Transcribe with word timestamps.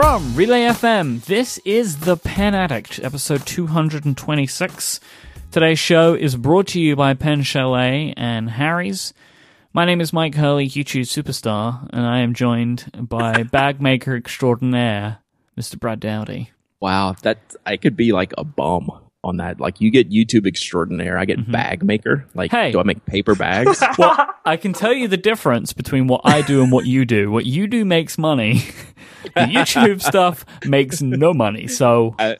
From 0.00 0.36
Relay 0.36 0.60
FM, 0.60 1.24
this 1.24 1.58
is 1.64 1.98
The 1.98 2.16
Pen 2.16 2.54
Addict, 2.54 3.00
episode 3.02 3.44
226. 3.44 5.00
Today's 5.50 5.80
show 5.80 6.14
is 6.14 6.36
brought 6.36 6.68
to 6.68 6.80
you 6.80 6.94
by 6.94 7.14
Pen 7.14 7.42
Chalet 7.42 8.14
and 8.16 8.48
Harry's. 8.48 9.12
My 9.72 9.84
name 9.84 10.00
is 10.00 10.12
Myke 10.12 10.36
Hurley, 10.36 10.68
YouTube 10.68 11.02
superstar, 11.02 11.88
and 11.92 12.06
I 12.06 12.20
am 12.20 12.32
joined 12.32 13.08
by 13.08 13.42
bag 13.50 13.80
maker 13.80 14.14
extraordinaire, 14.14 15.18
Mr. 15.58 15.76
Brad 15.76 15.98
Dowdy. 15.98 16.52
Wow, 16.78 17.16
that 17.22 17.56
I 17.66 17.76
could 17.76 17.96
be 17.96 18.12
like 18.12 18.32
a 18.38 18.44
bum 18.44 18.92
on 19.24 19.38
that. 19.38 19.60
Like 19.60 19.80
you 19.80 19.90
get 19.90 20.10
YouTube 20.10 20.46
extraordinaire, 20.46 21.18
I 21.18 21.24
get 21.24 21.38
mm-hmm. 21.38 21.52
bag 21.52 21.84
maker. 21.84 22.26
Like, 22.34 22.50
Hey. 22.50 22.72
do 22.72 22.80
I 22.80 22.82
make 22.82 23.04
paper 23.06 23.34
bags? 23.34 23.82
Well, 23.98 24.28
I 24.44 24.56
can 24.56 24.72
tell 24.72 24.92
you 24.92 25.08
the 25.08 25.16
difference 25.16 25.72
between 25.72 26.06
what 26.06 26.20
I 26.24 26.42
do 26.42 26.62
and 26.62 26.70
what 26.70 26.86
you 26.86 27.04
do. 27.04 27.30
What 27.30 27.46
you 27.46 27.66
do 27.66 27.84
makes 27.84 28.16
money. 28.16 28.64
the 29.34 29.40
YouTube 29.40 30.02
stuff 30.02 30.44
makes 30.64 31.02
no 31.02 31.34
money. 31.34 31.66
So 31.66 32.14
I- 32.18 32.36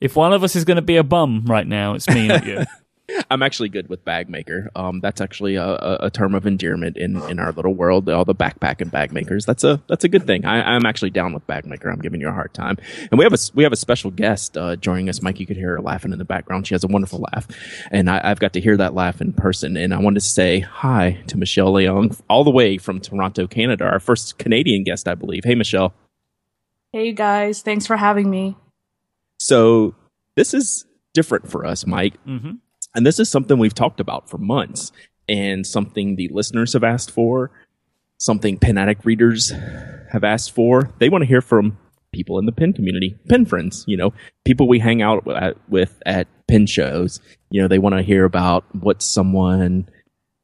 if 0.00 0.16
one 0.16 0.32
of 0.32 0.44
us 0.44 0.56
is 0.56 0.64
going 0.64 0.76
to 0.76 0.82
be 0.82 0.96
a 0.96 1.04
bum 1.04 1.44
right 1.46 1.66
now, 1.66 1.94
it's 1.94 2.08
me, 2.08 2.28
not 2.28 2.46
you. 2.46 2.64
I'm 3.30 3.42
actually 3.42 3.70
good 3.70 3.88
with 3.88 4.04
bag 4.04 4.28
maker. 4.28 4.70
Um, 4.76 5.00
that's 5.00 5.20
actually 5.20 5.54
a, 5.54 5.64
a, 5.64 5.98
a 6.02 6.10
term 6.10 6.34
of 6.34 6.46
endearment 6.46 6.96
in, 6.98 7.16
in 7.30 7.38
our 7.38 7.52
little 7.52 7.72
world. 7.74 8.08
All 8.08 8.24
the 8.24 8.34
backpack 8.34 8.80
and 8.82 8.90
bag 8.90 9.12
makers. 9.12 9.46
That's 9.46 9.64
a 9.64 9.80
that's 9.88 10.04
a 10.04 10.08
good 10.08 10.26
thing. 10.26 10.44
I, 10.44 10.74
I'm 10.74 10.84
actually 10.84 11.10
down 11.10 11.32
with 11.32 11.46
bag 11.46 11.64
maker. 11.64 11.88
I'm 11.90 12.00
giving 12.00 12.20
you 12.20 12.28
a 12.28 12.32
hard 12.32 12.52
time. 12.52 12.76
And 13.10 13.18
we 13.18 13.24
have 13.24 13.32
a 13.32 13.40
s- 13.40 13.54
we 13.54 13.62
have 13.64 13.72
a 13.72 13.76
special 13.76 14.10
guest 14.10 14.58
uh, 14.58 14.76
joining 14.76 15.08
us. 15.08 15.20
Myke, 15.20 15.40
you 15.40 15.46
could 15.46 15.56
hear 15.56 15.70
her 15.76 15.80
laughing 15.80 16.12
in 16.12 16.18
the 16.18 16.24
background. 16.24 16.66
She 16.66 16.74
has 16.74 16.84
a 16.84 16.88
wonderful 16.88 17.24
laugh, 17.32 17.48
and 17.90 18.10
I, 18.10 18.20
I've 18.22 18.40
got 18.40 18.52
to 18.54 18.60
hear 18.60 18.76
that 18.76 18.92
laugh 18.94 19.20
in 19.22 19.32
person. 19.32 19.76
And 19.78 19.94
I 19.94 19.98
wanted 19.98 20.20
to 20.20 20.26
say 20.26 20.60
hi 20.60 21.18
to 21.28 21.38
Michelle 21.38 21.72
Leung, 21.72 22.20
all 22.28 22.44
the 22.44 22.50
way 22.50 22.76
from 22.76 23.00
Toronto, 23.00 23.46
Canada. 23.46 23.84
Our 23.84 24.00
first 24.00 24.38
Canadian 24.38 24.84
guest, 24.84 25.08
I 25.08 25.14
believe. 25.14 25.44
Hey, 25.44 25.54
Michelle. 25.54 25.94
Hey 26.92 27.12
guys, 27.12 27.62
thanks 27.62 27.86
for 27.86 27.96
having 27.96 28.28
me. 28.30 28.56
So 29.40 29.94
this 30.36 30.52
is 30.54 30.84
different 31.14 31.50
for 31.50 31.64
us, 31.64 31.84
Myke. 31.84 32.16
hmm 32.24 32.50
And 32.94 33.06
this 33.06 33.18
is 33.20 33.28
something 33.28 33.58
we've 33.58 33.74
talked 33.74 34.00
about 34.00 34.28
for 34.28 34.38
months 34.38 34.92
and 35.28 35.66
something 35.66 36.16
the 36.16 36.28
listeners 36.28 36.72
have 36.72 36.84
asked 36.84 37.10
for, 37.10 37.50
something 38.18 38.58
pen 38.58 38.78
addict 38.78 39.04
readers 39.04 39.52
have 40.10 40.24
asked 40.24 40.52
for. 40.52 40.90
They 40.98 41.08
want 41.08 41.22
to 41.22 41.28
hear 41.28 41.42
from 41.42 41.78
people 42.12 42.38
in 42.38 42.46
the 42.46 42.52
pen 42.52 42.72
community, 42.72 43.16
pen 43.28 43.44
friends, 43.44 43.84
you 43.86 43.96
know, 43.96 44.14
people 44.44 44.66
we 44.66 44.78
hang 44.78 45.02
out 45.02 45.26
with 45.68 46.02
at 46.06 46.26
pen 46.48 46.66
shows. 46.66 47.20
You 47.50 47.60
know, 47.62 47.68
they 47.68 47.78
want 47.78 47.94
to 47.94 48.02
hear 48.02 48.24
about 48.24 48.64
what 48.74 49.02
someone 49.02 49.88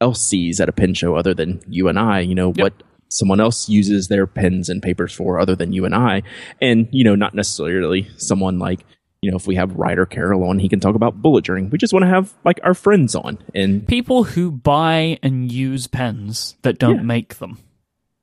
else 0.01 0.21
sees 0.21 0.61
at 0.61 0.69
a 0.69 0.73
pen 0.73 0.93
show 0.93 1.17
other 1.17 1.33
than 1.35 1.63
you 1.67 1.89
and 1.89 1.99
I, 1.99 2.21
you 2.21 2.35
know, 2.35 2.49
Yep. 2.55 2.59
what 2.59 2.83
someone 3.09 3.41
else 3.41 3.69
uses 3.69 4.09
their 4.09 4.27
pens 4.27 4.69
and 4.69 4.83
papers 4.83 5.13
for 5.13 5.39
other 5.39 5.57
than 5.57 5.73
you 5.73 5.85
and 5.85 5.95
I. 5.95 6.23
And, 6.61 6.89
you 6.91 7.05
know, 7.05 7.15
not 7.15 7.35
necessarily 7.35 8.09
someone 8.19 8.59
like, 8.59 8.85
you 9.25 9.31
know, 9.31 9.37
if 9.37 9.47
we 9.47 9.55
have 9.57 9.75
Ryder 9.75 10.07
Carroll 10.07 10.45
on, 10.49 10.59
he 10.59 10.69
can 10.69 10.81
talk 10.81 10.95
about 10.95 11.21
bullet 11.21 11.45
journaling. 11.45 11.71
We 11.71 11.79
just 11.79 11.93
want 11.93 12.05
to 12.05 12.09
have 12.09 12.33
like 12.45 12.61
our 12.63 12.75
friends 12.75 13.15
on. 13.15 13.39
And 13.55 13.87
People 13.89 14.25
who 14.25 14.51
buy 14.51 15.19
and 15.23 15.51
use 15.51 15.87
pens 15.87 16.57
that 16.63 16.79
don't 16.79 16.97
Yeah. 16.97 17.03
make 17.03 17.37
them. 17.39 17.59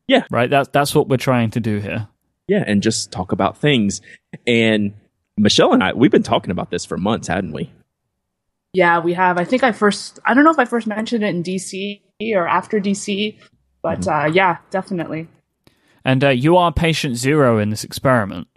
Yeah. 0.08 0.24
Right? 0.30 0.50
That, 0.50 0.72
that's 0.74 0.94
what 0.96 1.08
we're 1.10 1.18
trying 1.18 1.52
to 1.52 1.60
do 1.60 1.80
here. 1.80 2.08
yeah, 2.48 2.64
and 2.68 2.82
just 2.84 3.12
talk 3.12 3.32
about 3.32 3.58
things. 3.58 4.02
And 4.46 4.94
Michelle 5.38 5.74
and 5.74 5.82
I, 5.84 5.94
we've 5.94 6.12
been 6.12 6.24
talking 6.24 6.52
about 6.52 6.70
this 6.70 6.86
for 6.86 6.98
months, 6.98 7.28
hadn't 7.30 7.54
we? 7.54 7.72
Yeah, 8.74 9.00
we 9.00 9.14
have. 9.14 9.38
I 9.38 9.44
think 9.46 9.64
I 9.64 9.72
first, 9.72 10.20
I 10.26 10.34
don't 10.34 10.44
know 10.44 10.52
if 10.52 10.60
I 10.60 10.66
first 10.66 10.86
mentioned 10.88 11.24
it 11.24 11.28
in 11.36 11.44
DC 11.44 12.02
or 12.36 12.48
after 12.48 12.80
DC, 12.80 13.38
but 13.82 14.08
uh, 14.08 14.30
yeah, 14.32 14.58
definitely. 14.70 15.28
And 16.06 16.24
uh, 16.24 16.30
you 16.30 16.58
are 16.58 16.72
patient 16.74 17.16
zero 17.16 17.58
in 17.58 17.70
this 17.70 17.84
experiment. 17.84 18.48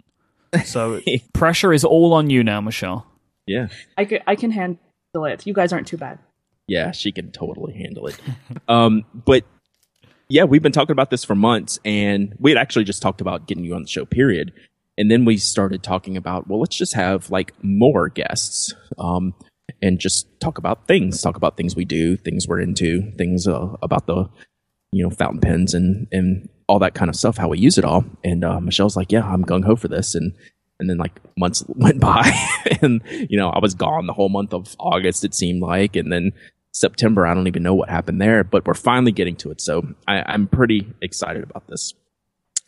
So 0.63 1.01
pressure 1.33 1.73
is 1.73 1.83
all 1.83 2.13
on 2.13 2.29
you 2.29 2.43
now, 2.43 2.61
Michelle. 2.61 3.05
Yeah. 3.45 3.67
I 3.97 4.05
can, 4.05 4.19
I 4.27 4.35
can 4.35 4.51
handle 4.51 4.79
it. 5.25 5.45
You 5.45 5.53
guys 5.53 5.71
aren't 5.71 5.87
too 5.87 5.97
bad. 5.97 6.19
Yeah, 6.67 6.91
she 6.91 7.11
can 7.11 7.31
totally 7.31 7.73
handle 7.73 8.07
it. 8.07 8.19
um, 8.67 9.03
but 9.13 9.43
yeah, 10.29 10.43
we've 10.43 10.63
been 10.63 10.71
talking 10.71 10.93
about 10.93 11.11
this 11.11 11.23
for 11.23 11.35
months, 11.35 11.79
and 11.85 12.35
we 12.39 12.51
had 12.51 12.57
actually 12.57 12.85
just 12.85 13.01
talked 13.01 13.21
about 13.21 13.47
getting 13.47 13.63
you 13.63 13.75
on 13.75 13.83
the 13.83 13.87
show, 13.87 14.05
period. 14.05 14.51
And 14.97 15.11
then 15.11 15.25
we 15.25 15.37
started 15.37 15.83
talking 15.83 16.17
about, 16.17 16.47
well, 16.47 16.59
let's 16.59 16.75
just 16.75 16.93
have 16.93 17.29
like 17.29 17.53
more 17.63 18.09
guests, 18.09 18.73
um, 18.97 19.35
and 19.81 19.99
just 19.99 20.27
talk 20.39 20.57
about 20.57 20.87
things, 20.87 21.21
talk 21.21 21.35
about 21.35 21.57
things 21.57 21.75
we 21.75 21.85
do, 21.85 22.17
things 22.17 22.47
we're 22.47 22.61
into, 22.61 23.11
things 23.11 23.47
uh, 23.47 23.75
about 23.83 24.07
the, 24.07 24.29
you 24.91 25.03
know, 25.03 25.09
fountain 25.09 25.41
pens 25.41 25.73
and 25.73 26.07
and 26.11 26.49
all 26.67 26.79
that 26.79 26.93
kind 26.93 27.09
of 27.09 27.15
stuff, 27.15 27.37
how 27.37 27.49
we 27.49 27.59
use 27.59 27.77
it 27.77 27.85
all. 27.85 28.05
And 28.23 28.43
uh, 28.43 28.59
Michelle's 28.59 28.95
like, 28.95 29.11
yeah, 29.11 29.25
I'm 29.25 29.45
gung 29.45 29.65
ho 29.65 29.75
for 29.75 29.87
this, 29.87 30.15
and 30.15 30.33
and 30.79 30.89
then 30.89 30.97
like 30.97 31.19
months 31.37 31.63
went 31.69 31.99
by, 31.99 32.31
and 32.81 33.01
you 33.07 33.37
know, 33.37 33.49
I 33.49 33.59
was 33.59 33.73
gone 33.73 34.07
the 34.07 34.13
whole 34.13 34.29
month 34.29 34.53
of 34.53 34.75
August. 34.79 35.23
It 35.23 35.35
seemed 35.35 35.61
like, 35.61 35.95
and 35.95 36.11
then 36.11 36.31
September, 36.71 37.25
I 37.25 37.33
don't 37.33 37.47
even 37.47 37.63
know 37.63 37.73
what 37.73 37.89
happened 37.89 38.21
there, 38.21 38.43
but 38.43 38.65
we're 38.65 38.73
finally 38.73 39.13
getting 39.13 39.35
to 39.37 39.51
it. 39.51 39.61
So 39.61 39.87
I, 40.07 40.23
I'm 40.27 40.47
pretty 40.47 40.91
excited 41.01 41.43
about 41.43 41.67
this. 41.67 41.93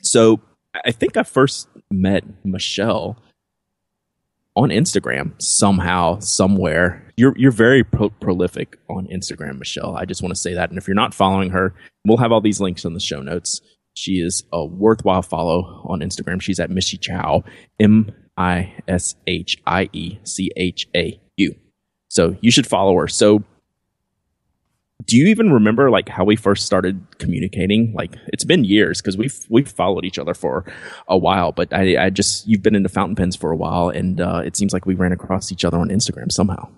So 0.02 0.40
I 0.86 0.92
think 0.92 1.18
I 1.18 1.24
first 1.24 1.68
met 1.92 2.24
Michelle 2.46 3.18
on 4.56 4.70
Instagram 4.70 5.40
somehow, 5.42 6.20
somewhere. 6.20 7.04
You're 7.18 7.38
you're 7.38 7.52
very 7.52 7.84
pro- 7.84 8.10
prolific 8.10 8.78
on 8.90 9.08
Instagram, 9.08 9.60
Michelle. 9.60 9.96
I 9.96 10.06
just 10.06 10.22
want 10.22 10.34
to 10.34 10.40
say 10.40 10.54
that. 10.54 10.70
And 10.70 10.78
if 10.78 10.88
you're 10.88 10.96
not 10.96 11.14
following 11.14 11.50
her, 11.52 11.74
we'll 12.06 12.18
have 12.18 12.32
all 12.32 12.42
these 12.42 12.62
links 12.62 12.86
in 12.86 12.94
the 12.94 13.00
show 13.00 13.22
notes. 13.22 13.62
She 13.98 14.20
is 14.20 14.44
a 14.54 14.64
worthwhile 14.64 15.24
follow 15.24 15.82
on 15.90 16.02
Instagram. 16.02 16.40
She's 16.40 16.60
at 16.60 16.70
Mishie 16.70 17.02
Chau, 17.02 17.44
M 17.80 18.12
I 18.38 18.76
S 18.88 19.16
H 19.26 19.58
I 19.66 19.90
E 19.92 20.20
C 20.24 20.52
H 20.56 20.88
A 20.96 21.20
U. 21.38 21.56
So 22.08 22.38
you 22.42 22.52
should 22.52 22.68
follow 22.68 22.96
her. 23.00 23.08
So 23.08 23.44
do 25.06 25.18
you 25.18 25.26
even 25.30 25.52
remember 25.52 25.90
like 25.90 26.10
how 26.10 26.24
we 26.24 26.36
first 26.36 26.68
started 26.68 27.02
communicating? 27.18 27.92
Like 27.96 28.16
it's 28.28 28.44
been 28.44 28.64
years 28.64 29.02
because 29.02 29.18
we've 29.18 29.40
we've 29.50 29.68
followed 29.68 30.06
each 30.06 30.20
other 30.20 30.36
for 30.36 30.64
a 31.08 31.18
while, 31.18 31.52
but 31.52 31.74
I, 31.74 32.06
I 32.06 32.10
just 32.12 32.48
you've 32.48 32.62
been 32.62 32.76
into 32.76 32.90
fountain 32.90 33.16
pens 33.16 33.36
for 33.36 33.52
a 33.52 33.58
while, 33.58 33.90
and 33.90 34.22
uh, 34.22 34.44
it 34.46 34.56
seems 34.56 34.74
like 34.74 34.86
we 34.86 34.94
ran 34.94 35.12
across 35.12 35.52
each 35.52 35.66
other 35.66 35.80
on 35.80 35.90
Instagram 35.90 36.32
somehow. 36.32 36.70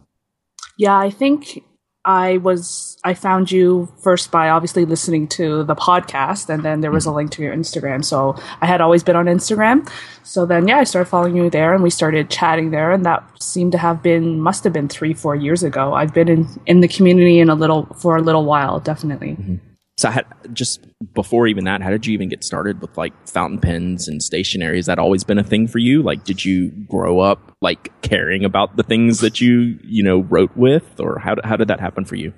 Yeah, 0.77 0.97
I 0.97 1.09
think 1.09 1.65
I 2.05 2.37
was, 2.37 2.97
I 3.03 3.13
found 3.13 3.51
you 3.51 3.91
first 4.01 4.31
by 4.31 4.49
obviously 4.49 4.85
listening 4.85 5.27
to 5.29 5.63
the 5.65 5.75
podcast, 5.75 6.49
and 6.49 6.63
then 6.63 6.81
there 6.81 6.91
was 6.91 7.05
a 7.05 7.09
mm-hmm. 7.09 7.17
link 7.17 7.31
to 7.31 7.41
your 7.41 7.53
Instagram. 7.53 8.05
So 8.05 8.35
I 8.61 8.67
had 8.67 8.79
always 8.79 9.03
been 9.03 9.17
on 9.17 9.25
Instagram. 9.25 9.89
So 10.23 10.45
then, 10.45 10.67
yeah, 10.67 10.77
I 10.77 10.85
started 10.85 11.09
following 11.09 11.35
you 11.35 11.49
there, 11.49 11.73
and 11.73 11.83
we 11.83 11.89
started 11.89 12.29
chatting 12.29 12.71
there, 12.71 12.91
and 12.91 13.05
that 13.05 13.23
seemed 13.43 13.73
to 13.73 13.77
have 13.77 14.01
been, 14.01 14.39
must 14.39 14.63
have 14.63 14.71
been 14.71 14.87
three, 14.87 15.13
four 15.13 15.35
years 15.35 15.61
ago. 15.61 15.93
I've 15.93 16.13
been 16.13 16.29
in, 16.29 16.47
in 16.65 16.79
the 16.79 16.87
community 16.87 17.39
in 17.39 17.49
a 17.49 17.55
little, 17.55 17.85
for 17.97 18.15
a 18.15 18.21
little 18.21 18.45
while, 18.45 18.79
definitely. 18.79 19.31
Mm-hmm. 19.31 19.68
So 19.99 20.07
I 20.07 20.13
had 20.13 20.25
just 20.53 20.87
before 21.13 21.45
even 21.45 21.65
that, 21.65 21.81
how 21.81 21.89
did 21.89 22.05
you 22.05 22.13
even 22.13 22.29
get 22.29 22.41
started 22.41 22.79
with 22.79 22.97
like 22.97 23.11
fountain 23.27 23.59
pens 23.59 24.07
and 24.07 24.23
stationery? 24.23 24.77
Has 24.77 24.85
that 24.85 24.97
always 24.97 25.25
been 25.25 25.37
a 25.37 25.43
thing 25.43 25.67
for 25.67 25.79
you? 25.79 26.01
Like, 26.01 26.23
did 26.23 26.45
you 26.45 26.69
grow 26.69 27.19
up 27.19 27.51
like 27.59 27.91
caring 28.01 28.45
about 28.45 28.77
the 28.77 28.83
things 28.83 29.19
that 29.19 29.41
you 29.41 29.77
you 29.83 30.01
know 30.01 30.19
wrote 30.19 30.55
with, 30.55 31.01
or 31.01 31.19
how 31.19 31.35
how 31.43 31.57
did 31.57 31.67
that 31.67 31.81
happen 31.81 32.05
for 32.05 32.15
you? 32.15 32.31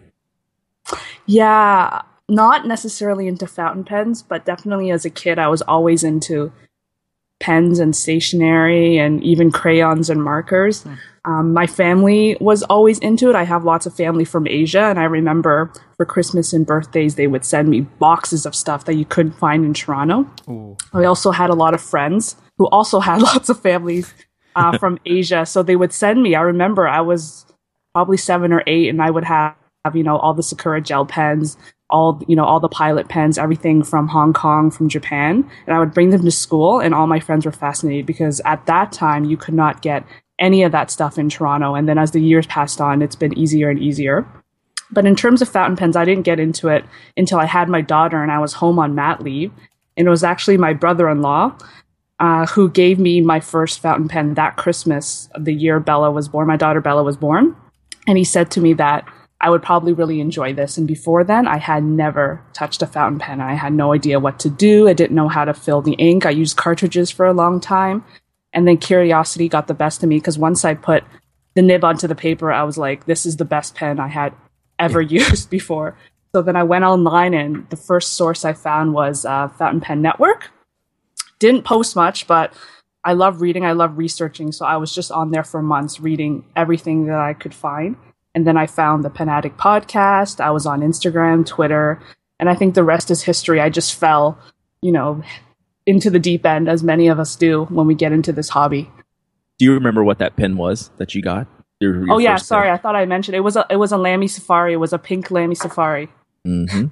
Yeah, 1.27 2.01
not 2.27 2.65
necessarily 2.65 3.27
into 3.27 3.45
fountain 3.45 3.83
pens, 3.83 4.23
but 4.23 4.43
definitely 4.43 4.89
as 4.89 5.05
a 5.05 5.11
kid, 5.11 5.37
I 5.37 5.47
was 5.47 5.61
always 5.61 6.03
into 6.03 6.51
pens 7.41 7.79
and 7.79 7.93
stationery 7.95 8.97
and 8.97 9.21
even 9.23 9.51
crayons 9.51 10.09
and 10.09 10.23
markers. 10.23 10.85
Um, 11.25 11.53
my 11.53 11.67
family 11.67 12.37
was 12.39 12.63
always 12.63 12.97
into 12.99 13.29
it. 13.29 13.35
I 13.35 13.43
have 13.43 13.63
lots 13.63 13.85
of 13.85 13.93
family 13.93 14.25
from 14.25 14.47
Asia, 14.47 14.83
and 14.83 14.97
I 14.97 15.03
remember 15.03 15.71
for 15.97 16.05
Christmas 16.05 16.53
and 16.53 16.65
birthdays, 16.65 17.15
they 17.15 17.27
would 17.27 17.45
send 17.45 17.69
me 17.69 17.81
boxes 17.81 18.45
of 18.45 18.55
stuff 18.55 18.85
that 18.85 18.95
you 18.95 19.05
couldn't 19.05 19.33
find 19.33 19.65
in 19.65 19.73
Toronto. 19.73 20.25
I 20.93 21.03
also 21.05 21.31
had 21.31 21.49
a 21.49 21.53
lot 21.53 21.73
of 21.73 21.81
friends 21.81 22.37
who 22.57 22.67
also 22.69 22.99
had 22.99 23.21
lots 23.29 23.49
of 23.49 23.59
families 23.59 24.13
uh, 24.55 24.77
from 24.79 24.97
Asia, 25.05 25.45
so 25.45 25.61
they 25.61 25.75
would 25.75 25.93
send 25.93 26.23
me. 26.23 26.33
I 26.33 26.41
remember 26.41 26.87
I 26.87 27.01
was 27.01 27.45
probably 27.93 28.17
seven 28.17 28.51
or 28.53 28.63
eight, 28.65 28.89
and 28.89 29.01
I 29.01 29.11
would 29.11 29.25
have, 29.25 29.55
you 29.93 30.03
know, 30.03 30.17
all 30.17 30.33
the 30.33 30.43
Sakura 30.43 30.81
gel 30.81 31.05
pens, 31.05 31.55
all 31.91 32.21
you 32.27 32.35
know, 32.35 32.45
all 32.45 32.59
the 32.59 32.69
pilot 32.69 33.09
pens, 33.09 33.37
everything 33.37 33.83
from 33.83 34.07
Hong 34.07 34.33
Kong, 34.33 34.71
from 34.71 34.89
Japan, 34.89 35.49
and 35.67 35.75
I 35.75 35.79
would 35.79 35.93
bring 35.93 36.09
them 36.09 36.23
to 36.23 36.31
school, 36.31 36.79
and 36.79 36.93
all 36.93 37.07
my 37.07 37.19
friends 37.19 37.45
were 37.45 37.51
fascinated 37.51 38.05
because 38.05 38.41
at 38.45 38.65
that 38.65 38.91
time 38.91 39.25
you 39.25 39.37
could 39.37 39.53
not 39.53 39.81
get 39.81 40.05
any 40.39 40.63
of 40.63 40.71
that 40.71 40.89
stuff 40.89 41.17
in 41.17 41.29
Toronto, 41.29 41.75
and 41.75 41.87
then 41.87 41.97
as 41.97 42.11
the 42.11 42.21
years 42.21 42.47
passed 42.47 42.81
on, 42.81 43.01
it's 43.01 43.15
been 43.15 43.37
easier 43.37 43.69
and 43.69 43.79
easier. 43.79 44.25
But 44.91 45.05
in 45.05 45.15
terms 45.15 45.41
of 45.41 45.49
fountain 45.49 45.77
pens, 45.77 45.95
I 45.95 46.05
didn't 46.05 46.25
get 46.25 46.39
into 46.39 46.67
it 46.67 46.83
until 47.15 47.39
I 47.39 47.45
had 47.45 47.69
my 47.69 47.81
daughter 47.81 48.21
and 48.21 48.31
I 48.31 48.39
was 48.39 48.53
home 48.53 48.77
on 48.77 48.93
mat 48.93 49.23
leave. 49.23 49.51
And 49.95 50.07
it 50.07 50.09
was 50.09 50.23
actually 50.23 50.57
my 50.57 50.73
brother 50.73 51.09
in 51.09 51.21
law 51.21 51.55
uh, 52.19 52.45
who 52.47 52.69
gave 52.69 52.99
me 52.99 53.21
my 53.21 53.39
first 53.39 53.79
fountain 53.79 54.07
pen 54.07 54.33
that 54.35 54.57
Christmas, 54.57 55.29
the 55.39 55.53
year 55.53 55.79
Bella 55.79 56.11
was 56.11 56.27
born. 56.27 56.47
My 56.47 56.57
daughter 56.57 56.81
Bella 56.81 57.03
was 57.03 57.17
born. 57.17 57.55
And 58.07 58.17
he 58.17 58.23
said 58.23 58.51
to 58.51 58.61
me 58.61 58.73
that 58.73 59.07
I 59.41 59.49
would 59.49 59.63
probably 59.63 59.91
really 59.91 60.21
enjoy 60.21 60.53
this. 60.53 60.77
And 60.77 60.87
before 60.87 61.23
then, 61.23 61.47
I 61.47 61.57
had 61.57 61.83
never 61.83 62.41
touched 62.53 62.83
a 62.83 62.87
fountain 62.87 63.19
pen. 63.19 63.41
I 63.41 63.55
had 63.55 63.73
no 63.73 63.91
idea 63.91 64.19
what 64.19 64.39
to 64.39 64.49
do. 64.49 64.87
I 64.87 64.93
didn't 64.93 65.15
know 65.15 65.27
how 65.27 65.45
to 65.45 65.53
fill 65.53 65.81
the 65.81 65.93
ink. 65.93 66.27
I 66.27 66.29
used 66.29 66.57
cartridges 66.57 67.09
for 67.09 67.25
a 67.25 67.33
long 67.33 67.59
time. 67.59 68.05
And 68.53 68.67
then 68.67 68.77
curiosity 68.77 69.49
got 69.49 69.67
the 69.67 69.73
best 69.73 70.03
of 70.03 70.09
me 70.09 70.17
because 70.17 70.37
once 70.37 70.63
I 70.63 70.75
put 70.75 71.03
the 71.55 71.63
nib 71.63 71.83
onto 71.83 72.07
the 72.07 72.15
paper, 72.15 72.51
I 72.51 72.63
was 72.63 72.77
like, 72.77 73.05
this 73.05 73.25
is 73.25 73.37
the 73.37 73.45
best 73.45 73.73
pen 73.73 73.99
I 73.99 74.09
had 74.09 74.33
ever 74.77 75.01
used 75.01 75.49
before. 75.57 75.97
So 76.33 76.41
then 76.41 76.55
I 76.55 76.63
went 76.63 76.85
online, 76.85 77.33
and 77.33 77.69
the 77.69 77.75
first 77.75 78.13
source 78.13 78.45
I 78.45 78.53
found 78.53 78.93
was 78.93 79.25
uh, 79.25 79.49
Fountain 79.49 79.81
Pen 79.81 80.01
Network. 80.01 80.49
Didn't 81.39 81.63
post 81.63 81.95
much, 81.95 82.25
but 82.25 82.53
I 83.03 83.13
love 83.13 83.41
reading. 83.41 83.65
I 83.65 83.73
love 83.73 83.97
researching. 83.97 84.53
So 84.53 84.65
I 84.65 84.77
was 84.77 84.93
just 84.95 85.11
on 85.11 85.31
there 85.31 85.43
for 85.43 85.61
months 85.61 85.99
reading 85.99 86.45
everything 86.55 87.07
that 87.07 87.19
I 87.19 87.33
could 87.33 87.53
find. 87.53 87.97
And 88.33 88.47
then 88.47 88.57
I 88.57 88.67
found 88.67 89.03
the 89.03 89.09
Pen 89.09 89.29
Addict 89.29 89.57
podcast. 89.57 90.39
I 90.39 90.51
was 90.51 90.65
on 90.65 90.81
Instagram, 90.81 91.45
Twitter, 91.45 92.01
and 92.39 92.49
I 92.49 92.55
think 92.55 92.75
the 92.75 92.83
rest 92.83 93.11
is 93.11 93.23
history. 93.23 93.59
I 93.59 93.69
just 93.69 93.95
fell, 93.95 94.39
you 94.81 94.91
know, 94.91 95.21
into 95.85 96.09
the 96.09 96.19
deep 96.19 96.45
end, 96.45 96.69
as 96.69 96.83
many 96.83 97.07
of 97.07 97.19
us 97.19 97.35
do 97.35 97.65
when 97.65 97.87
we 97.87 97.95
get 97.95 98.11
into 98.11 98.31
this 98.31 98.49
hobby. 98.49 98.89
Do 99.59 99.65
you 99.65 99.73
remember 99.73 100.03
what 100.03 100.19
that 100.19 100.35
pin 100.37 100.57
was 100.57 100.89
that 100.97 101.13
you 101.13 101.21
got? 101.21 101.47
Your, 101.79 102.05
your 102.05 102.15
oh 102.15 102.17
yeah, 102.19 102.37
sorry, 102.37 102.67
pen? 102.67 102.73
I 102.73 102.77
thought 102.77 102.95
I 102.95 103.05
mentioned 103.05 103.35
it 103.35 103.41
was 103.41 103.55
a 103.55 103.65
it 103.69 103.77
was 103.77 103.91
a 103.91 103.97
Lamy 103.97 104.27
Safari. 104.27 104.73
It 104.73 104.77
was 104.77 104.93
a 104.93 104.99
pink 104.99 105.29
Lamy 105.31 105.55
Safari. 105.55 106.09
Mm-hmm. 106.47 106.87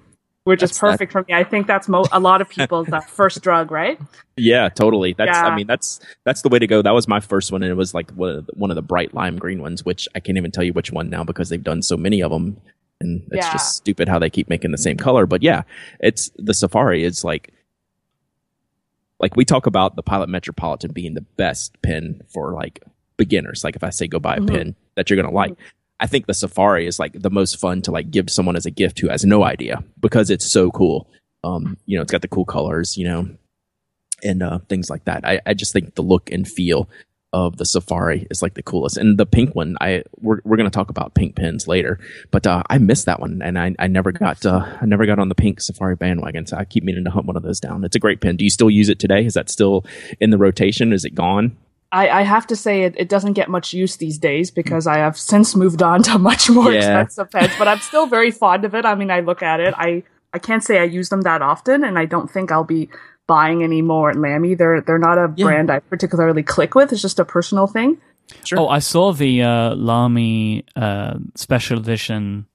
Which 0.45 0.63
is 0.63 0.77
perfect 0.77 1.13
that. 1.13 1.25
for 1.25 1.31
me. 1.31 1.38
I 1.38 1.44
think 1.44 1.68
that's 1.68 1.88
mo- 1.88 2.06
a 2.12 2.19
lot 2.19 2.41
of 2.41 2.50
people's 2.50 2.89
uh, 2.91 3.01
first 3.07 3.41
drug, 3.41 3.71
right? 3.71 4.00
Yeah, 4.38 4.69
totally. 4.69 5.13
That's 5.13 5.38
yeah. 5.38 5.45
I 5.45 5.56
mean 5.56 5.68
that's 5.68 6.00
that's 6.24 6.41
the 6.41 6.50
way 6.50 6.59
to 6.59 6.65
go. 6.65 6.81
That 6.81 6.94
was 6.94 7.07
my 7.07 7.19
first 7.19 7.51
one, 7.51 7.62
and 7.62 7.71
it 7.71 7.75
was 7.75 7.94
like 7.94 8.09
one 8.12 8.30
of 8.30 8.45
the, 8.45 8.53
one 8.53 8.71
of 8.71 8.75
the 8.75 8.81
bright 8.81 9.13
lime 9.13 9.38
green 9.38 9.62
ones, 9.62 9.86
which 9.86 10.07
I 10.15 10.19
can't 10.19 10.38
even 10.38 10.51
tell 10.51 10.63
you 10.63 10.74
which 10.74 10.91
one 10.91 11.09
now 11.09 11.24
because 11.24 11.50
they've 11.50 11.63
done 11.63 11.81
so 11.81 11.97
many 11.97 12.24
of 12.24 12.31
them, 12.31 12.59
and 13.01 13.21
it's 13.31 13.45
yeah. 13.45 13.51
just 13.51 13.75
stupid 13.75 14.07
how 14.07 14.18
they 14.18 14.30
keep 14.30 14.50
making 14.50 14.71
the 14.71 14.77
same 14.77 14.97
color. 14.97 15.25
But 15.25 15.44
yeah, 15.44 15.63
it's 16.00 16.31
the 16.38 16.53
Safari 16.53 17.03
is 17.03 17.24
like 17.24 17.53
like 19.19 19.36
we 19.36 19.45
talk 19.45 19.65
about 19.65 19.95
the 19.95 20.03
Pilot 20.03 20.30
Metropolitan 20.30 20.91
being 20.91 21.13
the 21.13 21.21
best 21.21 21.80
pen 21.81 22.21
for 22.27 22.53
like 22.53 22.81
beginners. 23.18 23.63
Like 23.63 23.75
if 23.75 23.83
I 23.83 23.89
say 23.89 24.07
go 24.07 24.19
buy 24.19 24.36
a 24.36 24.39
mm-hmm. 24.39 24.56
pen 24.56 24.75
that 24.95 25.09
you're 25.09 25.21
gonna 25.21 25.33
like, 25.33 25.53
I 26.00 26.07
think 26.07 26.25
the 26.28 26.34
Safari 26.34 26.88
is 26.88 27.00
like 27.00 27.13
the 27.13 27.30
most 27.30 27.60
fun 27.60 27.81
to 27.84 27.92
like 27.92 28.12
give 28.12 28.30
someone 28.30 28.56
as 28.56 28.66
a 28.66 28.72
gift 28.72 29.00
who 29.00 29.10
has 29.10 29.25
no 29.25 29.44
idea 29.44 29.84
because 30.00 30.30
it's 30.30 30.50
so 30.50 30.72
cool. 30.72 31.10
Um, 31.44 31.78
you 31.86 31.98
know, 31.98 32.01
it's 32.01 32.12
got 32.12 32.22
the 32.22 32.28
cool 32.28 32.46
colors, 32.46 32.98
you 32.98 33.06
know, 33.06 33.30
and 34.24 34.44
uh, 34.44 34.60
things 34.69 34.90
like 34.90 35.06
that. 35.06 35.25
I, 35.25 35.40
I 35.46 35.54
just 35.54 35.74
think 35.74 35.96
the 35.96 36.01
look 36.01 36.31
and 36.31 36.48
feel 36.48 36.90
of 37.31 37.57
the 37.57 37.66
Safari 37.66 38.28
is 38.31 38.42
like 38.42 38.56
the 38.56 38.63
coolest. 38.63 38.98
And 38.98 39.18
the 39.18 39.25
pink 39.25 39.56
one, 39.56 39.78
I 39.80 40.04
we're 40.18 40.40
we're 40.44 40.57
gonna 40.57 40.69
talk 40.69 40.90
about 40.90 41.13
pink 41.13 41.36
pins 41.36 41.68
later, 41.68 42.00
but 42.31 42.48
uh, 42.48 42.63
I 42.69 42.78
missed 42.80 43.06
that 43.06 43.19
one, 43.19 43.42
and 43.44 43.57
I, 43.57 43.75
I 43.78 43.88
never 43.88 44.12
got 44.12 44.46
uh, 44.46 44.66
I 44.81 44.86
never 44.86 45.06
got 45.06 45.19
on 45.19 45.30
the 45.30 45.36
pink 45.36 45.62
Safari 45.62 45.96
bandwagon. 45.96 46.46
So 46.48 46.57
I 46.57 46.66
keep 46.66 46.84
meaning 46.84 47.04
to 47.06 47.12
hunt 47.12 47.28
one 47.28 47.38
of 47.38 47.44
those 47.44 47.60
down. 47.60 47.84
It's 47.84 47.96
a 47.96 48.00
great 48.00 48.22
pin. 48.22 48.38
Do 48.38 48.44
you 48.44 48.50
still 48.50 48.69
use 48.69 48.90
it 48.90 49.00
today? 49.00 49.25
Is 49.25 49.36
that 49.36 49.50
still 49.50 49.86
in 50.19 50.31
the 50.31 50.38
rotation? 50.38 50.92
Is 50.92 51.06
it 51.06 51.13
gone? 51.13 51.56
I, 51.91 52.09
I 52.09 52.21
have 52.21 52.45
to 52.47 52.56
say 52.56 52.83
it, 52.83 52.95
it 52.97 53.09
doesn't 53.09 53.33
get 53.33 53.50
much 53.50 53.74
use 53.74 53.97
these 53.97 54.18
days 54.18 54.51
because 54.51 54.86
I 54.86 54.97
have 54.97 55.18
since 55.18 55.56
moved 55.56 55.81
on 55.81 56.03
to 56.03 56.19
much 56.30 56.50
more 56.50 56.71
yeah. 56.71 57.01
expensive 57.01 57.31
pens, 57.31 57.51
but 57.57 57.68
I'm 57.68 57.80
still 57.80 58.06
very 58.06 58.31
fond 58.31 58.65
of 58.65 58.75
it. 58.75 58.86
I 58.86 58.95
mean, 58.95 59.09
I 59.09 59.21
look 59.21 59.41
at 59.41 59.59
it. 59.59 59.74
I, 59.77 60.03
I 60.33 60.39
can't 60.39 60.63
say 60.63 60.80
I 60.80 60.83
use 60.83 61.09
them 61.09 61.21
that 61.21 61.41
often, 61.41 61.83
and 61.83 61.97
I 61.97 62.06
don't 62.06 62.30
think 62.30 62.51
I'll 62.51 62.63
be 62.63 62.89
buying 63.25 63.63
any 63.63 63.81
more 63.81 64.13
Lamy. 64.13 64.56
They're 64.56 64.81
they're 64.81 65.00
not 65.00 65.18
a 65.18 65.33
yeah. 65.36 65.45
brand 65.45 65.71
I 65.71 65.80
particularly 65.80 66.44
click 66.44 66.75
with. 66.75 66.91
It's 66.91 67.01
just 67.01 67.19
a 67.19 67.25
personal 67.25 67.68
thing. 67.68 67.97
Sure. 68.44 68.59
Oh, 68.59 68.68
I 68.68 68.80
saw 68.80 69.12
the 69.12 69.41
uh, 69.41 69.74
Lamy 69.75 70.65
uh, 70.75 71.18
special 71.36 71.80
edition 71.80 72.45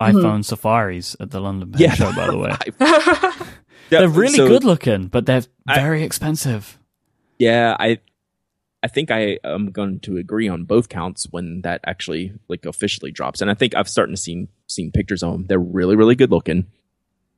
mm-hmm. 0.00 0.16
iPhone 0.16 0.44
Safaris 0.44 1.16
at 1.18 1.30
the 1.30 1.40
London 1.40 1.72
Pen 1.72 1.80
yeah. 1.80 1.94
Show. 1.94 2.12
By 2.12 2.26
the 2.26 2.38
way, 2.38 2.56
they're 3.90 4.08
really 4.08 4.36
so, 4.36 4.46
good 4.46 4.64
looking, 4.64 5.06
but 5.06 5.26
they're 5.26 5.42
very 5.66 6.02
I, 6.02 6.04
expensive. 6.04 6.78
Yeah, 7.38 7.76
I 7.78 7.98
I 8.82 8.88
think 8.88 9.10
I 9.10 9.38
am 9.42 9.70
going 9.70 10.00
to 10.00 10.18
agree 10.18 10.48
on 10.48 10.64
both 10.64 10.88
counts 10.88 11.26
when 11.30 11.62
that 11.62 11.80
actually 11.84 12.32
like 12.48 12.64
officially 12.64 13.10
drops. 13.10 13.40
And 13.40 13.50
I 13.50 13.54
think 13.54 13.74
I've 13.74 13.88
starting 13.88 14.14
to 14.14 14.20
see 14.20 14.48
seen 14.66 14.92
pictures 14.92 15.22
of 15.22 15.32
them. 15.32 15.46
They're 15.46 15.58
really 15.58 15.96
really 15.96 16.14
good 16.14 16.30
looking. 16.30 16.66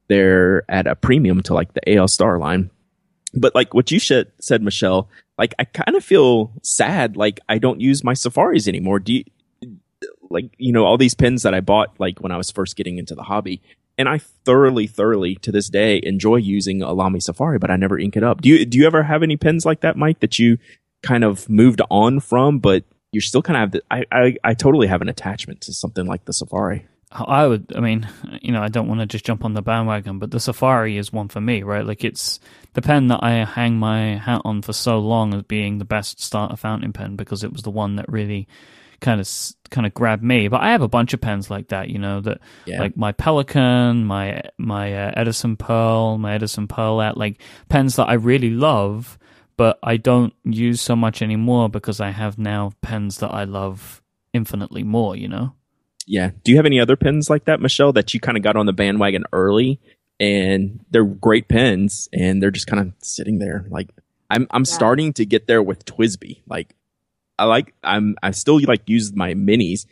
They're 0.09 0.65
at 0.71 0.87
a 0.87 0.97
premium 0.97 1.43
to 1.45 1.55
like 1.55 1.73
the 1.73 1.97
AL 1.97 2.09
Star 2.09 2.39
line. 2.39 2.71
But 3.33 3.55
like 3.55 3.75
what 3.75 3.91
you 3.91 4.01
said, 4.01 4.33
said 4.41 4.63
Michelle, 4.63 5.09
like 5.39 5.55
I 5.59 5.65
kind 5.65 5.97
of 5.97 6.05
feel 6.05 6.53
sad. 6.63 7.17
Like 7.17 7.41
I 7.49 7.59
don't 7.59 7.81
use 7.81 8.05
my 8.05 8.15
Safaris 8.15 8.69
anymore. 8.69 8.99
Do 8.99 9.15
you, 9.15 9.25
like 10.29 10.55
you 10.59 10.73
know 10.73 10.85
all 10.85 10.99
these 10.99 11.15
pens 11.15 11.43
that 11.45 11.55
I 11.55 11.61
bought 11.61 11.99
like 11.99 12.21
when 12.21 12.33
I 12.33 12.37
was 12.37 12.51
first 12.51 12.77
getting 12.77 12.99
into 12.99 13.15
the 13.15 13.23
hobby, 13.23 13.63
and 13.97 14.09
I 14.09 14.19
thoroughly, 14.19 14.87
thoroughly 14.87 15.37
to 15.37 15.53
this 15.53 15.69
day 15.69 16.01
enjoy 16.03 16.37
using 16.37 16.83
a 16.83 16.93
Lamy 16.93 17.21
Safari, 17.21 17.59
but 17.59 17.71
I 17.71 17.77
never 17.77 17.99
ink 17.99 18.17
it 18.17 18.25
up. 18.25 18.43
Do 18.43 18.49
you 18.49 18.67
do 18.67 18.79
you 18.79 18.87
ever 18.87 19.05
have 19.05 19.23
any 19.23 19.37
pens 19.37 19.65
like 19.65 19.81
that, 19.81 19.97
Myke, 19.97 20.21
that 20.21 20.39
you 20.39 20.59
kind 21.03 21.25
of 21.25 21.49
moved 21.49 21.81
on 21.91 22.21
from, 22.21 22.59
but 22.59 22.85
you're 23.13 23.21
still 23.21 23.43
kind 23.43 23.57
of 23.57 23.61
have 23.61 23.71
the, 23.73 23.83
I, 23.91 24.05
I, 24.13 24.37
I 24.45 24.55
totally 24.55 24.87
have 24.87 25.03
an 25.03 25.09
attachment 25.09 25.63
to 25.63 25.73
something 25.73 26.07
like 26.07 26.25
the 26.25 26.33
Safari. 26.33 26.87
I 27.13 27.45
would, 27.45 27.73
I 27.75 27.81
mean, 27.81 28.09
you 28.41 28.53
know, 28.53 28.63
I 28.63 28.69
don't 28.69 28.87
want 28.87 29.01
to 29.01 29.07
just 29.07 29.25
jump 29.25 29.45
on 29.45 29.55
the 29.55 29.63
bandwagon, 29.63 30.21
but 30.21 30.31
the 30.31 30.39
Safari 30.39 30.97
is 30.97 31.13
one 31.13 31.29
for 31.29 31.41
me, 31.41 31.65
right? 31.65 31.85
Like 31.85 32.05
it's 32.05 32.39
the 32.75 32.83
pen 32.83 33.09
that 33.09 33.19
I 33.23 33.45
hang 33.45 33.79
my 33.79 34.17
hat 34.17 34.43
on 34.45 34.63
for 34.63 34.73
so 34.73 35.01
long 35.01 35.35
as 35.35 35.43
being 35.43 35.79
the 35.79 35.85
best 35.85 36.21
starter 36.21 36.55
fountain 36.55 36.93
pen 36.93 37.17
because 37.17 37.43
it 37.43 37.53
was 37.53 37.63
the 37.63 37.71
one 37.71 37.97
that 37.97 38.09
really 38.09 38.47
kind 39.01 39.21
of 39.21 39.29
kind 39.71 39.87
of 39.89 39.95
grabbed 39.95 40.23
me. 40.23 40.47
But 40.47 40.61
I 40.61 40.71
have 40.71 40.83
a 40.83 40.89
bunch 40.89 41.13
of 41.13 41.21
pens 41.21 41.51
like 41.51 41.69
that, 41.69 41.89
you 41.89 41.99
know, 41.99 42.21
that 42.21 42.39
yeah. 42.65 42.79
like 42.79 42.97
my 42.97 43.13
Pelikan, 43.13 44.05
my 44.05 44.43
my 44.57 44.95
uh, 44.95 45.13
Edison 45.17 45.57
Pearl, 45.57 46.17
my 46.17 46.35
Edison 46.35 46.69
Pearlette, 46.69 47.17
like 47.17 47.41
pens 47.69 47.97
that 47.97 48.09
I 48.09 48.15
really 48.15 48.51
love 48.51 49.19
but 49.61 49.79
I 49.83 49.99
don't 49.99 50.33
use 50.43 50.81
so 50.81 50.97
much 50.97 51.21
anymore 51.21 51.69
because 51.69 52.01
I 52.01 52.13
have 52.13 52.39
now 52.39 52.73
pens 52.81 53.19
that 53.19 53.29
I 53.29 53.45
love 53.45 54.01
infinitely 54.33 54.85
more, 54.85 55.15
you 55.15 55.29
know? 55.29 55.53
Yeah. 56.07 56.31
Do 56.43 56.51
you 56.51 56.57
have 56.57 56.65
any 56.65 56.81
other 56.81 56.97
pens 56.97 57.29
like 57.29 57.45
that, 57.45 57.61
Michelle, 57.61 57.93
that 57.93 58.15
you 58.15 58.21
kind 58.21 58.39
of 58.39 58.43
got 58.43 58.57
on 58.57 58.65
the 58.65 58.73
bandwagon 58.73 59.25
early 59.35 59.79
and 60.19 60.83
they're 60.91 61.05
great 61.05 61.49
pens 61.49 62.09
and 62.11 62.43
they're 62.43 62.51
just 62.51 62.69
kind 62.69 62.81
of 62.81 62.95
sitting 63.03 63.39
there? 63.39 63.67
Like 63.69 63.91
I'm 64.31 64.47
I'm 64.51 64.63
yeah. 64.63 64.73
starting 64.73 65.13
to 65.13 65.27
get 65.27 65.47
there 65.47 65.63
with 65.63 65.85
TWSBI. 65.85 66.41
Like 66.49 66.75
I 67.39 67.45
like 67.45 67.75
I'm 67.85 68.17
I 68.23 68.31
still 68.31 68.63
like 68.63 68.89
use 68.89 69.15
my 69.15 69.35
minis, 69.35 69.85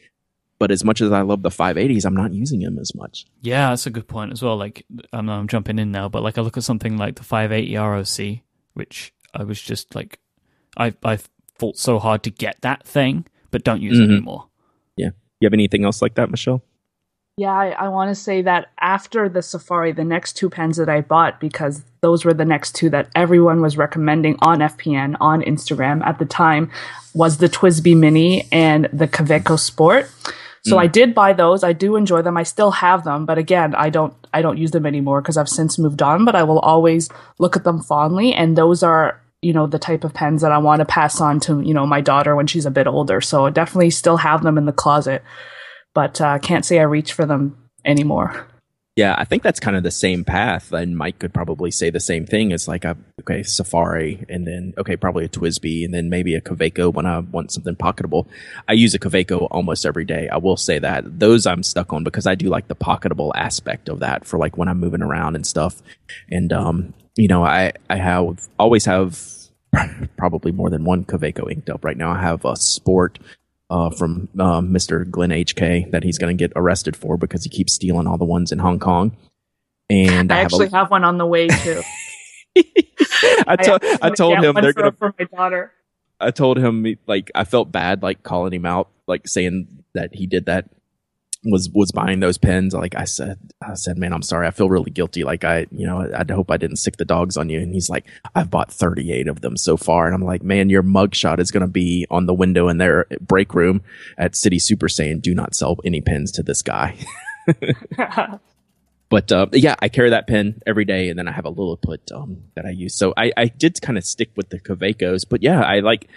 but 0.58 0.70
as 0.70 0.82
much 0.82 1.02
as 1.02 1.12
I 1.12 1.20
love 1.20 1.42
the 1.42 1.50
580s, 1.50 2.06
I'm 2.06 2.16
not 2.16 2.32
using 2.32 2.60
them 2.60 2.78
as 2.78 2.94
much. 2.94 3.26
Yeah, 3.42 3.68
that's 3.68 3.86
a 3.86 3.90
good 3.90 4.08
point 4.08 4.32
as 4.32 4.40
well. 4.40 4.56
Like 4.56 4.86
I 5.12 5.20
know 5.20 5.32
I'm 5.32 5.46
jumping 5.46 5.78
in 5.78 5.92
now, 5.92 6.08
but 6.08 6.22
like 6.22 6.38
I 6.38 6.40
look 6.40 6.56
at 6.56 6.64
something 6.64 6.96
like 6.96 7.16
the 7.16 7.22
580 7.22 7.76
ROC, 7.76 8.38
which 8.72 9.12
I 9.38 9.44
was 9.44 9.60
just 9.60 9.94
like, 9.94 10.18
I 10.76 10.94
I 11.04 11.18
fought 11.58 11.78
so 11.78 11.98
hard 11.98 12.22
to 12.24 12.30
get 12.30 12.60
that 12.62 12.86
thing, 12.86 13.26
but 13.50 13.64
don't 13.64 13.80
use 13.80 13.98
mm-hmm. 13.98 14.10
it 14.10 14.16
anymore. 14.16 14.46
Yeah. 14.96 15.10
You 15.40 15.46
have 15.46 15.52
anything 15.52 15.84
else 15.84 16.02
like 16.02 16.14
that, 16.14 16.30
Michelle? 16.30 16.62
Yeah, 17.36 17.52
I, 17.52 17.68
I 17.68 17.88
want 17.88 18.10
to 18.10 18.16
say 18.16 18.42
that 18.42 18.72
after 18.80 19.28
the 19.28 19.42
Safari, 19.42 19.92
the 19.92 20.02
next 20.02 20.32
two 20.32 20.50
pens 20.50 20.76
that 20.76 20.88
I 20.88 21.02
bought, 21.02 21.38
because 21.38 21.84
those 22.00 22.24
were 22.24 22.34
the 22.34 22.44
next 22.44 22.74
two 22.74 22.90
that 22.90 23.10
everyone 23.14 23.60
was 23.60 23.76
recommending 23.76 24.36
on 24.40 24.58
FPN, 24.58 25.16
on 25.20 25.42
Instagram 25.42 26.04
at 26.04 26.18
the 26.18 26.24
time, 26.24 26.68
was 27.14 27.38
the 27.38 27.48
TWSBI 27.48 27.96
Mini 27.96 28.48
and 28.50 28.88
the 28.92 29.06
Kaweco 29.06 29.56
Sport. 29.56 30.10
So 30.64 30.76
mm. 30.76 30.80
I 30.80 30.88
did 30.88 31.14
buy 31.14 31.32
those. 31.32 31.62
I 31.62 31.72
do 31.72 31.94
enjoy 31.94 32.22
them. 32.22 32.36
I 32.36 32.42
still 32.42 32.72
have 32.72 33.04
them, 33.04 33.24
but 33.24 33.38
again, 33.38 33.72
I 33.76 33.88
don't 33.90 34.14
I 34.34 34.42
don't 34.42 34.58
use 34.58 34.72
them 34.72 34.84
anymore 34.84 35.22
because 35.22 35.36
I've 35.36 35.48
since 35.48 35.78
moved 35.78 36.02
on, 36.02 36.24
but 36.24 36.34
I 36.34 36.42
will 36.42 36.58
always 36.58 37.08
look 37.38 37.54
at 37.54 37.62
them 37.62 37.80
fondly 37.80 38.34
and 38.34 38.58
those 38.58 38.82
are 38.82 39.20
you 39.42 39.52
know 39.52 39.66
the 39.66 39.78
type 39.78 40.04
of 40.04 40.14
pens 40.14 40.42
that 40.42 40.52
I 40.52 40.58
want 40.58 40.80
to 40.80 40.86
pass 40.86 41.20
on 41.20 41.40
to 41.40 41.60
you 41.60 41.74
know 41.74 41.86
my 41.86 42.00
daughter 42.00 42.34
when 42.34 42.46
she's 42.46 42.66
a 42.66 42.70
bit 42.70 42.86
older. 42.86 43.20
So 43.20 43.46
I 43.46 43.50
definitely 43.50 43.90
still 43.90 44.16
have 44.16 44.42
them 44.42 44.58
in 44.58 44.66
the 44.66 44.72
closet, 44.72 45.22
but 45.94 46.20
uh, 46.20 46.38
can't 46.38 46.64
say 46.64 46.78
I 46.78 46.84
reach 46.84 47.12
for 47.12 47.26
them 47.26 47.56
anymore. 47.84 48.46
Yeah, 48.98 49.14
I 49.16 49.24
think 49.24 49.44
that's 49.44 49.60
kind 49.60 49.76
of 49.76 49.84
the 49.84 49.92
same 49.92 50.24
path, 50.24 50.72
and 50.72 50.96
Myke 50.96 51.20
could 51.20 51.32
probably 51.32 51.70
say 51.70 51.88
the 51.88 52.00
same 52.00 52.26
thing. 52.26 52.50
It's 52.50 52.66
like 52.66 52.84
a 52.84 52.96
okay 53.20 53.44
Safari, 53.44 54.26
and 54.28 54.44
then 54.44 54.74
okay 54.76 54.96
probably 54.96 55.24
a 55.24 55.28
TWSBI, 55.28 55.84
and 55.84 55.94
then 55.94 56.10
maybe 56.10 56.34
a 56.34 56.40
Kaweco 56.40 56.92
when 56.92 57.06
I 57.06 57.20
want 57.20 57.52
something 57.52 57.76
pocketable. 57.76 58.26
I 58.66 58.72
use 58.72 58.94
a 58.94 58.98
Kaweco 58.98 59.46
almost 59.52 59.86
every 59.86 60.04
day. 60.04 60.28
I 60.28 60.38
will 60.38 60.56
say 60.56 60.80
that 60.80 61.20
those 61.20 61.46
I'm 61.46 61.62
stuck 61.62 61.92
on 61.92 62.02
because 62.02 62.26
I 62.26 62.34
do 62.34 62.48
like 62.48 62.66
the 62.66 62.74
pocketable 62.74 63.30
aspect 63.36 63.88
of 63.88 64.00
that 64.00 64.24
for 64.24 64.36
like 64.36 64.56
when 64.56 64.66
I'm 64.66 64.80
moving 64.80 65.02
around 65.02 65.36
and 65.36 65.46
stuff. 65.46 65.80
And 66.28 66.52
um, 66.52 66.92
you 67.18 67.28
know, 67.28 67.44
I 67.44 67.72
I 67.90 67.96
have 67.96 68.48
always 68.58 68.84
have 68.84 69.20
probably 70.16 70.52
more 70.52 70.70
than 70.70 70.84
one 70.84 71.04
Kaweco 71.04 71.50
inked 71.50 71.68
up 71.68 71.84
right 71.84 71.96
now. 71.96 72.12
I 72.12 72.20
have 72.20 72.44
a 72.44 72.56
Sport 72.56 73.18
uh, 73.68 73.90
from 73.90 74.28
uh, 74.38 74.60
Mr. 74.60 75.08
Glenn 75.10 75.30
HK 75.30 75.90
that 75.90 76.04
he's 76.04 76.16
going 76.16 76.36
to 76.36 76.42
get 76.42 76.52
arrested 76.56 76.96
for 76.96 77.16
because 77.16 77.42
he 77.42 77.50
keeps 77.50 77.74
stealing 77.74 78.06
all 78.06 78.16
the 78.16 78.24
ones 78.24 78.52
in 78.52 78.60
Hong 78.60 78.78
Kong. 78.78 79.16
And 79.90 80.30
I, 80.32 80.38
I 80.38 80.40
actually 80.40 80.66
have, 80.66 80.74
a, 80.74 80.76
have, 80.76 80.90
one 80.90 81.04
on 81.04 81.18
the 81.18 81.26
way 81.26 81.48
too. 81.48 81.82
I, 83.46 83.56
to- 83.56 83.98
I, 84.02 84.08
I 84.08 84.10
told 84.10 84.38
him 84.38 84.54
they're 84.54 84.72
going 84.72 84.92
to 84.92 84.96
for 84.96 85.14
my 85.18 85.24
daughter. 85.24 85.72
I 86.20 86.30
told 86.30 86.58
him 86.58 86.86
like 87.06 87.30
I 87.34 87.44
felt 87.44 87.70
bad 87.72 88.02
like 88.02 88.22
calling 88.22 88.52
him 88.52 88.66
out 88.66 88.90
like 89.06 89.26
saying 89.28 89.84
that 89.94 90.14
he 90.14 90.26
did 90.26 90.46
that 90.46 90.68
was 91.44 91.70
was 91.70 91.92
buying 91.92 92.20
those 92.20 92.36
pens, 92.36 92.74
like 92.74 92.96
I 92.96 93.04
said, 93.04 93.38
I 93.62 93.74
said, 93.74 93.96
man, 93.96 94.12
I'm 94.12 94.22
sorry, 94.22 94.46
I 94.46 94.50
feel 94.50 94.68
really 94.68 94.90
guilty. 94.90 95.22
Like 95.22 95.44
I, 95.44 95.66
you 95.70 95.86
know, 95.86 96.00
I, 96.00 96.20
I 96.20 96.32
hope 96.32 96.50
I 96.50 96.56
didn't 96.56 96.76
sick 96.76 96.96
the 96.96 97.04
dogs 97.04 97.36
on 97.36 97.48
you. 97.48 97.60
And 97.60 97.72
he's 97.72 97.88
like, 97.88 98.06
I've 98.34 98.50
bought 98.50 98.72
38 98.72 99.28
of 99.28 99.40
them 99.40 99.56
so 99.56 99.76
far, 99.76 100.06
and 100.06 100.14
I'm 100.14 100.24
like, 100.24 100.42
man, 100.42 100.68
your 100.68 100.82
mugshot 100.82 101.38
is 101.38 101.50
going 101.50 101.60
to 101.62 101.68
be 101.68 102.06
on 102.10 102.26
the 102.26 102.34
window 102.34 102.68
in 102.68 102.78
their 102.78 103.06
break 103.20 103.54
room 103.54 103.82
at 104.16 104.34
City 104.34 104.58
Super 104.58 104.88
saying, 104.88 105.20
do 105.20 105.34
not 105.34 105.54
sell 105.54 105.78
any 105.84 106.00
pens 106.00 106.32
to 106.32 106.42
this 106.42 106.62
guy. 106.62 106.96
but 109.08 109.30
uh, 109.30 109.46
yeah, 109.52 109.76
I 109.78 109.88
carry 109.88 110.10
that 110.10 110.26
pen 110.26 110.60
every 110.66 110.84
day, 110.84 111.08
and 111.08 111.18
then 111.18 111.28
I 111.28 111.32
have 111.32 111.46
a 111.46 111.52
Liliput 111.52 112.12
um, 112.12 112.42
that 112.56 112.66
I 112.66 112.70
use. 112.70 112.94
So 112.96 113.14
I, 113.16 113.32
I 113.36 113.46
did 113.46 113.80
kind 113.80 113.96
of 113.96 114.04
stick 114.04 114.30
with 114.36 114.48
the 114.48 114.58
Kawecos, 114.58 115.24
but 115.28 115.42
yeah, 115.42 115.62
I 115.62 115.80
like 115.80 116.08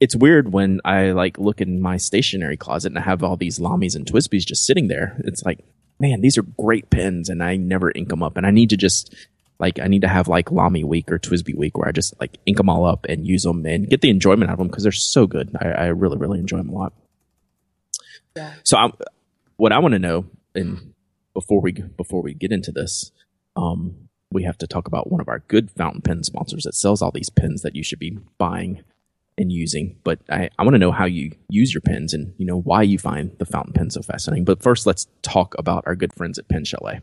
it's 0.00 0.16
weird 0.16 0.52
when 0.52 0.80
I 0.84 1.12
like 1.12 1.38
look 1.38 1.60
in 1.60 1.80
my 1.80 1.96
stationery 1.96 2.56
closet 2.56 2.88
and 2.92 2.98
I 2.98 3.02
have 3.02 3.22
all 3.22 3.36
these 3.36 3.58
Lamys 3.58 3.96
and 3.96 4.04
TWSBIs 4.04 4.44
just 4.44 4.66
sitting 4.66 4.88
there. 4.88 5.16
It's 5.24 5.42
like, 5.42 5.60
man, 5.98 6.20
these 6.20 6.36
are 6.36 6.42
great 6.42 6.90
pens 6.90 7.28
and 7.28 7.42
I 7.42 7.56
never 7.56 7.92
ink 7.94 8.08
them 8.08 8.22
up. 8.22 8.36
And 8.36 8.46
I 8.46 8.50
need 8.50 8.70
to 8.70 8.76
just 8.76 9.14
like, 9.58 9.78
I 9.78 9.86
need 9.86 10.02
to 10.02 10.08
have 10.08 10.28
like 10.28 10.52
Lamy 10.52 10.84
week 10.84 11.10
or 11.10 11.18
TWSBI 11.18 11.56
week 11.56 11.78
where 11.78 11.88
I 11.88 11.92
just 11.92 12.18
like 12.20 12.36
ink 12.44 12.58
them 12.58 12.68
all 12.68 12.84
up 12.84 13.06
and 13.08 13.26
use 13.26 13.42
them 13.44 13.64
and 13.64 13.88
get 13.88 14.02
the 14.02 14.10
enjoyment 14.10 14.50
out 14.50 14.54
of 14.54 14.58
them 14.58 14.68
because 14.68 14.82
they're 14.82 14.92
so 14.92 15.26
good. 15.26 15.56
I, 15.58 15.68
I, 15.68 15.86
really, 15.86 16.18
really 16.18 16.38
enjoy 16.38 16.58
them 16.58 16.68
a 16.68 16.74
lot. 16.74 16.92
Yeah. 18.36 18.52
So 18.64 18.76
I'm, 18.76 18.92
what 19.56 19.72
I 19.72 19.78
want 19.78 19.92
to 19.92 19.98
know, 19.98 20.26
and 20.54 20.92
before 21.32 21.62
we, 21.62 21.72
before 21.72 22.20
we 22.20 22.34
get 22.34 22.52
into 22.52 22.70
this, 22.70 23.12
um, 23.56 24.08
we 24.30 24.42
have 24.42 24.58
to 24.58 24.66
talk 24.66 24.86
about 24.86 25.10
one 25.10 25.22
of 25.22 25.28
our 25.28 25.38
good 25.48 25.70
fountain 25.70 26.02
pen 26.02 26.22
sponsors 26.22 26.64
that 26.64 26.74
sells 26.74 27.00
all 27.00 27.10
these 27.10 27.30
pens 27.30 27.62
that 27.62 27.74
you 27.74 27.82
should 27.82 27.98
be 27.98 28.18
buying 28.36 28.82
and 29.38 29.52
using, 29.52 29.96
but 30.04 30.20
I, 30.30 30.48
I 30.58 30.62
want 30.62 30.74
to 30.74 30.78
know 30.78 30.92
how 30.92 31.04
you 31.04 31.32
use 31.48 31.74
your 31.74 31.82
pens 31.82 32.14
and 32.14 32.34
you 32.38 32.46
know 32.46 32.60
why 32.60 32.82
you 32.82 32.98
find 32.98 33.36
the 33.38 33.46
fountain 33.46 33.72
pen 33.74 33.90
so 33.90 34.02
fascinating. 34.02 34.44
But 34.44 34.62
first, 34.62 34.86
let's 34.86 35.06
talk 35.22 35.54
about 35.58 35.84
our 35.86 35.94
good 35.94 36.14
friends 36.14 36.38
at 36.38 36.48
Pen 36.48 36.64
Chalet. 36.64 37.00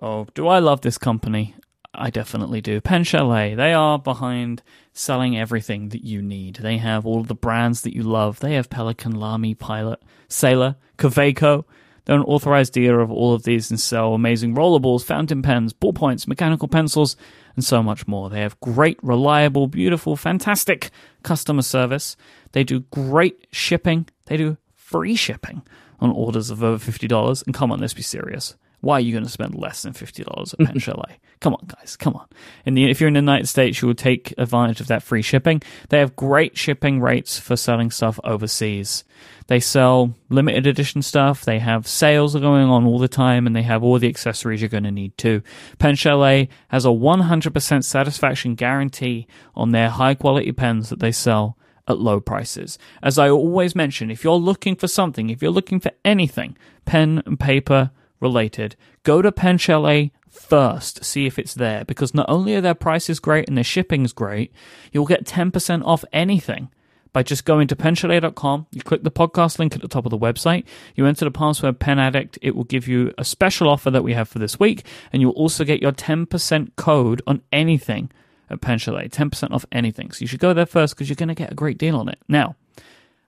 Oh, 0.00 0.26
do 0.34 0.46
I 0.48 0.58
love 0.58 0.82
this 0.82 0.98
company? 0.98 1.54
I 1.92 2.10
definitely 2.10 2.60
do. 2.60 2.80
Pen 2.80 3.04
Chalet, 3.04 3.54
they 3.54 3.72
are 3.72 3.98
behind 3.98 4.62
selling 4.92 5.36
everything 5.36 5.88
that 5.88 6.04
you 6.04 6.22
need. 6.22 6.56
They 6.56 6.78
have 6.78 7.04
all 7.04 7.24
the 7.24 7.34
brands 7.34 7.82
that 7.82 7.94
you 7.94 8.02
love. 8.02 8.40
They 8.40 8.54
have 8.54 8.70
Pelikan, 8.70 9.16
Lamy, 9.16 9.54
Pilot, 9.54 10.00
Sailor, 10.28 10.76
Kaweco. 10.98 11.64
They're 12.10 12.18
an 12.18 12.24
authorized 12.24 12.72
dealer 12.72 12.98
of 12.98 13.12
all 13.12 13.34
of 13.34 13.44
these 13.44 13.70
and 13.70 13.78
sell 13.78 14.14
amazing 14.14 14.56
rollerballs, 14.56 15.04
fountain 15.04 15.42
pens, 15.42 15.72
ballpoints, 15.72 16.26
mechanical 16.26 16.66
pencils, 16.66 17.14
and 17.54 17.64
so 17.64 17.84
much 17.84 18.08
more. 18.08 18.28
They 18.28 18.40
have 18.40 18.58
great, 18.58 18.98
reliable, 19.00 19.68
beautiful, 19.68 20.16
fantastic 20.16 20.90
customer 21.22 21.62
service. 21.62 22.16
They 22.50 22.64
do 22.64 22.80
great 22.90 23.46
shipping. 23.52 24.08
They 24.24 24.36
do 24.36 24.56
free 24.74 25.14
shipping 25.14 25.62
on 26.00 26.10
orders 26.10 26.50
of 26.50 26.64
over 26.64 26.84
$50. 26.84 27.46
And 27.46 27.54
come 27.54 27.70
on, 27.70 27.78
let's 27.78 27.94
be 27.94 28.02
serious. 28.02 28.56
Why 28.80 28.94
are 28.94 29.00
you 29.00 29.12
going 29.12 29.24
to 29.24 29.30
spend 29.30 29.54
less 29.54 29.82
than 29.82 29.92
$50 29.92 30.54
at 30.54 30.66
Pen 30.66 30.78
Chalet? 30.78 31.18
come 31.40 31.54
on, 31.54 31.66
guys, 31.66 31.96
come 31.96 32.14
on. 32.14 32.26
The, 32.64 32.90
if 32.90 33.00
you're 33.00 33.08
in 33.08 33.14
the 33.14 33.20
United 33.20 33.48
States, 33.48 33.80
you 33.80 33.88
will 33.88 33.94
take 33.94 34.34
advantage 34.38 34.80
of 34.80 34.88
that 34.88 35.02
free 35.02 35.22
shipping. 35.22 35.62
They 35.88 35.98
have 35.98 36.14
great 36.14 36.56
shipping 36.56 37.00
rates 37.00 37.38
for 37.38 37.56
selling 37.56 37.90
stuff 37.90 38.20
overseas. 38.24 39.04
They 39.46 39.58
sell 39.58 40.14
limited 40.28 40.66
edition 40.66 41.02
stuff. 41.02 41.44
They 41.44 41.58
have 41.58 41.86
sales 41.86 42.34
going 42.34 42.68
on 42.68 42.84
all 42.86 42.98
the 42.98 43.08
time, 43.08 43.46
and 43.46 43.56
they 43.56 43.62
have 43.62 43.82
all 43.82 43.98
the 43.98 44.08
accessories 44.08 44.60
you're 44.60 44.68
going 44.68 44.84
to 44.84 44.90
need 44.90 45.16
too. 45.18 45.42
Pen 45.78 45.96
Chalet 45.96 46.48
has 46.68 46.84
a 46.84 46.88
100% 46.88 47.84
satisfaction 47.84 48.54
guarantee 48.54 49.26
on 49.54 49.72
their 49.72 49.88
high 49.88 50.14
quality 50.14 50.52
pens 50.52 50.90
that 50.90 51.00
they 51.00 51.12
sell 51.12 51.56
at 51.88 51.98
low 51.98 52.20
prices. 52.20 52.78
As 53.02 53.18
I 53.18 53.30
always 53.30 53.74
mention, 53.74 54.10
if 54.10 54.22
you're 54.22 54.34
looking 54.34 54.76
for 54.76 54.86
something, 54.86 55.30
if 55.30 55.42
you're 55.42 55.50
looking 55.50 55.80
for 55.80 55.90
anything, 56.04 56.56
pen 56.84 57.22
and 57.26 57.40
paper 57.40 57.90
related, 58.20 58.76
go 59.02 59.22
to 59.22 59.32
Pen 59.32 59.58
Chalet 59.58 60.12
first, 60.30 61.04
see 61.04 61.26
if 61.26 61.38
it's 61.38 61.54
there, 61.54 61.84
because 61.84 62.14
not 62.14 62.26
only 62.28 62.54
are 62.54 62.60
their 62.60 62.74
prices 62.74 63.20
great 63.20 63.48
and 63.48 63.56
their 63.56 63.64
shipping's 63.64 64.12
great, 64.12 64.52
you'll 64.92 65.06
get 65.06 65.24
10% 65.24 65.84
off 65.84 66.04
anything 66.12 66.68
by 67.12 67.22
just 67.22 67.44
going 67.44 67.66
to 67.68 67.76
penchalet.com. 67.76 68.66
You 68.70 68.82
click 68.82 69.02
the 69.02 69.10
podcast 69.10 69.58
link 69.58 69.74
at 69.74 69.82
the 69.82 69.88
top 69.88 70.06
of 70.06 70.10
the 70.10 70.18
website. 70.18 70.64
You 70.94 71.06
enter 71.06 71.24
the 71.24 71.30
password 71.30 71.80
penaddict. 71.80 72.38
It 72.40 72.54
will 72.54 72.64
give 72.64 72.86
you 72.86 73.12
a 73.18 73.24
special 73.24 73.68
offer 73.68 73.90
that 73.90 74.04
we 74.04 74.14
have 74.14 74.28
for 74.28 74.38
this 74.38 74.60
week. 74.60 74.84
And 75.12 75.20
you'll 75.20 75.32
also 75.32 75.64
get 75.64 75.82
your 75.82 75.92
10% 75.92 76.76
code 76.76 77.22
on 77.26 77.42
anything 77.52 78.10
at 78.48 78.60
Pen 78.60 78.78
Chalet. 78.78 79.08
10% 79.08 79.50
off 79.50 79.66
anything. 79.72 80.12
So 80.12 80.20
you 80.20 80.26
should 80.26 80.40
go 80.40 80.54
there 80.54 80.66
first 80.66 80.94
because 80.94 81.08
you're 81.08 81.16
going 81.16 81.28
to 81.28 81.34
get 81.34 81.52
a 81.52 81.56
great 81.56 81.78
deal 81.78 81.96
on 81.96 82.08
it. 82.08 82.18
Now, 82.28 82.56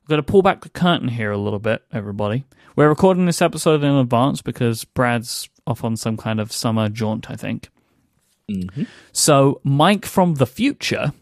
I've 0.03 0.09
got 0.09 0.17
to 0.17 0.23
pull 0.25 0.43
back 0.43 0.63
the 0.63 0.69
curtain 0.69 1.07
here 1.07 1.31
a 1.31 1.39
little 1.39 1.61
bit, 1.61 1.85
everybody. 1.93 2.45
We're 2.75 2.89
recording 2.89 3.27
this 3.27 3.41
episode 3.41 3.85
in 3.85 3.95
advance 3.95 4.43
because 4.43 4.85
Brad's 4.85 5.49
off 5.65 5.85
on 5.85 5.97
some 5.97 6.17
kind 6.17 6.41
of 6.41 6.51
summer 6.51 6.89
jaunt, 6.89 7.31
I 7.31 7.37
think. 7.37 7.69
Mm-hmm. 8.51 8.85
So, 9.13 9.61
Myke 9.65 10.05
from 10.05 10.35
the 10.35 10.47
future 10.47 11.13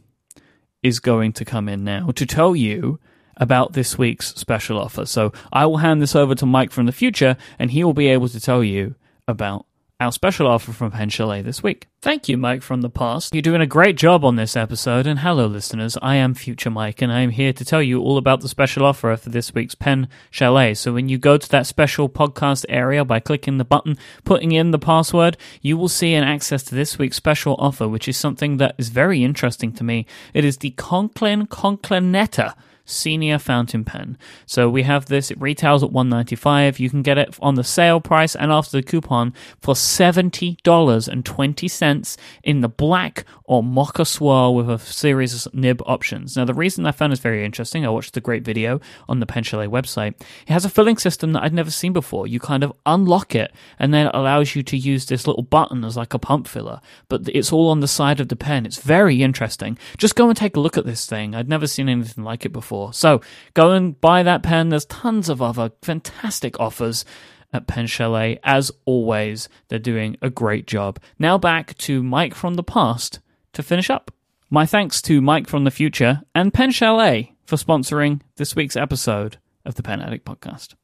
is 0.82 0.98
going 0.98 1.34
to 1.34 1.44
come 1.44 1.68
in 1.68 1.84
now 1.84 2.10
to 2.12 2.24
tell 2.24 2.56
you 2.56 2.98
about 3.36 3.74
this 3.74 3.98
week's 3.98 4.34
special 4.36 4.78
offer. 4.78 5.04
So 5.04 5.32
I 5.52 5.66
will 5.66 5.78
hand 5.78 6.00
this 6.00 6.16
over 6.16 6.34
to 6.36 6.46
Myke 6.46 6.70
from 6.70 6.86
the 6.86 6.92
future, 6.92 7.36
and 7.58 7.70
he 7.70 7.84
will 7.84 7.92
be 7.92 8.08
able 8.08 8.28
to 8.30 8.40
tell 8.40 8.64
you 8.64 8.94
about 9.28 9.66
our 10.00 10.10
special 10.10 10.46
offer 10.46 10.72
from 10.72 10.90
Pen 10.90 11.10
Chalet 11.10 11.42
this 11.42 11.62
week. 11.62 11.86
Thank 12.00 12.26
you, 12.26 12.38
Myke 12.38 12.62
from 12.62 12.80
the 12.80 12.88
past. 12.88 13.34
You're 13.34 13.42
doing 13.42 13.60
a 13.60 13.66
great 13.66 13.98
job 13.98 14.24
on 14.24 14.36
this 14.36 14.56
episode. 14.56 15.06
And 15.06 15.18
hello, 15.18 15.46
listeners. 15.46 15.98
I 16.00 16.16
am 16.16 16.32
Future 16.32 16.70
Myke, 16.70 17.02
and 17.02 17.12
I 17.12 17.20
am 17.20 17.28
here 17.28 17.52
to 17.52 17.64
tell 17.64 17.82
you 17.82 18.00
all 18.00 18.16
about 18.16 18.40
the 18.40 18.48
special 18.48 18.86
offer 18.86 19.14
for 19.18 19.28
this 19.28 19.52
week's 19.52 19.74
Pen 19.74 20.08
Chalet. 20.30 20.72
So 20.72 20.94
when 20.94 21.10
you 21.10 21.18
go 21.18 21.36
to 21.36 21.48
that 21.50 21.66
special 21.66 22.08
podcast 22.08 22.64
area 22.70 23.04
by 23.04 23.20
clicking 23.20 23.58
the 23.58 23.64
button, 23.64 23.98
putting 24.24 24.52
in 24.52 24.70
the 24.70 24.78
password, 24.78 25.36
you 25.60 25.76
will 25.76 25.88
see 25.88 26.14
an 26.14 26.24
access 26.24 26.62
to 26.64 26.74
this 26.74 26.98
week's 26.98 27.18
special 27.18 27.54
offer, 27.58 27.86
which 27.86 28.08
is 28.08 28.16
something 28.16 28.56
that 28.56 28.76
is 28.78 28.88
very 28.88 29.22
interesting 29.22 29.70
to 29.74 29.84
me. 29.84 30.06
It 30.32 30.46
is 30.46 30.56
the 30.56 30.70
Conklin 30.70 31.46
Conclinetta 31.46 32.54
senior 32.90 33.38
fountain 33.38 33.84
pen. 33.84 34.18
So 34.46 34.68
we 34.68 34.82
have 34.82 35.06
this, 35.06 35.30
it 35.30 35.40
retails 35.40 35.82
at 35.82 35.92
195 35.92 36.78
You 36.78 36.90
can 36.90 37.02
get 37.02 37.18
it 37.18 37.36
on 37.40 37.54
the 37.54 37.64
sale 37.64 38.00
price 38.00 38.34
and 38.34 38.52
after 38.52 38.76
the 38.76 38.82
coupon 38.82 39.32
for 39.60 39.74
$70.20 39.74 42.16
in 42.42 42.60
the 42.60 42.68
black 42.68 43.24
or 43.44 43.62
mocha 43.62 44.04
swirl 44.04 44.54
with 44.54 44.70
a 44.70 44.78
series 44.78 45.46
of 45.46 45.54
nib 45.54 45.82
options. 45.86 46.36
Now, 46.36 46.44
the 46.44 46.54
reason 46.54 46.86
I 46.86 46.92
found 46.92 47.12
this 47.12 47.20
very 47.20 47.44
interesting, 47.44 47.84
I 47.84 47.90
watched 47.90 48.16
a 48.16 48.20
great 48.20 48.44
video 48.44 48.80
on 49.08 49.20
the 49.20 49.26
Pen 49.26 49.42
Chalet 49.42 49.66
website. 49.66 50.14
It 50.46 50.52
has 50.52 50.64
a 50.64 50.70
filling 50.70 50.96
system 50.96 51.32
that 51.32 51.42
I'd 51.42 51.54
never 51.54 51.70
seen 51.70 51.92
before. 51.92 52.26
You 52.26 52.40
kind 52.40 52.62
of 52.62 52.72
unlock 52.86 53.34
it 53.34 53.52
and 53.78 53.92
then 53.92 54.06
it 54.06 54.14
allows 54.14 54.54
you 54.54 54.62
to 54.62 54.76
use 54.76 55.06
this 55.06 55.26
little 55.26 55.42
button 55.42 55.84
as 55.84 55.96
like 55.96 56.14
a 56.14 56.18
pump 56.18 56.48
filler, 56.48 56.80
but 57.08 57.28
it's 57.28 57.52
all 57.52 57.68
on 57.68 57.80
the 57.80 57.88
side 57.88 58.20
of 58.20 58.28
the 58.28 58.36
pen. 58.36 58.66
It's 58.66 58.78
very 58.78 59.22
interesting. 59.22 59.78
Just 59.98 60.16
go 60.16 60.28
and 60.28 60.36
take 60.36 60.56
a 60.56 60.60
look 60.60 60.78
at 60.78 60.86
this 60.86 61.06
thing. 61.06 61.34
I'd 61.34 61.48
never 61.48 61.66
seen 61.66 61.88
anything 61.88 62.24
like 62.24 62.46
it 62.46 62.52
before. 62.52 62.79
So 62.92 63.20
go 63.54 63.72
and 63.72 64.00
buy 64.00 64.22
that 64.22 64.42
pen. 64.42 64.70
There's 64.70 64.84
tons 64.86 65.28
of 65.28 65.42
other 65.42 65.70
fantastic 65.82 66.58
offers 66.58 67.04
at 67.52 67.66
Pen 67.66 67.86
Chalet. 67.86 68.38
As 68.42 68.70
always, 68.84 69.48
they're 69.68 69.78
doing 69.78 70.16
a 70.22 70.30
great 70.30 70.66
job. 70.66 70.98
Now 71.18 71.38
back 71.38 71.76
to 71.78 72.02
Myke 72.02 72.34
from 72.34 72.54
the 72.54 72.62
past 72.62 73.20
to 73.52 73.62
finish 73.62 73.90
up. 73.90 74.10
My 74.48 74.66
thanks 74.66 75.00
to 75.02 75.20
Myke 75.20 75.46
from 75.46 75.64
the 75.64 75.70
future 75.70 76.22
and 76.34 76.52
Pen 76.52 76.70
Chalet 76.70 77.34
for 77.46 77.56
sponsoring 77.56 78.20
this 78.36 78.56
week's 78.56 78.76
episode 78.76 79.38
of 79.64 79.74
the 79.74 79.82
Pen 79.82 80.00
Addict 80.00 80.24
podcast. 80.24 80.74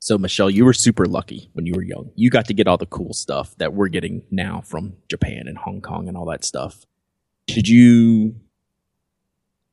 So, 0.00 0.16
Michelle, 0.16 0.50
you 0.50 0.64
were 0.64 0.72
super 0.72 1.06
lucky 1.06 1.50
when 1.54 1.66
you 1.66 1.74
were 1.74 1.82
young. 1.82 2.10
You 2.14 2.30
got 2.30 2.46
to 2.46 2.54
get 2.54 2.68
all 2.68 2.76
the 2.76 2.86
cool 2.86 3.12
stuff 3.12 3.54
that 3.58 3.74
we're 3.74 3.88
getting 3.88 4.22
now 4.30 4.62
from 4.64 4.94
Japan 5.08 5.44
and 5.46 5.58
Hong 5.58 5.80
Kong 5.80 6.06
and 6.06 6.16
all 6.16 6.26
that 6.26 6.44
stuff. 6.44 6.86
Did 7.46 7.66
you 7.66 8.36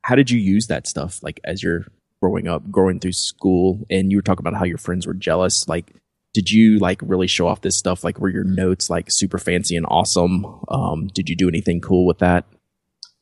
how 0.06 0.14
did 0.14 0.30
you 0.30 0.38
use 0.38 0.68
that 0.68 0.86
stuff 0.86 1.20
like 1.20 1.40
as 1.42 1.64
you're 1.64 1.84
growing 2.22 2.46
up, 2.46 2.70
growing 2.70 3.00
through 3.00 3.10
school? 3.10 3.84
And 3.90 4.12
you 4.12 4.18
were 4.18 4.22
talking 4.22 4.46
about 4.46 4.56
how 4.56 4.64
your 4.64 4.78
friends 4.78 5.04
were 5.04 5.14
jealous. 5.14 5.66
Like, 5.66 5.96
did 6.32 6.48
you 6.48 6.78
like 6.78 7.00
really 7.02 7.26
show 7.26 7.48
off 7.48 7.62
this 7.62 7.76
stuff? 7.76 8.04
Like, 8.04 8.20
were 8.20 8.28
your 8.28 8.44
notes 8.44 8.88
like 8.88 9.10
super 9.10 9.36
fancy 9.36 9.74
and 9.74 9.84
awesome? 9.88 10.60
Um, 10.68 11.08
did 11.08 11.28
you 11.28 11.34
do 11.34 11.48
anything 11.48 11.80
cool 11.80 12.06
with 12.06 12.18
that? 12.18 12.44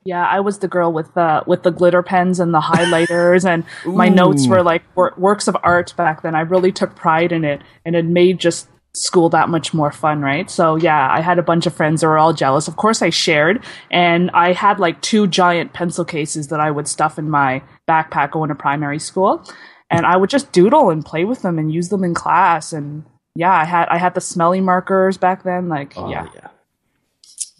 Yeah, 0.05 0.27
I 0.27 0.41
was 0.41 0.59
the 0.59 0.69
girl 0.69 0.93
with 0.93 1.15
the 1.15 1.43
with 1.47 1.63
the 1.63 1.71
glitter 1.71 2.03
pens 2.03 2.39
and 2.39 2.53
the 2.53 2.61
highlighters, 2.61 3.47
and 3.47 3.65
my 3.87 4.11
notes 4.11 4.47
were 4.47 4.63
like 4.63 4.83
wor- 4.95 5.15
works 5.17 5.49
of 5.49 5.57
art 5.63 5.95
back 5.97 6.21
then. 6.21 6.35
I 6.35 6.41
really 6.41 6.71
took 6.71 6.95
pride 6.95 7.33
in 7.33 7.47
it, 7.47 7.63
and 7.87 7.97
it 7.97 8.05
made 8.05 8.39
just 8.39 8.69
school 8.95 9.29
that 9.29 9.49
much 9.49 9.75
more 9.75 9.91
fun, 9.91 10.23
right? 10.23 10.49
So 10.49 10.77
yeah, 10.77 11.09
I 11.11 11.21
had 11.21 11.39
a 11.39 11.43
bunch 11.43 11.67
of 11.67 11.75
friends 11.75 12.01
that 12.01 12.07
were 12.07 12.19
all 12.19 12.33
jealous. 12.33 12.69
Of 12.69 12.77
course 12.77 13.03
I 13.03 13.11
shared 13.11 13.65
and 13.91 14.31
I 14.33 14.53
had 14.53 14.79
like 14.79 15.01
two 15.03 15.27
giant 15.27 15.73
pencil 15.73 16.05
cases 16.05 16.49
that 16.49 16.61
I 16.61 16.71
would 16.71 16.87
stuff 16.87 17.19
in 17.19 17.29
my 17.29 17.63
backpack 17.89 18.31
going 18.31 18.49
to 18.49 18.55
primary 18.55 19.01
school. 19.01 19.45
And 19.91 20.07
I 20.07 20.17
would 20.17 20.31
just 20.31 20.53
doodle 20.53 20.91
and 20.91 21.05
play 21.05 21.25
with 21.25 21.43
them 21.43 21.59
and 21.59 21.73
use 21.73 21.89
them 21.89 22.05
in 22.05 22.15
class. 22.15 22.73
And 22.73 23.05
yeah, 23.35 23.53
I 23.53 23.65
had 23.65 23.89
I 23.89 23.99
had 23.99 24.15
the 24.15 24.21
smelly 24.21 24.61
markers 24.61 25.19
back 25.19 25.43
then. 25.43 25.69
Like 25.69 25.95
oh, 25.97 26.09
yeah. 26.09 26.29
yeah. 26.35 26.49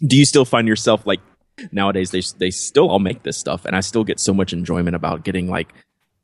Do 0.05 0.17
you 0.17 0.25
still 0.25 0.45
find 0.45 0.67
yourself 0.67 1.05
like 1.05 1.19
nowadays 1.71 2.11
they 2.11 2.21
they 2.37 2.49
still 2.49 2.89
all 2.89 2.99
make 2.99 3.23
this 3.23 3.37
stuff 3.37 3.65
and 3.65 3.75
I 3.75 3.81
still 3.81 4.03
get 4.03 4.19
so 4.19 4.33
much 4.33 4.51
enjoyment 4.53 4.95
about 4.95 5.23
getting 5.23 5.49
like 5.49 5.73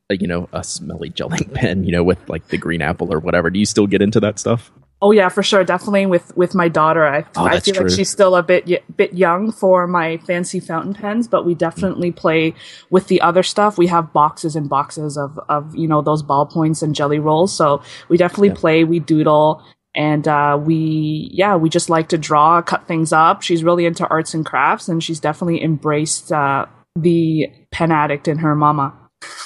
you 0.10 0.28
know 0.28 0.50
a 0.54 0.64
smelly 0.64 1.10
gelling 1.12 1.54
pen, 1.54 1.84
you 1.84 1.92
know, 1.92 2.04
with 2.04 2.30
like 2.30 2.48
the 2.48 2.58
green 2.58 2.82
apple 2.82 3.14
or 3.14 3.20
whatever. 3.20 3.50
Do 3.50 3.60
you 3.60 3.66
still 3.66 3.88
get 3.88 4.02
into 4.02 4.20
that 4.22 4.40
stuff? 4.40 4.72
Oh 5.04 5.12
yeah, 5.12 5.30
for 5.30 5.42
sure. 5.42 5.64
Definitely 5.64 6.06
with 6.06 6.36
with 6.38 6.54
my 6.54 6.68
daughter. 6.68 7.06
I 7.06 7.26
Oh, 7.36 7.46
I 7.46 7.60
feel 7.60 7.74
true. 7.74 7.88
like 7.88 7.96
she's 7.96 8.10
still 8.10 8.36
a 8.36 8.44
bit 8.44 8.68
y- 8.68 8.82
bit 8.96 9.14
young 9.14 9.52
for 9.52 9.88
my 9.88 10.18
fancy 10.18 10.60
fountain 10.60 10.94
pens, 10.94 11.28
but 11.28 11.44
we 11.46 11.56
definitely 11.56 12.12
play 12.12 12.54
with 12.92 13.08
the 13.08 13.20
other 13.22 13.42
stuff. 13.42 13.78
We 13.80 13.88
have 13.88 14.14
boxes 14.14 14.56
and 14.56 14.70
boxes 14.70 15.18
of 15.18 15.40
of 15.50 15.76
you 15.76 15.88
know 15.88 16.02
those 16.02 16.22
ballpoints 16.22 16.84
and 16.84 16.94
jelly 16.94 17.18
rolls. 17.20 17.52
So 17.56 17.82
we 18.10 18.18
definitely 18.18 18.52
play. 18.52 18.84
We 18.84 19.00
doodle. 19.00 19.64
And 19.94 20.26
uh, 20.26 20.58
we, 20.64 21.30
yeah, 21.34 21.58
we 21.58 21.68
just 21.68 21.90
like 21.90 22.08
to 22.10 22.18
draw, 22.18 22.62
cut 22.62 22.88
things 22.88 23.12
up. 23.12 23.42
She's 23.42 23.62
really 23.62 23.86
into 23.86 24.08
arts 24.08 24.34
and 24.34 24.46
crafts, 24.46 24.88
and 24.88 25.04
she's 25.04 25.20
definitely 25.20 25.62
embraced 25.62 26.32
uh, 26.32 26.66
the 26.96 27.48
pen 27.72 27.92
addict 27.92 28.30
in 28.30 28.38
her 28.38 28.56
mama. 28.56 28.94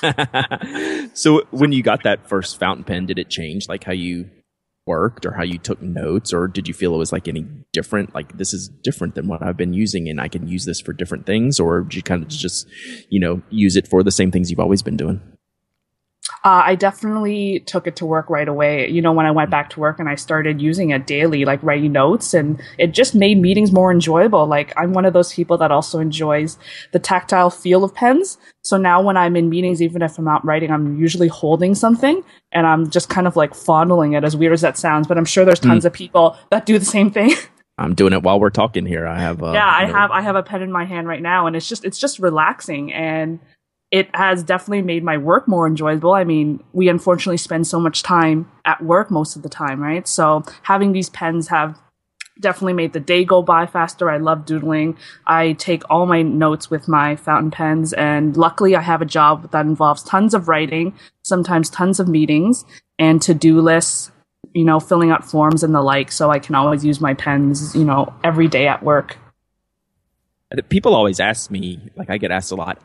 so 1.16 1.42
when 1.50 1.72
you 1.72 1.82
got 1.82 2.04
that 2.04 2.30
first 2.30 2.60
fountain 2.60 2.84
pen, 2.84 3.06
did 3.08 3.18
it 3.18 3.28
change 3.30 3.68
like 3.68 3.84
how 3.84 3.92
you 3.94 4.30
worked 4.86 5.26
or 5.26 5.34
how 5.34 5.44
you 5.44 5.58
took 5.58 5.82
notes, 5.82 6.34
or 6.34 6.48
did 6.48 6.68
you 6.68 6.74
feel 6.74 6.94
it 6.94 6.98
was 6.98 7.12
like 7.12 7.28
any 7.28 7.46
different? 7.74 8.14
Like 8.14 8.38
this 8.38 8.54
is 8.54 8.70
different 8.70 9.16
than 9.16 9.28
what 9.28 9.44
I've 9.44 9.58
been 9.58 9.74
using, 9.74 10.08
and 10.10 10.22
I 10.22 10.28
can 10.28 10.48
use 10.48 10.66
this 10.66 10.80
for 10.80 10.94
different 10.94 11.26
things, 11.26 11.60
or 11.60 11.82
did 11.82 11.96
you 11.96 12.02
kind 12.04 12.24
of 12.24 12.30
just, 12.30 12.68
you 13.10 13.20
know, 13.20 13.42
use 13.50 13.76
it 13.76 13.88
for 13.88 14.04
the 14.04 14.12
same 14.12 14.32
things 14.32 14.50
you've 14.50 14.60
always 14.60 14.82
been 14.82 14.98
doing? 14.98 15.22
Uh, 16.44 16.64
I 16.66 16.76
definitely 16.76 17.62
took 17.62 17.86
it 17.86 17.96
to 17.98 18.06
work 18.06 18.30
right 18.30 18.48
away. 18.48 18.90
You 18.90 19.02
know, 19.02 19.12
when 19.12 19.28
I 19.28 19.32
went 19.32 19.52
back 19.52 19.70
to 19.72 19.80
work 19.80 20.00
and 20.00 20.10
I 20.10 20.16
started 20.16 20.62
using 20.62 20.90
it 20.90 21.06
daily, 21.06 21.46
like 21.46 21.62
writing 21.62 21.92
notes, 21.92 22.34
and 22.34 22.62
it 22.80 22.94
just 22.94 23.14
made 23.14 23.40
meetings 23.40 23.72
more 23.72 23.92
enjoyable. 23.92 24.48
Like, 24.48 24.74
I'm 24.76 24.94
one 24.94 25.06
of 25.06 25.14
those 25.14 25.34
people 25.34 25.58
that 25.60 25.72
also 25.72 26.00
enjoys 26.00 26.58
the 26.92 27.00
tactile 27.00 27.52
feel 27.52 27.84
of 27.84 27.94
pens. 27.94 28.38
So 28.64 28.78
now 28.78 29.02
when 29.02 29.18
I'm 29.18 29.36
in 29.36 29.50
meetings, 29.50 29.82
even 29.82 30.02
if 30.02 30.18
I'm 30.18 30.26
not 30.26 30.44
writing, 30.44 30.72
I'm 30.72 31.00
usually 31.00 31.28
holding 31.28 31.76
something 31.76 32.24
and 32.52 32.66
I'm 32.66 32.90
just 32.90 33.10
kind 33.10 33.28
of 33.28 33.36
like 33.36 33.54
fondling 33.54 34.14
it, 34.14 34.24
as 34.24 34.36
weird 34.36 34.54
as 34.54 34.62
that 34.62 34.78
sounds. 34.78 35.08
But 35.08 35.18
I'm 35.18 35.26
sure 35.26 35.46
there's 35.46 35.60
tons 35.60 35.86
of 35.86 35.94
people 35.94 36.38
that 36.50 36.66
do 36.66 36.80
the 36.80 36.86
same 36.86 37.12
thing. 37.12 37.34
I'm 37.78 37.94
doing 37.94 38.14
it 38.14 38.24
while 38.24 38.40
we're 38.40 38.52
talking 38.52 38.86
here. 38.86 39.06
I 39.06 39.20
have, 39.20 39.44
uh, 39.44 39.52
yeah, 39.52 39.68
I 39.68 39.86
have 39.86 40.10
I 40.10 40.22
have 40.22 40.38
a 40.38 40.44
pen 40.44 40.62
in 40.62 40.72
my 40.72 40.86
hand 40.86 41.10
right 41.10 41.22
now, 41.22 41.46
and 41.46 41.58
it's 41.58 41.68
just 41.68 41.84
it's 41.84 42.00
just 42.00 42.20
relaxing, 42.20 42.94
and 42.94 43.40
it 43.92 44.10
has 44.16 44.44
definitely 44.44 44.82
made 44.82 45.04
my 45.04 45.18
work 45.18 45.48
more 45.48 45.68
enjoyable. 45.68 46.14
I 46.14 46.24
mean, 46.24 46.64
we 46.74 46.90
unfortunately 46.90 47.38
spend 47.38 47.68
so 47.68 47.80
much 47.80 48.04
time 48.04 48.50
at 48.66 48.84
work 48.84 49.12
most 49.12 49.36
of 49.36 49.44
the 49.44 49.50
time, 49.50 49.82
right? 49.82 50.08
So 50.08 50.44
having 50.64 50.92
these 50.92 51.10
pens 51.10 51.48
have 51.50 51.80
definitely 52.40 52.74
made 52.74 52.94
the 52.94 53.00
day 53.00 53.24
go 53.24 53.42
by 53.42 53.66
faster. 53.66 54.10
I 54.10 54.18
love 54.18 54.46
doodling. 54.46 54.98
I 55.26 55.54
take 55.54 55.84
all 55.90 56.06
my 56.06 56.22
notes 56.22 56.70
with 56.70 56.88
my 56.88 57.16
fountain 57.16 57.52
pens, 57.52 57.94
and 57.94 58.36
luckily 58.36 58.76
I 58.76 58.82
have 58.82 59.02
a 59.02 59.06
job 59.06 59.52
that 59.52 59.66
involves 59.66 60.04
tons 60.04 60.34
of 60.34 60.48
writing, 60.48 60.94
sometimes 61.24 61.70
tons 61.70 62.00
of 62.00 62.08
meetings, 62.08 62.66
and 63.00 63.22
to 63.22 63.34
do 63.34 63.62
lists. 63.62 64.12
You 64.54 64.64
know, 64.64 64.80
filling 64.80 65.12
out 65.12 65.30
forms 65.30 65.64
and 65.64 65.76
the 65.76 65.82
like, 65.82 66.14
so 66.14 66.32
I 66.32 66.40
can 66.40 66.56
always 66.56 66.86
use 66.86 67.02
my 67.02 67.14
pens. 67.14 67.76
You 67.76 67.84
know, 67.84 68.14
every 68.24 68.48
day 68.48 68.68
at 68.68 68.84
work. 68.84 69.18
people 70.70 70.96
always 70.96 71.20
ask 71.20 71.52
me, 71.52 71.80
like 71.98 72.10
I 72.10 72.18
get 72.18 72.32
asked 72.32 72.52
a 72.52 72.56
lot, 72.56 72.82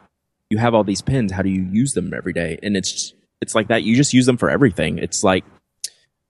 you 0.51 0.59
have 0.59 0.75
all 0.75 0.85
these 0.85 1.01
pens, 1.01 1.33
how 1.33 1.43
do 1.43 1.49
you 1.49 1.63
use 1.63 1.95
them 1.95 2.13
every 2.13 2.33
day? 2.33 2.59
And 2.63 2.77
it's 2.77 3.15
it's 3.41 3.55
like 3.55 3.69
that. 3.69 3.85
You 3.85 3.97
just 3.97 4.13
use 4.13 4.27
them 4.27 4.37
for 4.37 4.51
everything. 4.51 4.99
It's 4.99 5.25
like 5.25 5.45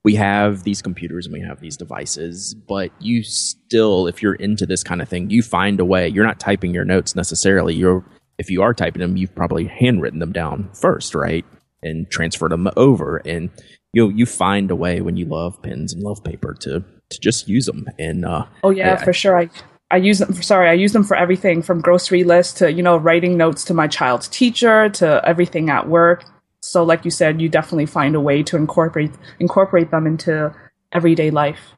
we 0.03 0.15
have 0.15 0.63
these 0.63 0.81
computers 0.81 1.25
and 1.25 1.33
we 1.33 1.41
have 1.41 1.59
these 1.59 1.75
devices, 1.77 2.53
but 2.55 2.91
you 2.99 3.21
still, 3.23 4.07
if 4.07 4.21
you're 4.23 4.35
into 4.35 4.65
this 4.65 4.83
kind 4.83 5.01
of 5.01 5.09
thing, 5.09 5.29
you 5.29 5.43
find 5.43 5.79
a 5.79 5.85
way. 5.85 6.07
You're 6.07 6.25
not 6.25 6.39
typing 6.39 6.73
your 6.73 6.85
notes 6.85 7.15
necessarily. 7.15 7.73
You're 7.75 8.05
if 8.37 8.49
you 8.49 8.61
are 8.61 8.73
typing 8.73 9.01
them, 9.01 9.17
you've 9.17 9.35
probably 9.35 9.65
handwritten 9.65 10.19
them 10.19 10.31
down 10.31 10.69
first, 10.73 11.13
right? 11.13 11.45
And 11.83 12.09
transferred 12.09 12.51
them 12.51 12.69
over. 12.77 13.17
And 13.17 13.49
you 13.93 14.03
know, 14.03 14.09
you 14.09 14.25
find 14.25 14.71
a 14.71 14.75
way 14.75 15.01
when 15.01 15.17
you 15.17 15.25
love 15.25 15.61
pens 15.61 15.93
and 15.93 16.01
love 16.03 16.23
paper 16.23 16.55
to 16.61 16.83
to 17.09 17.19
just 17.19 17.47
use 17.49 17.65
them. 17.65 17.85
And 17.99 18.23
uh 18.23 18.45
Oh 18.63 18.69
yeah, 18.69 18.93
I- 18.93 19.03
for 19.03 19.13
sure. 19.13 19.37
I 19.37 19.49
I 19.91 19.97
use 19.97 20.19
them 20.19 20.33
for 20.33 20.41
sorry, 20.41 20.69
I 20.69 20.73
use 20.73 20.93
them 20.93 21.03
for 21.03 21.17
everything 21.17 21.61
from 21.61 21.81
grocery 21.81 22.23
lists 22.23 22.53
to, 22.59 22.71
you 22.71 22.81
know, 22.81 22.97
writing 22.97 23.37
notes 23.37 23.63
to 23.65 23.73
my 23.73 23.87
child's 23.87 24.27
teacher 24.27 24.89
to 24.89 25.21
everything 25.27 25.69
at 25.69 25.87
work. 25.87 26.23
So 26.61 26.83
like 26.83 27.03
you 27.05 27.11
said, 27.11 27.41
you 27.41 27.49
definitely 27.49 27.85
find 27.85 28.15
a 28.15 28.21
way 28.21 28.41
to 28.43 28.55
incorporate 28.55 29.11
incorporate 29.39 29.91
them 29.91 30.07
into 30.07 30.53
everyday 30.91 31.29
life. 31.29 31.73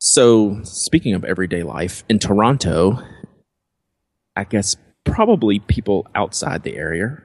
So, 0.00 0.60
speaking 0.62 1.14
of 1.14 1.24
everyday 1.24 1.64
life, 1.64 2.04
in 2.08 2.20
Toronto, 2.20 3.02
I 4.36 4.44
guess 4.44 4.76
probably 5.04 5.58
people 5.58 6.06
outside 6.14 6.62
the 6.62 6.76
area 6.76 7.20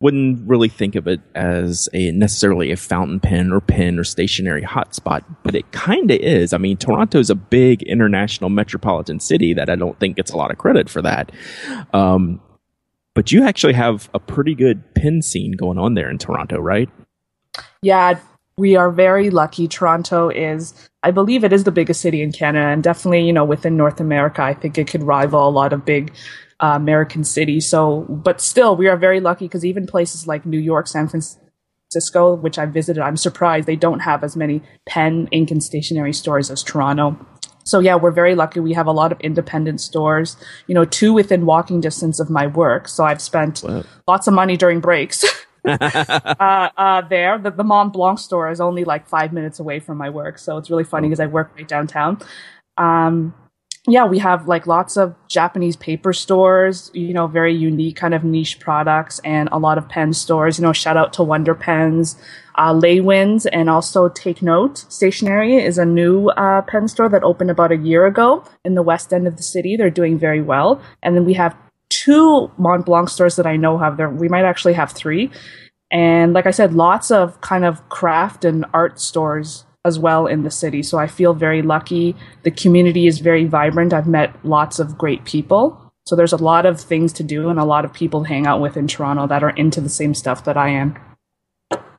wouldn't 0.00 0.48
really 0.48 0.68
think 0.68 0.94
of 0.94 1.08
it 1.08 1.20
as 1.34 1.88
a 1.92 2.12
necessarily 2.12 2.70
a 2.70 2.76
fountain 2.76 3.18
pen 3.18 3.52
or 3.52 3.60
pen 3.60 3.98
or 3.98 4.04
stationery 4.04 4.62
hotspot, 4.62 5.24
but 5.42 5.56
it 5.56 5.72
kind 5.72 6.10
of 6.10 6.18
is. 6.18 6.52
I 6.52 6.58
mean, 6.58 6.76
Toronto 6.76 7.18
is 7.18 7.30
a 7.30 7.34
big 7.34 7.82
international 7.82 8.48
metropolitan 8.48 9.18
city 9.18 9.54
that 9.54 9.68
I 9.68 9.74
don't 9.74 9.98
think 9.98 10.16
gets 10.16 10.30
a 10.30 10.36
lot 10.36 10.52
of 10.52 10.58
credit 10.58 10.88
for 10.88 11.02
that. 11.02 11.32
Um, 11.92 12.40
but 13.14 13.32
you 13.32 13.42
actually 13.42 13.72
have 13.72 14.08
a 14.14 14.20
pretty 14.20 14.54
good 14.54 14.94
pen 14.94 15.20
scene 15.20 15.52
going 15.52 15.78
on 15.78 15.94
there 15.94 16.08
in 16.08 16.18
Toronto, 16.18 16.60
right? 16.60 16.88
Yeah, 17.82 18.20
we 18.56 18.76
are 18.76 18.92
very 18.92 19.30
lucky. 19.30 19.66
Toronto 19.66 20.28
is, 20.28 20.74
I 21.02 21.10
believe 21.10 21.42
it 21.42 21.52
is 21.52 21.64
the 21.64 21.72
biggest 21.72 22.00
city 22.00 22.22
in 22.22 22.30
Canada 22.30 22.66
and 22.66 22.84
definitely, 22.84 23.24
you 23.24 23.32
know, 23.32 23.44
within 23.44 23.76
North 23.76 23.98
America, 23.98 24.42
I 24.42 24.54
think 24.54 24.78
it 24.78 24.86
could 24.86 25.02
rival 25.02 25.48
a 25.48 25.50
lot 25.50 25.72
of 25.72 25.84
big 25.84 26.12
uh, 26.60 26.72
American 26.74 27.24
city. 27.24 27.60
So, 27.60 28.00
but 28.08 28.40
still, 28.40 28.76
we 28.76 28.88
are 28.88 28.96
very 28.96 29.20
lucky 29.20 29.46
because 29.46 29.64
even 29.64 29.86
places 29.86 30.26
like 30.26 30.44
New 30.44 30.58
York, 30.58 30.86
San 30.88 31.08
Francisco, 31.08 32.34
which 32.34 32.58
I 32.58 32.66
visited, 32.66 33.02
I'm 33.02 33.16
surprised 33.16 33.66
they 33.66 33.76
don't 33.76 34.00
have 34.00 34.24
as 34.24 34.36
many 34.36 34.62
pen, 34.86 35.28
ink, 35.30 35.50
and 35.50 35.62
stationery 35.62 36.12
stores 36.12 36.50
as 36.50 36.62
Toronto. 36.62 37.16
So 37.64 37.80
yeah, 37.80 37.96
we're 37.96 38.12
very 38.12 38.34
lucky. 38.34 38.60
We 38.60 38.72
have 38.72 38.86
a 38.86 38.92
lot 38.92 39.12
of 39.12 39.20
independent 39.20 39.80
stores, 39.80 40.36
you 40.66 40.74
know, 40.74 40.86
two 40.86 41.12
within 41.12 41.44
walking 41.44 41.80
distance 41.82 42.18
of 42.18 42.30
my 42.30 42.46
work. 42.46 42.88
So 42.88 43.04
I've 43.04 43.20
spent 43.20 43.62
Wow. 43.62 43.84
lots 44.06 44.26
of 44.26 44.32
money 44.32 44.56
during 44.56 44.80
breaks. 44.80 45.24
uh, 45.68 46.68
uh, 46.76 47.00
there. 47.02 47.38
The, 47.38 47.50
the 47.50 47.64
Mont 47.64 47.92
Blanc 47.92 48.18
store 48.18 48.50
is 48.50 48.60
only 48.60 48.84
like 48.84 49.06
five 49.06 49.32
minutes 49.32 49.58
away 49.58 49.80
from 49.80 49.98
my 49.98 50.08
work, 50.08 50.38
so 50.38 50.56
it's 50.56 50.70
really 50.70 50.84
funny 50.84 51.08
because 51.08 51.20
I 51.20 51.26
work 51.26 51.52
right 51.56 51.68
downtown. 51.68 52.18
Um, 52.78 53.34
yeah, 53.88 54.04
we 54.04 54.18
have 54.18 54.46
like 54.46 54.66
lots 54.66 54.96
of 54.96 55.14
Japanese 55.28 55.76
paper 55.76 56.12
stores, 56.12 56.90
you 56.92 57.14
know, 57.14 57.26
very 57.26 57.54
unique 57.54 57.96
kind 57.96 58.14
of 58.14 58.22
niche 58.22 58.60
products, 58.60 59.18
and 59.24 59.48
a 59.50 59.58
lot 59.58 59.78
of 59.78 59.88
pen 59.88 60.12
stores. 60.12 60.58
You 60.58 60.64
know, 60.64 60.72
shout 60.72 60.96
out 60.96 61.12
to 61.14 61.22
Wonder 61.22 61.54
Pens, 61.54 62.16
uh, 62.56 62.72
Laywine's, 62.72 63.46
and 63.46 63.70
also 63.70 64.08
Take 64.08 64.42
Note 64.42 64.84
Stationery 64.88 65.56
is 65.56 65.78
a 65.78 65.86
new 65.86 66.28
uh, 66.30 66.62
pen 66.62 66.86
store 66.88 67.08
that 67.08 67.24
opened 67.24 67.50
about 67.50 67.72
a 67.72 67.76
year 67.76 68.06
ago 68.06 68.44
in 68.64 68.74
the 68.74 68.82
west 68.82 69.12
end 69.12 69.26
of 69.26 69.36
the 69.36 69.42
city. 69.42 69.76
They're 69.76 69.90
doing 69.90 70.18
very 70.18 70.42
well, 70.42 70.80
and 71.02 71.16
then 71.16 71.24
we 71.24 71.34
have 71.34 71.56
two 71.88 72.50
Mont 72.58 72.84
Blanc 72.84 73.08
stores 73.08 73.36
that 73.36 73.46
I 73.46 73.56
know 73.56 73.78
have 73.78 73.96
there. 73.96 74.10
We 74.10 74.28
might 74.28 74.44
actually 74.44 74.74
have 74.74 74.92
three. 74.92 75.30
And 75.90 76.34
like 76.34 76.46
I 76.46 76.50
said, 76.50 76.74
lots 76.74 77.10
of 77.10 77.40
kind 77.40 77.64
of 77.64 77.88
craft 77.88 78.44
and 78.44 78.66
art 78.74 79.00
stores 79.00 79.64
as 79.84 79.98
well 79.98 80.26
in 80.26 80.42
the 80.42 80.50
city. 80.50 80.82
So 80.82 80.98
I 80.98 81.06
feel 81.06 81.34
very 81.34 81.62
lucky. 81.62 82.16
The 82.42 82.50
community 82.50 83.06
is 83.06 83.20
very 83.20 83.44
vibrant. 83.44 83.92
I've 83.92 84.08
met 84.08 84.34
lots 84.44 84.78
of 84.78 84.98
great 84.98 85.24
people. 85.24 85.92
So 86.06 86.16
there's 86.16 86.32
a 86.32 86.38
lot 86.38 86.66
of 86.66 86.80
things 86.80 87.12
to 87.14 87.22
do 87.22 87.48
and 87.48 87.58
a 87.58 87.64
lot 87.64 87.84
of 87.84 87.92
people 87.92 88.22
to 88.22 88.28
hang 88.28 88.46
out 88.46 88.60
with 88.60 88.76
in 88.76 88.88
Toronto 88.88 89.26
that 89.26 89.42
are 89.42 89.50
into 89.50 89.80
the 89.80 89.88
same 89.88 90.14
stuff 90.14 90.44
that 90.44 90.56
I 90.56 90.70
am. 90.70 90.96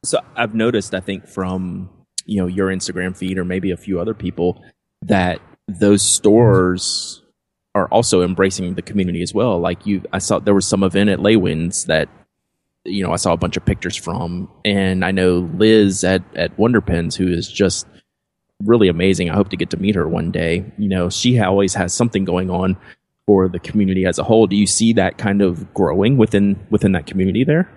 So 0.03 0.19
I've 0.35 0.55
noticed, 0.55 0.93
I 0.93 0.99
think 0.99 1.27
from 1.27 1.89
you 2.25 2.39
know 2.39 2.47
your 2.47 2.67
Instagram 2.67 3.15
feed 3.15 3.37
or 3.37 3.45
maybe 3.45 3.71
a 3.71 3.77
few 3.77 3.99
other 3.99 4.13
people 4.13 4.63
that 5.01 5.41
those 5.67 6.01
stores 6.01 7.23
are 7.75 7.87
also 7.87 8.21
embracing 8.21 8.73
the 8.75 8.81
community 8.81 9.21
as 9.21 9.33
well. 9.33 9.59
Like 9.59 9.85
you, 9.85 10.03
I 10.11 10.19
saw 10.19 10.39
there 10.39 10.53
was 10.53 10.67
some 10.67 10.83
event 10.83 11.09
at 11.09 11.19
Laywine's 11.19 11.85
that 11.85 12.09
you 12.89 13.03
know 13.03 13.13
I 13.13 13.17
saw 13.17 13.33
a 13.33 13.37
bunch 13.37 13.57
of 13.57 13.65
pictures 13.65 13.95
from, 13.95 14.49
and 14.65 15.05
I 15.05 15.11
know 15.11 15.49
Liz 15.55 16.03
at 16.03 16.23
at 16.35 16.57
Wonder 16.57 16.81
Pens 16.81 17.15
who 17.15 17.27
is 17.27 17.51
just 17.51 17.87
really 18.63 18.87
amazing. 18.87 19.29
I 19.29 19.35
hope 19.35 19.49
to 19.49 19.57
get 19.57 19.69
to 19.71 19.77
meet 19.77 19.95
her 19.95 20.07
one 20.07 20.31
day. 20.31 20.65
You 20.77 20.89
know, 20.89 21.09
she 21.09 21.39
always 21.39 21.73
has 21.73 21.93
something 21.93 22.25
going 22.25 22.49
on 22.49 22.77
for 23.25 23.47
the 23.47 23.59
community 23.59 24.05
as 24.05 24.17
a 24.17 24.23
whole. 24.23 24.47
Do 24.47 24.55
you 24.55 24.67
see 24.67 24.93
that 24.93 25.17
kind 25.17 25.41
of 25.41 25.73
growing 25.73 26.17
within 26.17 26.59
within 26.69 26.91
that 26.93 27.05
community 27.05 27.43
there? 27.43 27.69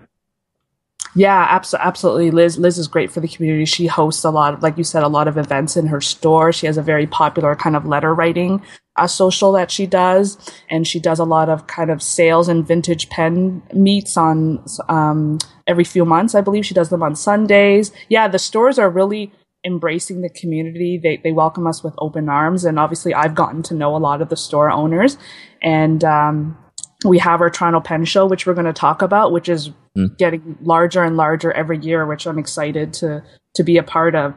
Yeah, 1.14 1.46
abso- 1.58 1.78
absolutely. 1.78 2.30
Liz 2.30 2.58
Liz 2.58 2.78
is 2.78 2.88
great 2.88 3.12
for 3.12 3.20
the 3.20 3.28
community. 3.28 3.66
She 3.66 3.86
hosts 3.86 4.24
a 4.24 4.30
lot 4.30 4.54
of, 4.54 4.62
like 4.62 4.78
you 4.78 4.84
said, 4.84 5.02
a 5.02 5.08
lot 5.08 5.28
of 5.28 5.36
events 5.36 5.76
in 5.76 5.86
her 5.88 6.00
store. 6.00 6.52
She 6.52 6.66
has 6.66 6.78
a 6.78 6.82
very 6.82 7.06
popular 7.06 7.54
kind 7.54 7.76
of 7.76 7.86
letter 7.86 8.14
writing 8.14 8.62
uh, 8.96 9.06
social 9.06 9.52
that 9.52 9.70
she 9.70 9.86
does, 9.86 10.38
and 10.68 10.86
she 10.86 11.00
does 11.00 11.18
a 11.18 11.24
lot 11.24 11.48
of 11.48 11.66
kind 11.66 11.90
of 11.90 12.02
sales 12.02 12.48
and 12.48 12.66
vintage 12.66 13.08
pen 13.08 13.62
meets 13.72 14.16
on 14.16 14.64
um, 14.88 15.38
every 15.66 15.84
few 15.84 16.04
months. 16.04 16.34
I 16.34 16.40
believe 16.40 16.66
she 16.66 16.74
does 16.74 16.90
them 16.90 17.02
on 17.02 17.16
Sundays. 17.16 17.92
Yeah, 18.08 18.28
the 18.28 18.38
stores 18.38 18.78
are 18.78 18.90
really 18.90 19.32
embracing 19.64 20.20
the 20.20 20.28
community. 20.28 21.00
They 21.02 21.18
they 21.18 21.32
welcome 21.32 21.66
us 21.66 21.82
with 21.82 21.94
open 21.98 22.28
arms, 22.28 22.64
and 22.64 22.78
obviously, 22.78 23.14
I've 23.14 23.34
gotten 23.34 23.62
to 23.64 23.74
know 23.74 23.96
a 23.96 23.98
lot 23.98 24.20
of 24.20 24.28
the 24.28 24.36
store 24.36 24.70
owners, 24.70 25.16
and 25.62 26.04
um, 26.04 26.58
we 27.04 27.18
have 27.18 27.40
our 27.40 27.50
Toronto 27.50 27.80
Pen 27.80 28.04
Show, 28.04 28.26
which 28.26 28.46
we're 28.46 28.54
going 28.54 28.66
to 28.66 28.72
talk 28.72 29.02
about, 29.02 29.32
which 29.32 29.48
is 29.48 29.70
mm. 29.96 30.16
getting 30.18 30.58
larger 30.60 31.02
and 31.02 31.16
larger 31.16 31.52
every 31.52 31.78
year, 31.78 32.06
which 32.06 32.26
I'm 32.26 32.38
excited 32.38 32.92
to 32.94 33.22
to 33.54 33.62
be 33.62 33.76
a 33.76 33.82
part 33.82 34.14
of. 34.14 34.34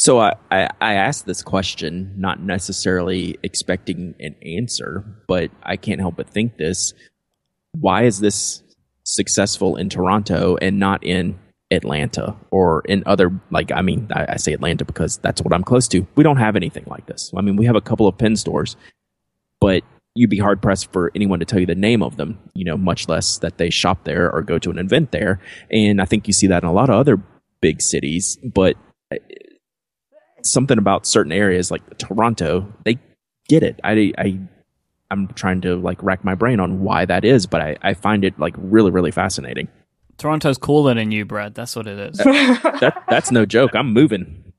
So 0.00 0.18
I, 0.18 0.34
I, 0.50 0.66
I 0.80 0.94
asked 0.94 1.26
this 1.26 1.42
question, 1.42 2.14
not 2.16 2.40
necessarily 2.40 3.38
expecting 3.42 4.14
an 4.18 4.34
answer, 4.40 5.04
but 5.28 5.50
I 5.62 5.76
can't 5.76 6.00
help 6.00 6.16
but 6.16 6.26
think 6.26 6.56
this. 6.56 6.94
Why 7.72 8.04
is 8.04 8.18
this 8.18 8.62
successful 9.04 9.76
in 9.76 9.90
Toronto 9.90 10.56
and 10.56 10.78
not 10.78 11.04
in 11.04 11.38
Atlanta 11.70 12.34
or 12.50 12.80
in 12.86 13.02
other 13.04 13.30
like 13.50 13.72
I 13.72 13.82
mean 13.82 14.08
I, 14.10 14.26
I, 14.30 14.36
say 14.36 14.54
Atlanta 14.54 14.86
because 14.86 15.18
that's 15.18 15.42
what 15.42 15.52
I'm 15.52 15.62
close 15.62 15.86
to. 15.88 16.06
We 16.14 16.24
don't 16.24 16.38
have 16.38 16.56
anything 16.56 16.84
like 16.86 17.04
this. 17.04 17.30
I 17.36 17.42
mean 17.42 17.56
we 17.56 17.66
have 17.66 17.76
a 17.76 17.82
couple 17.82 18.08
of 18.08 18.16
pen 18.16 18.36
stores, 18.36 18.76
but 19.60 19.82
you'd 20.14 20.30
be 20.30 20.38
hard 20.38 20.62
pressed 20.62 20.90
for 20.94 21.12
anyone 21.14 21.40
to 21.40 21.44
tell 21.44 21.60
you 21.60 21.66
the 21.66 21.74
name 21.74 22.02
of 22.02 22.16
them, 22.16 22.38
you 22.54 22.64
know, 22.64 22.78
much 22.78 23.06
less 23.06 23.36
that 23.40 23.58
they 23.58 23.68
shop 23.68 24.04
there 24.04 24.32
or 24.32 24.40
go 24.40 24.58
to 24.60 24.70
an 24.70 24.78
event 24.78 25.12
there. 25.12 25.42
And 25.70 26.00
I 26.00 26.06
think 26.06 26.26
you 26.26 26.32
see 26.32 26.46
that 26.46 26.62
in 26.62 26.68
a 26.70 26.72
lot 26.72 26.88
of 26.88 26.96
other 26.96 27.22
big 27.60 27.82
cities, 27.82 28.38
but 28.42 28.78
something 30.44 30.78
about 30.78 31.06
certain 31.06 31.32
areas 31.32 31.70
like 31.70 31.98
Toronto, 31.98 32.72
they 32.84 32.98
get 33.48 33.62
it. 33.62 33.80
I 33.84 34.12
I 34.18 34.38
I'm 35.10 35.28
trying 35.28 35.60
to 35.62 35.76
like 35.76 36.02
rack 36.02 36.24
my 36.24 36.34
brain 36.34 36.60
on 36.60 36.80
why 36.80 37.04
that 37.04 37.24
is, 37.24 37.46
but 37.46 37.60
I, 37.60 37.76
I 37.82 37.94
find 37.94 38.24
it 38.24 38.38
like 38.38 38.54
really, 38.56 38.90
really 38.90 39.10
fascinating. 39.10 39.68
Toronto's 40.18 40.58
cooler 40.58 40.94
than 40.94 41.10
you, 41.10 41.24
Brad. 41.24 41.54
That's 41.54 41.74
what 41.74 41.86
it 41.86 41.98
is. 41.98 42.18
that, 42.18 43.04
that's 43.08 43.32
no 43.32 43.46
joke. 43.46 43.74
I'm 43.74 43.92
moving. 43.92 44.49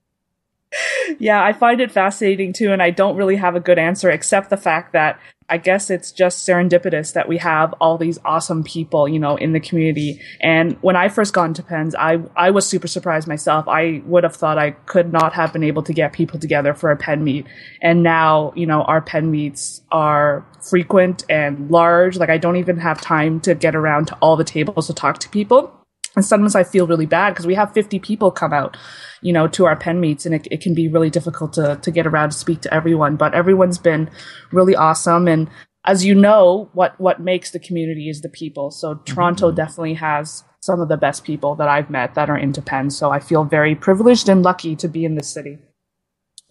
Yeah, 1.20 1.44
I 1.44 1.54
find 1.54 1.82
it 1.82 1.92
fascinating 1.92 2.54
too, 2.54 2.72
and 2.72 2.82
I 2.82 2.90
don't 2.92 3.18
really 3.18 3.36
have 3.36 3.56
a 3.56 3.60
good 3.60 3.78
answer 3.78 4.10
except 4.10 4.50
the 4.50 4.58
fact 4.58 4.94
that 4.94 5.20
I 5.50 5.58
guess 5.58 5.90
it's 5.90 6.14
just 6.14 6.48
serendipitous 6.48 7.12
that 7.12 7.28
we 7.28 7.38
have 7.40 7.74
all 7.82 7.98
these 7.98 8.18
awesome 8.24 8.64
people, 8.64 9.10
you 9.10 9.20
know, 9.20 9.36
in 9.36 9.52
the 9.52 9.60
community. 9.60 10.22
And 10.40 10.78
when 10.82 10.96
I 10.96 11.10
first 11.10 11.34
got 11.34 11.44
into 11.44 11.62
Pens, 11.62 11.94
I, 11.94 12.20
I 12.38 12.52
was 12.52 12.66
super 12.66 12.88
surprised 12.88 13.28
myself. 13.28 13.68
I 13.68 14.02
would 14.06 14.24
have 14.24 14.34
thought 14.34 14.58
I 14.58 14.72
could 14.72 15.12
not 15.12 15.34
have 15.34 15.52
been 15.52 15.64
able 15.64 15.84
to 15.84 15.94
get 15.94 16.14
people 16.14 16.40
together 16.40 16.74
for 16.74 16.90
a 16.90 16.96
pen 16.96 17.26
meet. 17.26 17.48
And 17.82 18.02
now, 18.02 18.54
you 18.56 18.66
know, 18.66 18.84
our 18.84 19.02
pen 19.02 19.30
meets 19.30 19.82
are 19.92 20.46
frequent 20.62 21.26
and 21.30 21.70
large. 21.70 22.16
Like 22.16 22.30
I 22.30 22.38
don't 22.38 22.56
even 22.56 22.78
have 22.78 23.02
time 23.02 23.42
to 23.42 23.54
get 23.54 23.76
around 23.76 24.06
to 24.06 24.16
all 24.22 24.38
the 24.38 24.46
tables 24.46 24.88
to 24.88 24.94
talk 24.94 25.18
to 25.20 25.30
people. 25.30 25.81
And 26.16 26.26
sometimes 26.26 26.56
I 26.56 26.64
feel 26.64 26.88
really 26.88 27.06
bad 27.06 27.32
because 27.32 27.48
we 27.48 27.56
have 27.56 27.74
50 27.74 28.00
people 28.00 28.32
come 28.32 28.52
out, 28.52 28.76
you 29.22 29.32
know, 29.32 29.48
to 29.50 29.66
our 29.66 29.78
pen 29.78 30.02
meets 30.02 30.26
and 30.26 30.36
it, 30.36 30.48
it 30.52 30.62
can 30.62 30.74
be 30.74 30.88
really 30.88 31.10
difficult 31.10 31.54
to, 31.54 31.80
to 31.82 31.92
get 31.92 32.06
around 32.06 32.32
to 32.32 32.38
speak 32.38 32.62
to 32.62 32.74
everyone. 32.74 33.16
But 33.16 33.34
everyone's 33.34 33.78
been 33.78 34.10
really 34.52 34.76
awesome. 34.76 35.28
And 35.28 35.50
as 35.86 36.04
you 36.04 36.14
know, 36.14 36.70
what, 36.74 37.00
what 37.00 37.22
makes 37.22 37.52
the 37.52 37.60
community 37.60 38.10
is 38.10 38.22
the 38.22 38.30
people. 38.30 38.72
So 38.72 38.96
Toronto 39.06 39.48
mm-hmm. 39.48 39.56
definitely 39.56 39.94
has 39.96 40.44
some 40.60 40.80
of 40.80 40.90
the 40.90 40.98
best 40.98 41.24
people 41.24 41.56
that 41.56 41.68
I've 41.68 41.90
met 41.90 42.14
that 42.16 42.30
are 42.30 42.38
into 42.38 42.62
pens. 42.62 42.98
So 42.98 43.10
I 43.10 43.20
feel 43.20 43.46
very 43.46 43.74
privileged 43.74 44.30
and 44.30 44.44
lucky 44.44 44.76
to 44.76 44.88
be 44.88 45.06
in 45.06 45.16
this 45.16 45.30
city. 45.30 45.58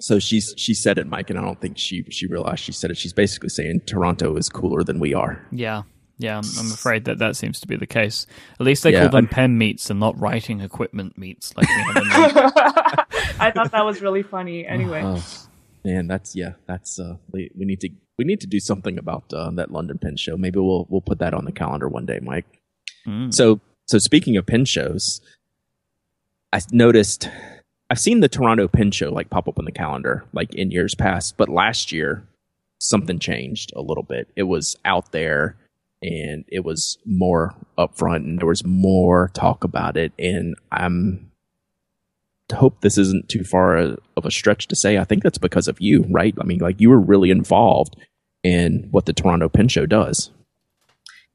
So 0.01 0.19
she's 0.19 0.55
she 0.57 0.73
said 0.73 0.99
it, 0.99 1.09
Myke, 1.09 1.29
and 1.29 1.39
I 1.39 1.43
don't 1.43 1.61
think 1.61 1.77
she 1.77 2.05
she 2.11 2.27
realized 2.27 2.61
she 2.61 2.73
said 2.73 2.91
it. 2.91 2.97
She's 2.97 3.13
basically 3.13 3.51
saying 3.51 3.83
Toronto 3.87 4.35
is 4.37 4.49
cooler 4.49 4.83
than 4.83 4.99
we 4.99 5.13
are. 5.13 5.47
Yeah, 5.53 5.83
yeah, 6.21 6.37
I'm, 6.37 6.45
I'm, 6.59 6.71
afraid 6.71 7.07
that 7.07 7.19
that 7.19 7.35
seems 7.35 7.61
to 7.61 7.67
be 7.67 7.77
the 7.77 7.87
case. 7.87 8.27
At 8.61 8.67
least 8.67 8.83
they 8.83 8.93
yeah, 8.93 9.01
call 9.01 9.09
them 9.09 9.27
pen 9.27 9.57
meets 9.57 9.89
and 9.89 9.99
not 9.99 10.21
writing 10.21 10.61
equipment 10.61 11.17
meets. 11.17 11.57
Like 11.57 11.67
I 11.71 13.51
thought 13.55 13.73
that 13.73 13.87
was 13.87 14.03
really 14.03 14.23
funny. 14.23 14.67
Anyway, 14.67 15.01
oh, 15.03 15.25
man, 15.83 16.09
that's 16.09 16.37
yeah, 16.37 16.53
that's 16.67 17.01
uh, 17.01 17.17
we, 17.33 17.51
we 17.57 17.65
need 17.65 17.81
to 17.81 17.89
we 18.19 18.27
need 18.27 18.43
to 18.43 18.47
do 18.47 18.61
something 18.61 18.99
about 18.99 19.33
uh, 19.33 19.51
that 19.53 19.71
London 19.71 19.97
pen 19.97 20.17
show. 20.17 20.37
Maybe 20.37 20.59
we'll 20.59 20.87
we'll 20.91 21.01
put 21.01 21.21
that 21.21 21.33
on 21.33 21.47
the 21.47 21.53
calendar 21.53 21.89
one 21.89 22.05
day, 22.05 22.21
Myke. 22.21 22.45
Mm. 23.07 23.33
So 23.33 23.61
so 23.89 23.97
speaking 23.97 24.37
of 24.37 24.45
pen 24.45 24.67
shows, 24.67 25.23
I 26.53 26.61
noticed 26.71 27.31
I've 27.89 27.99
seen 27.99 28.21
the 28.21 28.29
Toronto 28.29 28.69
pen 28.69 28.91
show 28.91 29.11
like 29.11 29.31
pop 29.31 29.49
up 29.49 29.59
on 29.59 29.65
the 29.65 29.73
calendar 29.73 30.27
like 30.35 30.55
in 30.55 30.71
years 30.71 30.95
past, 30.95 31.39
but 31.39 31.49
last 31.49 31.93
year 31.93 32.27
something 32.79 33.19
changed 33.19 33.73
a 33.75 33.81
little 33.81 34.03
bit. 34.03 34.29
It 34.37 34.43
was 34.43 34.77
out 34.85 35.13
there 35.13 35.57
and 36.03 36.45
it 36.49 36.65
was 36.65 36.99
more 37.05 37.55
upfront 37.79 38.25
and 38.25 38.39
there 38.39 38.49
was 38.49 38.65
more 38.65 39.31
talk 39.35 39.65
about 39.65 39.97
it. 39.97 40.13
And 40.19 40.57
I'm 40.73 41.31
hope 42.53 42.81
this 42.81 42.99
isn't 42.99 43.29
too 43.29 43.45
far 43.45 43.77
of 43.77 44.25
a 44.25 44.31
stretch 44.31 44.67
to 44.69 44.77
say. 44.77 44.99
I 44.99 45.05
think 45.05 45.23
that's 45.23 45.39
because 45.39 45.69
of 45.69 45.81
you, 45.81 46.05
right? 46.11 46.35
I 46.41 46.45
mean, 46.45 46.59
like 46.59 46.81
you 46.81 46.91
were 46.91 47.01
really 47.01 47.31
involved 47.31 47.97
in 48.43 48.89
what 48.91 49.07
the 49.07 49.13
Toronto 49.13 49.49
Pen 49.49 49.69
Show 49.69 49.87
does. 49.87 50.31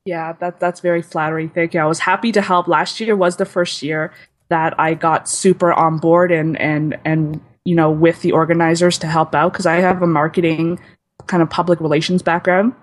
Yeah, 0.06 0.34
that 0.34 0.60
that's 0.60 0.82
very 0.82 1.02
flattering. 1.02 1.50
Thank 1.50 1.74
you. 1.74 1.80
I 1.80 1.86
was 1.86 2.00
happy 2.00 2.32
to 2.34 2.42
help. 2.42 2.68
Last 2.68 3.00
year 3.00 3.16
was 3.16 3.38
the 3.38 3.46
first 3.46 3.82
year 3.82 4.14
that 4.50 4.80
I 4.80 4.94
got 4.94 5.28
super 5.28 5.74
on 5.74 5.98
board 5.98 6.32
and 6.32 6.60
and 6.60 6.98
and 7.04 7.42
you 7.64 7.76
know 7.76 7.90
with 7.90 8.22
the 8.22 8.32
organizers 8.32 9.00
to 9.00 9.08
help 9.08 9.34
out 9.34 9.54
because 9.54 9.66
I 9.66 9.76
have 9.76 10.02
a 10.02 10.08
marketing 10.08 10.80
kind 11.26 11.42
of 11.42 11.50
public 11.50 11.80
relations 11.80 12.22
background. 12.22 12.74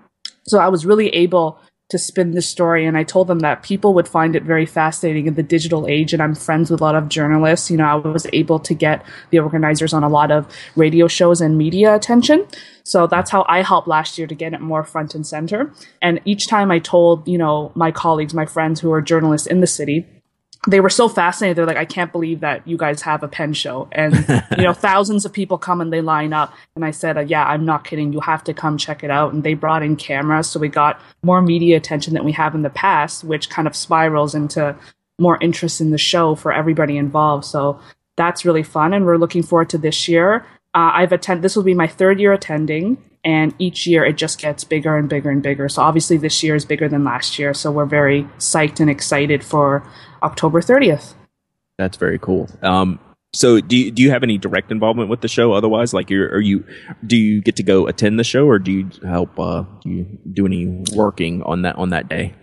So 0.45 0.59
I 0.59 0.67
was 0.67 0.85
really 0.85 1.09
able 1.09 1.59
to 1.89 1.97
spin 1.97 2.31
the 2.31 2.41
story 2.41 2.85
and 2.85 2.97
I 2.97 3.03
told 3.03 3.27
them 3.27 3.39
that 3.39 3.61
people 3.61 3.93
would 3.93 4.07
find 4.07 4.35
it 4.35 4.43
very 4.43 4.65
fascinating 4.65 5.27
in 5.27 5.35
the 5.35 5.43
digital 5.43 5.85
age 5.87 6.13
and 6.13 6.23
I'm 6.23 6.33
friends 6.33 6.71
with 6.71 6.81
a 6.81 6.83
lot 6.83 6.95
of 6.95 7.09
journalists. 7.09 7.69
You 7.69 7.77
know, 7.77 7.85
I 7.85 7.95
was 7.95 8.25
able 8.33 8.59
to 8.59 8.73
get 8.73 9.05
the 9.29 9.39
organizers 9.39 9.93
on 9.93 10.03
a 10.03 10.09
lot 10.09 10.31
of 10.31 10.47
radio 10.75 11.07
shows 11.07 11.41
and 11.41 11.57
media 11.57 11.93
attention. 11.93 12.47
So 12.83 13.05
that's 13.05 13.29
how 13.29 13.45
I 13.47 13.61
helped 13.61 13.87
last 13.87 14.17
year 14.17 14.27
to 14.27 14.35
get 14.35 14.53
it 14.53 14.61
more 14.61 14.83
front 14.83 15.13
and 15.13 15.25
center. 15.25 15.71
And 16.01 16.19
each 16.25 16.47
time 16.47 16.71
I 16.71 16.79
told, 16.79 17.27
you 17.27 17.37
know, 17.37 17.71
my 17.75 17.91
colleagues, 17.91 18.33
my 18.33 18.45
friends 18.45 18.79
who 18.79 18.91
are 18.91 19.01
journalists 19.01 19.47
in 19.47 19.59
the 19.59 19.67
city, 19.67 20.07
they 20.67 20.79
were 20.79 20.89
so 20.89 21.09
fascinated. 21.09 21.57
They're 21.57 21.65
like, 21.65 21.77
I 21.77 21.85
can't 21.85 22.11
believe 22.11 22.39
that 22.39 22.65
you 22.67 22.77
guys 22.77 23.01
have 23.01 23.21
a 23.21 23.27
pen 23.27 23.53
show. 23.53 23.89
And, 23.91 24.13
you 24.57 24.63
know, 24.63 24.73
thousands 24.73 25.25
of 25.25 25.33
people 25.33 25.57
come 25.57 25.81
and 25.81 25.91
they 25.91 26.01
line 26.01 26.31
up. 26.31 26.53
And 26.75 26.85
I 26.85 26.91
said, 26.91 27.17
uh, 27.17 27.21
yeah, 27.21 27.43
I'm 27.45 27.65
not 27.65 27.83
kidding. 27.83 28.13
You 28.13 28.21
have 28.21 28.43
to 28.45 28.53
come 28.53 28.77
check 28.77 29.03
it 29.03 29.11
out. 29.11 29.33
And 29.33 29.43
they 29.43 29.55
brought 29.55 29.83
in 29.83 29.97
cameras. 29.97 30.49
So 30.49 30.59
we 30.59 30.69
got 30.69 31.01
more 31.21 31.41
media 31.41 31.75
attention 31.75 32.13
than 32.13 32.23
we 32.23 32.31
have 32.33 32.55
in 32.55 32.61
the 32.61 32.69
past, 32.69 33.25
which 33.25 33.49
kind 33.49 33.67
of 33.67 33.75
spirals 33.75 34.33
into 34.33 34.75
more 35.19 35.37
interest 35.41 35.81
in 35.81 35.91
the 35.91 35.97
show 35.97 36.33
for 36.33 36.53
everybody 36.53 36.97
involved. 36.97 37.43
So 37.45 37.79
that's 38.15 38.45
really 38.45 38.63
fun. 38.63 38.93
And 38.93 39.05
we're 39.05 39.17
looking 39.17 39.43
forward 39.43 39.69
to 39.71 39.77
this 39.77 40.07
year. 40.07 40.45
Uh, 40.73 40.91
I've 40.93 41.11
attended, 41.11 41.43
this 41.43 41.55
will 41.55 41.63
be 41.63 41.73
my 41.73 41.87
third 41.87 42.19
year 42.19 42.31
attending 42.31 42.97
and 43.25 43.53
each 43.57 43.87
year 43.87 44.03
it 44.03 44.17
just 44.17 44.39
gets 44.39 44.63
bigger 44.63 44.97
and 44.97 45.07
bigger 45.07 45.29
and 45.29 45.41
bigger. 45.41 45.69
So 45.69 45.81
obviously 45.81 46.17
this 46.17 46.43
year 46.43 46.55
is 46.55 46.65
bigger 46.65 46.89
than 46.89 47.03
last 47.03 47.39
year. 47.39 47.53
So 47.53 47.71
we're 47.71 47.85
very 47.85 48.23
psyched 48.37 48.79
and 48.79 48.89
excited 48.89 49.43
for 49.43 49.87
October 50.23 50.61
30th. 50.61 51.13
That's 51.77 51.97
very 51.97 52.19
cool. 52.19 52.49
Um, 52.61 52.99
so 53.33 53.59
do 53.59 53.75
you, 53.75 53.91
do 53.91 54.03
you 54.03 54.11
have 54.11 54.23
any 54.23 54.37
direct 54.37 54.71
involvement 54.71 55.09
with 55.09 55.21
the 55.21 55.27
show 55.27 55.53
otherwise? 55.53 55.93
Like 55.93 56.09
you're, 56.09 56.29
are 56.29 56.41
you, 56.41 56.63
do 57.05 57.17
you 57.17 57.41
get 57.41 57.55
to 57.55 57.63
go 57.63 57.87
attend 57.87 58.19
the 58.19 58.23
show 58.23 58.47
or 58.47 58.59
do 58.59 58.71
you 58.71 58.89
help, 59.03 59.39
uh, 59.39 59.63
do 59.81 59.89
you 59.89 60.19
do 60.31 60.45
any 60.45 60.83
working 60.93 61.41
on 61.43 61.63
that, 61.63 61.75
on 61.75 61.89
that 61.89 62.07
day? 62.07 62.35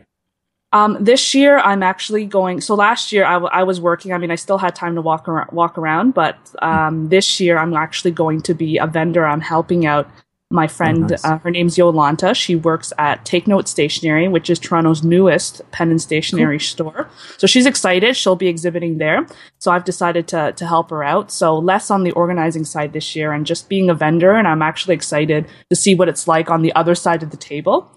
Um, 0.72 0.96
this 1.00 1.34
year 1.34 1.58
I'm 1.58 1.82
actually 1.82 2.26
going. 2.26 2.60
So 2.60 2.74
last 2.74 3.10
year 3.10 3.24
I, 3.24 3.34
w- 3.34 3.50
I 3.52 3.64
was 3.64 3.80
working. 3.80 4.12
I 4.12 4.18
mean, 4.18 4.30
I 4.30 4.36
still 4.36 4.58
had 4.58 4.74
time 4.74 4.94
to 4.94 5.02
walk 5.02 5.26
around, 5.26 5.50
walk 5.52 5.76
around, 5.76 6.14
but 6.14 6.36
um, 6.62 7.08
this 7.08 7.40
year 7.40 7.58
I'm 7.58 7.74
actually 7.74 8.12
going 8.12 8.40
to 8.42 8.54
be 8.54 8.78
a 8.78 8.86
vendor. 8.86 9.26
I'm 9.26 9.40
helping 9.40 9.84
out 9.84 10.08
my 10.52 10.66
friend, 10.66 11.04
oh, 11.04 11.06
nice. 11.08 11.24
uh, 11.24 11.38
her 11.38 11.50
name's 11.50 11.76
Yolanta. 11.76 12.34
She 12.34 12.56
works 12.56 12.92
at 12.98 13.24
Take 13.24 13.46
Note 13.46 13.68
Stationery, 13.68 14.26
which 14.26 14.50
is 14.50 14.58
Toronto's 14.58 15.04
newest 15.04 15.62
pen 15.70 15.90
and 15.90 16.02
stationery 16.02 16.58
cool. 16.58 16.64
store. 16.64 17.10
So 17.36 17.46
she's 17.46 17.66
excited. 17.66 18.16
She'll 18.16 18.34
be 18.34 18.48
exhibiting 18.48 18.98
there. 18.98 19.26
So 19.58 19.70
I've 19.70 19.84
decided 19.84 20.26
to 20.28 20.52
to 20.52 20.66
help 20.66 20.90
her 20.90 21.04
out. 21.04 21.30
So 21.30 21.56
less 21.56 21.90
on 21.90 22.02
the 22.02 22.10
organizing 22.12 22.64
side 22.64 22.92
this 22.92 23.14
year 23.14 23.32
and 23.32 23.46
just 23.46 23.68
being 23.68 23.90
a 23.90 23.94
vendor. 23.94 24.32
And 24.32 24.48
I'm 24.48 24.62
actually 24.62 24.94
excited 24.94 25.46
to 25.70 25.76
see 25.76 25.94
what 25.94 26.08
it's 26.08 26.26
like 26.26 26.50
on 26.50 26.62
the 26.62 26.74
other 26.74 26.96
side 26.96 27.22
of 27.22 27.30
the 27.30 27.36
table. 27.36 27.88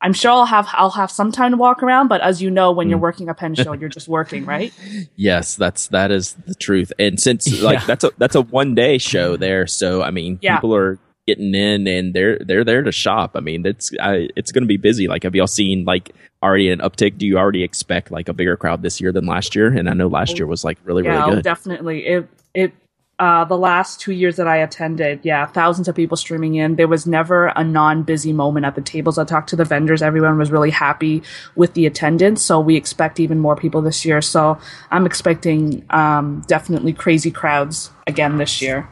I'm 0.00 0.12
sure 0.12 0.30
I'll 0.30 0.46
have 0.46 0.68
I'll 0.74 0.90
have 0.90 1.10
some 1.10 1.32
time 1.32 1.52
to 1.52 1.56
walk 1.56 1.82
around, 1.82 2.06
but 2.06 2.20
as 2.20 2.40
you 2.40 2.50
know, 2.50 2.70
when 2.70 2.86
mm. 2.86 2.90
you're 2.90 2.98
working 3.00 3.28
a 3.28 3.34
pen 3.34 3.56
show, 3.56 3.72
you're 3.72 3.88
just 3.88 4.06
working, 4.06 4.44
right? 4.54 4.72
yes, 5.16 5.56
that's 5.56 5.88
that 5.88 6.12
is 6.12 6.34
the 6.46 6.54
truth. 6.54 6.92
And 7.00 7.18
since 7.18 7.48
yeah. 7.48 7.64
like 7.64 7.86
that's 7.86 8.04
a 8.04 8.12
that's 8.18 8.36
a 8.36 8.42
one 8.42 8.76
day 8.76 8.98
show 8.98 9.36
there, 9.36 9.66
so 9.66 10.02
I 10.02 10.12
mean, 10.12 10.38
yeah. 10.42 10.56
people 10.56 10.76
are 10.76 11.00
getting 11.26 11.54
in 11.54 11.86
and 11.86 12.14
they're 12.14 12.38
they're 12.38 12.64
there 12.64 12.82
to 12.82 12.92
shop. 12.92 13.32
I 13.34 13.40
mean, 13.40 13.66
it's 13.66 13.92
I, 14.00 14.28
it's 14.36 14.52
going 14.52 14.62
to 14.62 14.68
be 14.68 14.76
busy. 14.76 15.08
Like, 15.08 15.24
have 15.24 15.34
y'all 15.34 15.46
seen 15.46 15.84
like 15.84 16.14
already 16.42 16.70
an 16.70 16.78
uptick? 16.80 17.18
Do 17.18 17.26
you 17.26 17.38
already 17.38 17.62
expect 17.62 18.10
like 18.10 18.28
a 18.28 18.32
bigger 18.32 18.56
crowd 18.56 18.82
this 18.82 19.00
year 19.00 19.12
than 19.12 19.26
last 19.26 19.54
year? 19.54 19.68
And 19.68 19.88
I 19.88 19.94
know 19.94 20.06
last 20.06 20.38
year 20.38 20.46
was 20.46 20.64
like 20.64 20.78
really 20.84 21.04
yeah, 21.04 21.24
really 21.24 21.36
good. 21.36 21.44
definitely. 21.44 22.06
It 22.06 22.28
it 22.54 22.72
uh, 23.18 23.44
the 23.46 23.56
last 23.56 23.98
two 23.98 24.12
years 24.12 24.36
that 24.36 24.46
I 24.46 24.56
attended, 24.58 25.20
yeah, 25.22 25.46
thousands 25.46 25.88
of 25.88 25.94
people 25.94 26.18
streaming 26.18 26.56
in. 26.56 26.76
There 26.76 26.86
was 26.86 27.06
never 27.06 27.46
a 27.56 27.64
non-busy 27.64 28.34
moment 28.34 28.66
at 28.66 28.74
the 28.74 28.82
tables. 28.82 29.16
I 29.16 29.24
talked 29.24 29.48
to 29.50 29.56
the 29.56 29.64
vendors. 29.64 30.02
Everyone 30.02 30.36
was 30.36 30.50
really 30.50 30.70
happy 30.70 31.22
with 31.54 31.72
the 31.72 31.86
attendance. 31.86 32.42
So 32.42 32.60
we 32.60 32.76
expect 32.76 33.18
even 33.18 33.38
more 33.38 33.56
people 33.56 33.80
this 33.80 34.04
year. 34.04 34.20
So 34.20 34.58
I'm 34.90 35.06
expecting 35.06 35.82
um, 35.88 36.44
definitely 36.46 36.92
crazy 36.92 37.30
crowds 37.30 37.90
again 38.06 38.36
this 38.36 38.60
year. 38.60 38.86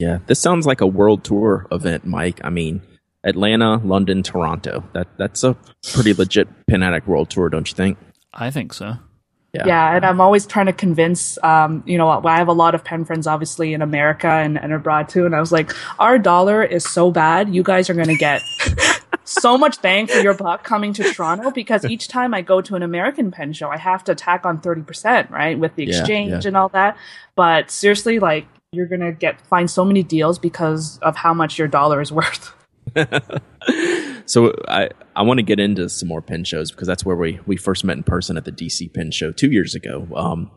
Yeah, 0.00 0.18
this 0.26 0.40
sounds 0.40 0.66
like 0.66 0.80
a 0.80 0.86
world 0.86 1.24
tour 1.24 1.66
event, 1.70 2.06
Myke. 2.06 2.40
I 2.42 2.48
mean, 2.48 2.80
Atlanta, 3.22 3.76
London, 3.84 4.22
Toronto. 4.22 4.82
That 4.94 5.08
that's 5.18 5.44
a 5.44 5.54
pretty 5.92 6.14
legit 6.14 6.48
Pen 6.66 6.82
Addict 6.82 7.06
world 7.06 7.28
tour, 7.28 7.50
don't 7.50 7.68
you 7.70 7.74
think? 7.74 7.98
I 8.32 8.50
think 8.50 8.72
so. 8.72 8.94
Yeah. 9.52 9.66
yeah. 9.66 9.96
and 9.96 10.06
I'm 10.06 10.20
always 10.20 10.46
trying 10.46 10.66
to 10.66 10.72
convince, 10.72 11.36
um, 11.42 11.82
you 11.84 11.98
know, 11.98 12.08
I 12.08 12.36
have 12.38 12.48
a 12.48 12.52
lot 12.52 12.74
of 12.74 12.84
pen 12.84 13.04
friends, 13.04 13.26
obviously, 13.26 13.74
in 13.74 13.82
America 13.82 14.28
and, 14.28 14.56
and 14.56 14.72
abroad 14.72 15.08
too. 15.08 15.26
And 15.26 15.34
I 15.34 15.40
was 15.40 15.52
like, 15.52 15.72
our 15.98 16.18
dollar 16.18 16.62
is 16.62 16.84
so 16.84 17.10
bad, 17.10 17.52
you 17.52 17.62
guys 17.62 17.90
are 17.90 17.94
going 17.94 18.06
to 18.06 18.16
get 18.16 18.42
so 19.24 19.58
much 19.58 19.82
bang 19.82 20.06
for 20.06 20.20
your 20.20 20.34
buck 20.34 20.62
coming 20.62 20.92
to 20.94 21.02
Toronto 21.12 21.50
because 21.50 21.84
each 21.84 22.06
time 22.06 22.32
I 22.32 22.42
go 22.42 22.60
to 22.60 22.76
an 22.76 22.82
American 22.82 23.32
pen 23.32 23.52
show, 23.52 23.68
I 23.68 23.76
have 23.76 24.04
to 24.04 24.14
tack 24.14 24.46
on 24.46 24.60
30%, 24.60 25.30
right? 25.30 25.58
With 25.58 25.74
the 25.74 25.82
exchange 25.82 26.30
yeah, 26.30 26.40
yeah. 26.40 26.48
and 26.48 26.56
all 26.56 26.68
that. 26.70 26.96
But 27.34 27.72
seriously, 27.72 28.20
like, 28.20 28.46
you're 28.72 28.86
going 28.86 29.00
to 29.00 29.12
get, 29.12 29.40
find 29.40 29.68
so 29.68 29.84
many 29.84 30.02
deals 30.02 30.38
because 30.38 30.98
of 30.98 31.16
how 31.16 31.34
much 31.34 31.58
your 31.58 31.66
dollar 31.66 32.00
is 32.00 32.12
worth. 32.12 32.54
so 34.26 34.54
I, 34.68 34.90
I 35.16 35.22
want 35.22 35.38
to 35.38 35.42
get 35.42 35.58
into 35.58 35.88
some 35.88 36.08
more 36.08 36.22
pin 36.22 36.44
shows 36.44 36.70
because 36.70 36.86
that's 36.86 37.04
where 37.04 37.16
we, 37.16 37.40
we 37.46 37.56
first 37.56 37.84
met 37.84 37.96
in 37.96 38.04
person 38.04 38.36
at 38.36 38.44
the 38.44 38.52
DC 38.52 38.92
pin 38.92 39.10
Show 39.10 39.32
two 39.32 39.50
years 39.50 39.74
ago. 39.74 40.06
Um, 40.14 40.52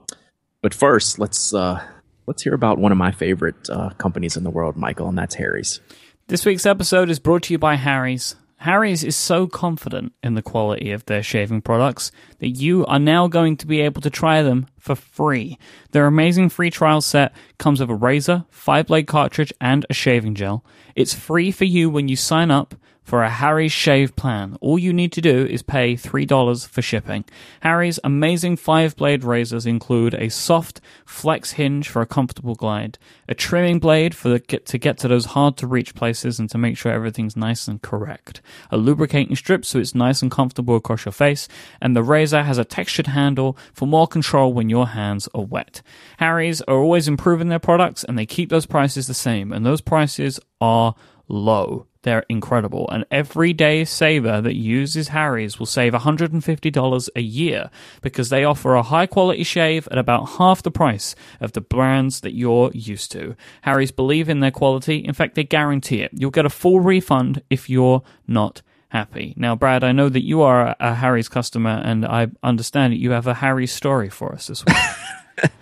but 0.62 0.76
first, 0.76 1.17
let's 1.17 1.54
uh, 1.54 1.84
let's 2.28 2.43
hear 2.43 2.54
about 2.54 2.78
one 2.78 2.91
of 2.91 2.97
my 2.97 3.12
favorite 3.12 3.69
uh, 3.69 3.89
companies 3.97 4.38
in 4.38 4.43
the 4.43 4.52
world, 4.52 4.78
Michael, 4.78 5.10
and 5.10 5.17
that's 5.17 5.36
Harry's. 5.36 5.82
This 6.28 6.45
week's 6.45 6.65
episode 6.65 7.10
is 7.10 7.19
brought 7.19 7.43
to 7.43 7.54
you 7.54 7.58
by 7.58 7.76
Harry's. 7.76 8.36
Harry's 8.63 9.04
is 9.04 9.17
so 9.17 9.45
confident 9.45 10.13
in 10.23 10.36
the 10.36 10.41
quality 10.41 10.91
of 10.91 11.06
their 11.06 11.21
shaving 11.21 11.62
products 11.62 12.13
that 12.39 12.47
you 12.47 12.86
are 12.86 12.97
now 12.97 13.28
going 13.28 13.58
to 13.58 13.67
be 13.67 13.82
able 13.82 13.99
to 13.99 14.10
try 14.10 14.41
them 14.41 14.65
for 14.80 14.95
free. 14.95 15.58
Their 15.91 16.08
amazing 16.08 16.47
free 16.47 16.69
trial 16.69 17.02
set 17.02 17.34
comes 17.58 17.82
with 17.82 17.89
a 17.89 17.95
razor, 17.95 18.45
five 18.49 18.88
blade 18.88 19.06
cartridge, 19.06 19.52
and 19.60 19.86
a 19.89 19.93
shaving 19.93 20.34
gel. 20.34 20.63
It's 20.95 21.13
free 21.13 21.52
for 21.52 21.65
you 21.65 21.89
when 21.89 22.08
you 22.08 22.15
sign 22.15 22.52
up 22.52 22.73
for 23.04 23.24
a 23.24 23.30
Harry's 23.30 23.72
shave 23.72 24.16
plan. 24.16 24.58
All 24.62 24.80
you 24.80 24.94
need 24.94 25.12
to 25.13 25.22
do 25.22 25.46
is 25.46 25.62
pay 25.62 25.96
$3 25.96 26.68
for 26.68 26.82
shipping. 26.82 27.26
Harry's 27.62 28.00
amazing 28.04 28.56
five 28.56 28.96
blade 28.96 29.24
razors 29.24 29.66
include 29.66 30.13
a 30.16 30.30
soft 30.30 30.80
flex 31.06 31.52
hinge 31.52 31.89
for 31.89 32.02
a 32.02 32.08
comfortable 32.08 32.56
glide, 32.56 32.98
a 33.28 33.36
trimming 33.36 33.80
blade 33.80 34.16
for 34.16 34.30
the, 34.30 34.39
to 34.39 34.78
get 34.78 34.98
to 35.00 35.08
those 35.08 35.26
hard 35.26 35.58
to 35.58 35.68
reach 35.68 35.94
places 35.96 36.39
and 36.39 36.50
to 36.50 36.58
make 36.58 36.78
sure 36.78 36.92
everything's 36.92 37.36
nice 37.36 37.68
and 37.68 37.82
correct, 37.82 38.42
a 38.72 38.78
lubricating 38.78 39.36
strip 39.36 39.66
so 39.66 39.80
it's 39.80 39.94
nice 39.94 40.22
and 40.22 40.32
comfortable 40.32 40.76
across 40.76 41.06
your 41.06 41.12
face, 41.12 41.48
and 41.82 41.96
the 41.96 42.04
razor 42.04 42.44
has 42.44 42.58
a 42.58 42.66
textured 42.66 43.08
handle 43.08 43.58
for 43.74 43.86
more 43.88 44.08
control 44.08 44.54
when 44.54 44.70
your 44.70 44.88
hands 44.88 45.28
are 45.34 45.44
wet. 45.44 45.82
Harry's 46.18 46.62
are 46.62 46.78
always 46.78 47.08
improving 47.08 47.50
their 47.50 47.60
products 47.60 48.04
and 48.04 48.18
they 48.18 48.26
keep 48.26 48.50
those 48.50 48.66
prices 48.66 49.08
the 49.08 49.13
same, 49.13 49.52
and 49.52 49.66
those 49.66 49.82
prices 49.82 50.39
are 50.62 50.96
low. 51.28 51.88
They're 52.04 52.26
incredible. 52.30 52.89
An 52.89 53.06
everyday 53.10 53.86
saver 53.86 54.42
that 54.42 54.56
uses 54.56 55.10
Harry's 55.10 55.58
will 55.58 55.66
save 55.66 55.94
$150 55.94 57.10
a 57.16 57.22
year 57.22 57.70
because 58.02 58.30
they 58.30 58.44
offer 58.44 58.76
a 58.76 58.84
high 58.84 59.08
quality 59.08 59.44
shave 59.44 59.88
at 59.89 59.98
about 59.98 60.30
half 60.38 60.62
the 60.62 60.72
price 60.72 61.16
of 61.42 61.54
the 61.54 61.62
brands 61.62 62.22
that 62.22 62.34
you're 62.34 62.72
used 62.74 63.12
to. 63.13 63.36
Harry's 63.62 63.92
believe 63.92 64.30
in 64.30 64.42
their 64.42 64.52
quality. 64.52 64.98
In 64.98 65.13
fact, 65.13 65.36
they 65.36 65.44
guarantee 65.44 66.02
it. 66.02 66.12
You'll 66.13 66.32
get 66.32 66.46
a 66.46 66.50
full 66.50 66.82
refund 66.82 67.42
if 67.50 67.70
you're 67.70 68.04
not 68.28 68.62
happy. 68.89 69.34
Now, 69.38 69.56
Brad, 69.56 69.84
I 69.84 69.94
know 69.94 70.10
that 70.10 70.24
you 70.24 70.42
are 70.42 70.76
a 70.80 70.94
Harry's 70.94 71.30
customer 71.30 71.82
and 71.84 72.06
I 72.06 72.28
understand 72.44 72.94
that 72.94 73.00
you 73.00 73.12
have 73.12 73.28
a 73.28 73.34
Harry's 73.34 73.72
story 73.72 74.10
for 74.10 74.34
us 74.34 74.48
this 74.48 74.66
week. 74.66 74.76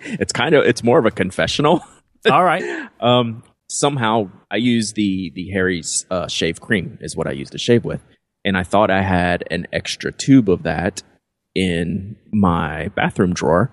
it's 0.00 0.32
kind 0.32 0.54
of, 0.54 0.64
it's 0.66 0.82
more 0.82 0.98
of 0.98 1.06
a 1.06 1.10
confessional. 1.10 1.84
All 2.30 2.44
right. 2.44 2.88
um, 3.00 3.42
somehow 3.72 4.30
I 4.50 4.56
use 4.56 4.92
the 4.92 5.30
the 5.34 5.50
Harry's 5.50 6.06
uh, 6.10 6.28
shave 6.28 6.60
cream 6.60 6.98
is 7.00 7.16
what 7.16 7.26
I 7.26 7.32
use 7.32 7.50
to 7.50 7.58
shave 7.58 7.84
with, 7.84 8.02
and 8.44 8.56
I 8.56 8.62
thought 8.62 8.90
I 8.90 9.02
had 9.02 9.44
an 9.50 9.66
extra 9.72 10.12
tube 10.12 10.48
of 10.48 10.62
that 10.64 11.02
in 11.54 12.16
my 12.32 12.88
bathroom 12.88 13.34
drawer. 13.34 13.72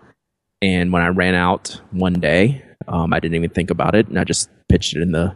And 0.62 0.92
when 0.92 1.02
I 1.02 1.08
ran 1.08 1.36
out 1.36 1.80
one 1.92 2.14
day, 2.14 2.64
um, 2.88 3.14
I 3.14 3.20
didn't 3.20 3.36
even 3.36 3.50
think 3.50 3.70
about 3.70 3.96
it, 3.96 4.08
and 4.08 4.20
I 4.20 4.24
just 4.24 4.50
pitched 4.68 4.96
it 4.96 5.02
in 5.02 5.12
the 5.12 5.36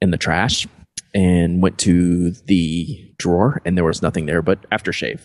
in 0.00 0.10
the 0.10 0.18
trash 0.18 0.66
and 1.14 1.62
went 1.62 1.78
to 1.78 2.30
the 2.30 3.14
drawer, 3.18 3.60
and 3.64 3.76
there 3.76 3.84
was 3.84 4.02
nothing 4.02 4.26
there 4.26 4.42
but 4.42 4.68
aftershave. 4.70 5.20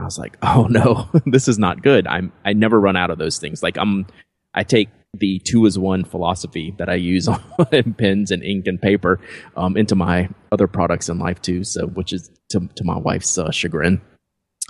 I 0.00 0.04
was 0.04 0.18
like, 0.18 0.36
"Oh 0.42 0.66
no, 0.70 1.08
this 1.26 1.48
is 1.48 1.58
not 1.58 1.82
good." 1.82 2.06
I'm 2.06 2.32
I 2.44 2.52
never 2.52 2.80
run 2.80 2.96
out 2.96 3.10
of 3.10 3.18
those 3.18 3.38
things. 3.38 3.62
Like 3.62 3.76
I'm 3.76 4.06
I 4.54 4.64
take 4.64 4.88
the 5.14 5.40
two 5.44 5.66
as 5.66 5.78
one 5.78 6.04
philosophy 6.04 6.74
that 6.78 6.88
I 6.88 6.94
use 6.94 7.28
on 7.28 7.94
pens 7.98 8.30
and 8.30 8.42
ink 8.42 8.66
and 8.66 8.80
paper 8.80 9.20
um, 9.56 9.76
into 9.76 9.94
my 9.94 10.28
other 10.50 10.66
products 10.66 11.08
in 11.08 11.18
life 11.18 11.40
too. 11.42 11.64
So, 11.64 11.86
which 11.86 12.12
is 12.12 12.30
to, 12.50 12.68
to 12.76 12.84
my 12.84 12.98
wife's 12.98 13.36
uh, 13.36 13.50
chagrin. 13.50 14.00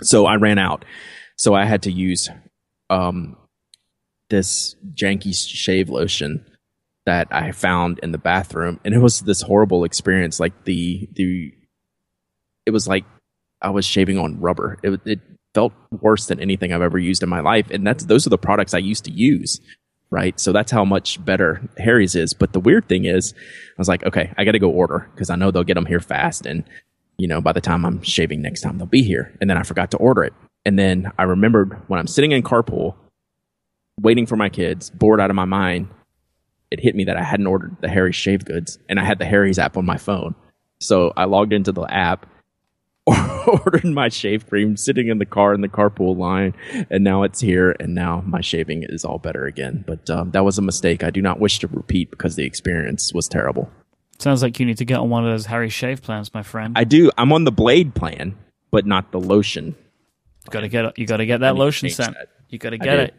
So 0.01 0.25
I 0.25 0.35
ran 0.35 0.57
out. 0.57 0.85
So 1.37 1.53
I 1.53 1.65
had 1.65 1.83
to 1.83 1.91
use 1.91 2.29
um, 2.89 3.37
this 4.29 4.75
janky 4.93 5.33
shave 5.35 5.89
lotion 5.89 6.45
that 7.05 7.27
I 7.31 7.51
found 7.51 7.99
in 7.99 8.11
the 8.11 8.17
bathroom, 8.17 8.79
and 8.85 8.93
it 8.93 8.99
was 8.99 9.21
this 9.21 9.41
horrible 9.41 9.83
experience. 9.83 10.39
Like 10.39 10.63
the 10.63 11.09
the, 11.13 11.51
it 12.65 12.71
was 12.71 12.87
like 12.87 13.03
I 13.61 13.71
was 13.71 13.85
shaving 13.85 14.17
on 14.17 14.39
rubber. 14.39 14.79
It, 14.83 15.01
it 15.05 15.19
felt 15.53 15.73
worse 15.91 16.27
than 16.27 16.39
anything 16.39 16.73
I've 16.73 16.81
ever 16.81 16.97
used 16.97 17.23
in 17.23 17.29
my 17.29 17.39
life. 17.39 17.69
And 17.71 17.85
that's 17.85 18.05
those 18.05 18.25
are 18.25 18.29
the 18.31 18.37
products 18.37 18.73
I 18.73 18.79
used 18.79 19.05
to 19.05 19.11
use. 19.11 19.59
Right. 20.13 20.39
So 20.39 20.51
that's 20.51 20.71
how 20.71 20.85
much 20.85 21.25
better 21.25 21.67
Harry's 21.79 22.13
is. 22.13 22.35
But 22.35 22.53
the 22.53 22.59
weird 22.59 22.87
thing 22.87 23.05
is, 23.05 23.33
I 23.35 23.79
was 23.79 23.87
like, 23.87 24.03
okay, 24.03 24.31
I 24.37 24.45
got 24.45 24.51
to 24.51 24.59
go 24.59 24.69
order 24.69 25.09
because 25.15 25.31
I 25.31 25.35
know 25.35 25.49
they'll 25.49 25.63
get 25.63 25.73
them 25.73 25.87
here 25.87 25.99
fast. 25.99 26.45
And, 26.45 26.63
you 27.17 27.27
know, 27.27 27.41
by 27.41 27.51
the 27.51 27.59
time 27.59 27.83
I'm 27.83 27.99
shaving 28.03 28.39
next 28.39 28.61
time, 28.61 28.77
they'll 28.77 28.85
be 28.85 29.01
here. 29.01 29.35
And 29.41 29.49
then 29.49 29.57
I 29.57 29.63
forgot 29.63 29.89
to 29.89 29.97
order 29.97 30.23
it. 30.23 30.33
And 30.67 30.77
then 30.77 31.11
I 31.17 31.23
remembered 31.23 31.81
when 31.87 31.99
I'm 31.99 32.05
sitting 32.05 32.31
in 32.31 32.43
carpool, 32.43 32.93
waiting 33.99 34.27
for 34.27 34.35
my 34.35 34.49
kids, 34.49 34.91
bored 34.91 35.19
out 35.19 35.31
of 35.31 35.35
my 35.35 35.45
mind, 35.45 35.87
it 36.69 36.79
hit 36.79 36.95
me 36.95 37.05
that 37.05 37.17
I 37.17 37.23
hadn't 37.23 37.47
ordered 37.47 37.75
the 37.81 37.89
Harry's 37.89 38.15
shave 38.15 38.45
goods 38.45 38.77
and 38.87 38.99
I 38.99 39.05
had 39.05 39.17
the 39.17 39.25
Harry's 39.25 39.57
app 39.57 39.77
on 39.77 39.85
my 39.85 39.97
phone. 39.97 40.35
So 40.79 41.11
I 41.17 41.25
logged 41.25 41.53
into 41.53 41.71
the 41.71 41.91
app 41.91 42.27
ordered 43.47 43.85
my 43.85 44.09
shave 44.09 44.47
cream 44.47 44.77
sitting 44.77 45.09
in 45.09 45.17
the 45.17 45.25
car 45.25 45.53
in 45.53 45.61
the 45.61 45.67
carpool 45.67 46.17
line, 46.17 46.53
and 46.89 47.03
now 47.03 47.23
it's 47.23 47.41
here, 47.41 47.75
and 47.79 47.93
now 47.93 48.23
my 48.25 48.41
shaving 48.41 48.83
is 48.83 49.03
all 49.03 49.19
better 49.19 49.45
again. 49.45 49.83
But 49.85 50.09
um, 50.09 50.31
that 50.31 50.45
was 50.45 50.57
a 50.57 50.61
mistake. 50.61 51.03
I 51.03 51.09
do 51.09 51.21
not 51.21 51.39
wish 51.39 51.59
to 51.59 51.67
repeat 51.67 52.09
because 52.11 52.35
the 52.35 52.45
experience 52.45 53.13
was 53.13 53.27
terrible. 53.27 53.69
Sounds 54.19 54.41
like 54.41 54.59
you 54.59 54.65
need 54.65 54.77
to 54.77 54.85
get 54.85 54.99
on 54.99 55.09
one 55.09 55.25
of 55.25 55.31
those 55.31 55.47
Harry 55.47 55.69
shave 55.69 56.01
plans, 56.01 56.33
my 56.33 56.43
friend. 56.43 56.77
I 56.77 56.85
do. 56.85 57.11
I'm 57.17 57.33
on 57.33 57.43
the 57.43 57.51
blade 57.51 57.93
plan, 57.93 58.37
but 58.71 58.85
not 58.85 59.11
the 59.11 59.19
lotion. 59.19 59.75
Got 60.49 60.61
to 60.61 60.69
get 60.69 60.97
you 60.97 61.05
got 61.05 61.17
to 61.17 61.25
get 61.25 61.41
that 61.41 61.55
lotion 61.55 61.89
scent. 61.89 62.15
That. 62.15 62.29
You 62.49 62.57
got 62.57 62.71
to 62.71 62.77
get 62.77 62.99
it. 62.99 63.13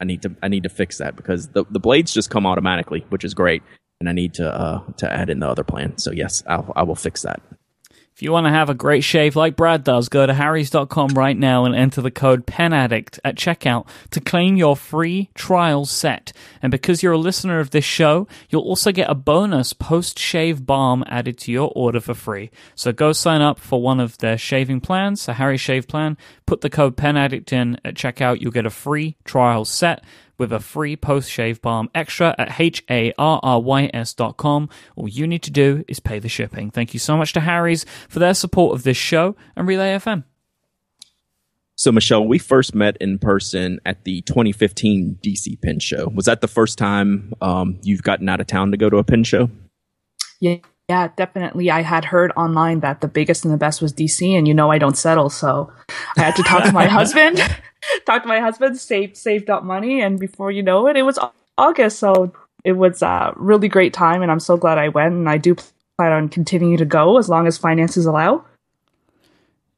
I 0.00 0.04
need 0.04 0.22
to 0.22 0.34
I 0.42 0.48
need 0.48 0.62
to 0.62 0.68
fix 0.68 0.98
that 0.98 1.16
because 1.16 1.48
the 1.48 1.64
the 1.70 1.80
blades 1.80 2.12
just 2.12 2.30
come 2.30 2.46
automatically, 2.46 3.04
which 3.10 3.24
is 3.24 3.34
great, 3.34 3.62
and 4.00 4.08
I 4.08 4.12
need 4.12 4.34
to 4.34 4.50
uh, 4.50 4.80
to 4.98 5.12
add 5.12 5.28
in 5.28 5.40
the 5.40 5.48
other 5.48 5.64
plan. 5.64 5.98
So 5.98 6.10
yes, 6.10 6.42
I'll, 6.46 6.72
I 6.76 6.84
will 6.84 6.94
fix 6.94 7.22
that. 7.22 7.42
If 8.16 8.22
you 8.22 8.32
want 8.32 8.46
to 8.46 8.50
have 8.50 8.70
a 8.70 8.74
great 8.74 9.04
shave 9.04 9.36
like 9.36 9.56
Brad 9.56 9.84
does, 9.84 10.08
go 10.08 10.24
to 10.24 10.32
harrys.com 10.32 11.08
right 11.08 11.36
now 11.36 11.66
and 11.66 11.76
enter 11.76 12.00
the 12.00 12.10
code 12.10 12.46
PENADDICT 12.46 13.18
at 13.22 13.36
checkout 13.36 13.86
to 14.12 14.22
claim 14.22 14.56
your 14.56 14.74
free 14.74 15.28
trial 15.34 15.84
set. 15.84 16.32
And 16.62 16.70
because 16.70 17.02
you're 17.02 17.12
a 17.12 17.18
listener 17.18 17.60
of 17.60 17.72
this 17.72 17.84
show, 17.84 18.26
you'll 18.48 18.62
also 18.62 18.90
get 18.90 19.10
a 19.10 19.14
bonus 19.14 19.74
post 19.74 20.18
shave 20.18 20.64
balm 20.64 21.04
added 21.08 21.36
to 21.40 21.52
your 21.52 21.70
order 21.76 22.00
for 22.00 22.14
free. 22.14 22.50
So 22.74 22.90
go 22.90 23.12
sign 23.12 23.42
up 23.42 23.58
for 23.58 23.82
one 23.82 24.00
of 24.00 24.16
their 24.16 24.38
shaving 24.38 24.80
plans, 24.80 25.28
a 25.28 25.34
Harry 25.34 25.58
Shave 25.58 25.86
plan. 25.86 26.16
Put 26.46 26.62
the 26.62 26.70
code 26.70 26.96
PENADDICT 26.96 27.52
in 27.52 27.78
at 27.84 27.96
checkout. 27.96 28.40
You'll 28.40 28.50
get 28.50 28.64
a 28.64 28.70
free 28.70 29.18
trial 29.26 29.66
set 29.66 30.02
with 30.38 30.52
a 30.52 30.60
free 30.60 30.96
post 30.96 31.30
shave 31.30 31.60
balm 31.62 31.90
extra 31.94 32.34
at 32.38 32.60
H-A-R-R-Y-S 32.60 34.14
dot 34.14 34.36
com. 34.36 34.68
All 34.96 35.08
you 35.08 35.26
need 35.26 35.42
to 35.42 35.50
do 35.50 35.84
is 35.88 36.00
pay 36.00 36.18
the 36.18 36.28
shipping. 36.28 36.70
Thank 36.70 36.94
you 36.94 37.00
so 37.00 37.16
much 37.16 37.32
to 37.34 37.40
Harry's 37.40 37.84
for 38.08 38.18
their 38.18 38.34
support 38.34 38.74
of 38.74 38.82
this 38.82 38.96
show 38.96 39.36
and 39.56 39.66
Relay 39.66 39.96
FM. 39.96 40.24
So, 41.78 41.92
Michelle, 41.92 42.26
we 42.26 42.38
first 42.38 42.74
met 42.74 42.96
in 43.02 43.18
person 43.18 43.80
at 43.84 44.04
the 44.04 44.22
2015 44.22 45.18
DC 45.22 45.60
Pin 45.60 45.78
Show. 45.78 46.10
Was 46.14 46.24
that 46.24 46.40
the 46.40 46.48
first 46.48 46.78
time 46.78 47.34
um, 47.42 47.78
you've 47.82 48.02
gotten 48.02 48.30
out 48.30 48.40
of 48.40 48.46
town 48.46 48.70
to 48.70 48.78
go 48.78 48.88
to 48.88 48.96
a 48.96 49.04
pin 49.04 49.24
show? 49.24 49.50
Yeah, 50.40 50.56
yeah, 50.88 51.08
definitely. 51.16 51.70
I 51.70 51.82
had 51.82 52.06
heard 52.06 52.32
online 52.34 52.80
that 52.80 53.02
the 53.02 53.08
biggest 53.08 53.44
and 53.44 53.52
the 53.52 53.58
best 53.58 53.82
was 53.82 53.92
DC, 53.92 54.26
and 54.26 54.48
you 54.48 54.54
know 54.54 54.70
I 54.70 54.78
don't 54.78 54.96
settle, 54.96 55.28
so 55.28 55.70
I 56.16 56.22
had 56.22 56.36
to 56.36 56.42
talk 56.44 56.64
to 56.64 56.72
my 56.72 56.86
husband 56.86 57.42
talked 58.04 58.24
to 58.24 58.28
my 58.28 58.40
husband, 58.40 58.78
saved 58.78 59.16
saved 59.16 59.50
up 59.50 59.64
money, 59.64 60.00
and 60.00 60.18
before 60.18 60.50
you 60.50 60.62
know 60.62 60.86
it, 60.88 60.96
it 60.96 61.02
was 61.02 61.18
August. 61.58 61.98
So 61.98 62.32
it 62.64 62.72
was 62.72 63.02
a 63.02 63.32
really 63.36 63.68
great 63.68 63.92
time, 63.92 64.22
and 64.22 64.30
I'm 64.30 64.40
so 64.40 64.56
glad 64.56 64.78
I 64.78 64.88
went. 64.88 65.14
And 65.14 65.28
I 65.28 65.38
do 65.38 65.54
plan 65.98 66.12
on 66.12 66.28
continuing 66.28 66.78
to 66.78 66.84
go 66.84 67.18
as 67.18 67.28
long 67.28 67.46
as 67.46 67.58
finances 67.58 68.06
allow. 68.06 68.44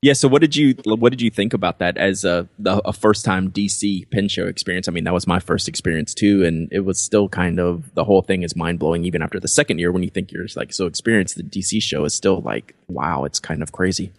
Yeah. 0.00 0.12
So 0.12 0.28
what 0.28 0.40
did 0.40 0.54
you 0.54 0.76
what 0.84 1.10
did 1.10 1.20
you 1.20 1.30
think 1.30 1.52
about 1.52 1.80
that 1.80 1.96
as 1.96 2.24
a 2.24 2.48
a 2.64 2.92
first 2.92 3.24
time 3.24 3.50
DC 3.50 4.08
pen 4.10 4.28
show 4.28 4.46
experience? 4.46 4.86
I 4.86 4.92
mean, 4.92 5.04
that 5.04 5.12
was 5.12 5.26
my 5.26 5.40
first 5.40 5.68
experience 5.68 6.14
too, 6.14 6.44
and 6.44 6.68
it 6.72 6.80
was 6.80 7.00
still 7.00 7.28
kind 7.28 7.58
of 7.58 7.92
the 7.94 8.04
whole 8.04 8.22
thing 8.22 8.44
is 8.44 8.54
mind 8.54 8.78
blowing. 8.78 9.04
Even 9.04 9.22
after 9.22 9.40
the 9.40 9.48
second 9.48 9.80
year, 9.80 9.90
when 9.90 10.04
you 10.04 10.10
think 10.10 10.30
you're 10.30 10.46
like 10.54 10.72
so 10.72 10.86
experienced, 10.86 11.36
the 11.36 11.42
DC 11.42 11.82
show 11.82 12.04
is 12.04 12.14
still 12.14 12.40
like 12.42 12.76
wow, 12.86 13.24
it's 13.24 13.40
kind 13.40 13.60
of 13.60 13.72
crazy. 13.72 14.12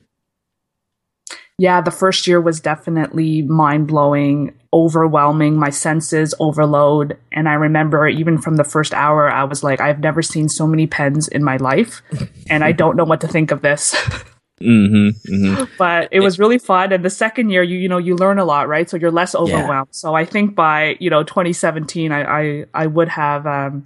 Yeah, 1.60 1.82
the 1.82 1.92
first 1.92 2.26
year 2.26 2.40
was 2.40 2.62
definitely 2.62 3.42
mind 3.42 3.88
blowing, 3.88 4.58
overwhelming, 4.74 5.58
my 5.58 5.70
senses 5.70 6.34
overload. 6.40 7.18
And 7.34 7.50
I 7.50 7.54
remember 7.56 8.08
even 8.08 8.38
from 8.38 8.56
the 8.56 8.64
first 8.64 8.94
hour, 8.94 9.30
I 9.30 9.44
was 9.44 9.62
like, 9.62 9.82
I've 9.82 10.00
never 10.00 10.22
seen 10.22 10.48
so 10.48 10.66
many 10.66 10.88
pens 10.88 11.28
in 11.28 11.44
my 11.44 11.58
life, 11.58 12.02
and 12.50 12.64
I 12.64 12.72
don't 12.72 12.96
know 12.96 13.04
what 13.04 13.20
to 13.22 13.28
think 13.28 13.52
of 13.52 13.62
this. 13.62 13.96
Mm-hmm, 14.62 15.34
mm-hmm. 15.34 15.64
But 15.78 16.10
it 16.12 16.20
was 16.20 16.38
really 16.38 16.58
fun. 16.58 16.92
And 16.92 17.06
the 17.06 17.10
second 17.10 17.50
year, 17.50 17.64
you 17.64 17.78
you 17.78 17.88
know, 17.88 17.98
you 17.98 18.18
learn 18.18 18.40
a 18.40 18.44
lot, 18.44 18.68
right? 18.68 18.90
So 18.90 18.98
you're 18.98 19.10
less 19.10 19.34
overwhelmed. 19.34 19.88
Yeah. 19.88 19.92
So 19.92 20.16
I 20.16 20.26
think 20.26 20.54
by 20.54 20.98
you 21.00 21.10
know 21.10 21.24
2017, 21.24 22.12
I 22.12 22.24
I, 22.24 22.66
I 22.74 22.88
would 22.88 23.08
have 23.08 23.48
um, 23.48 23.86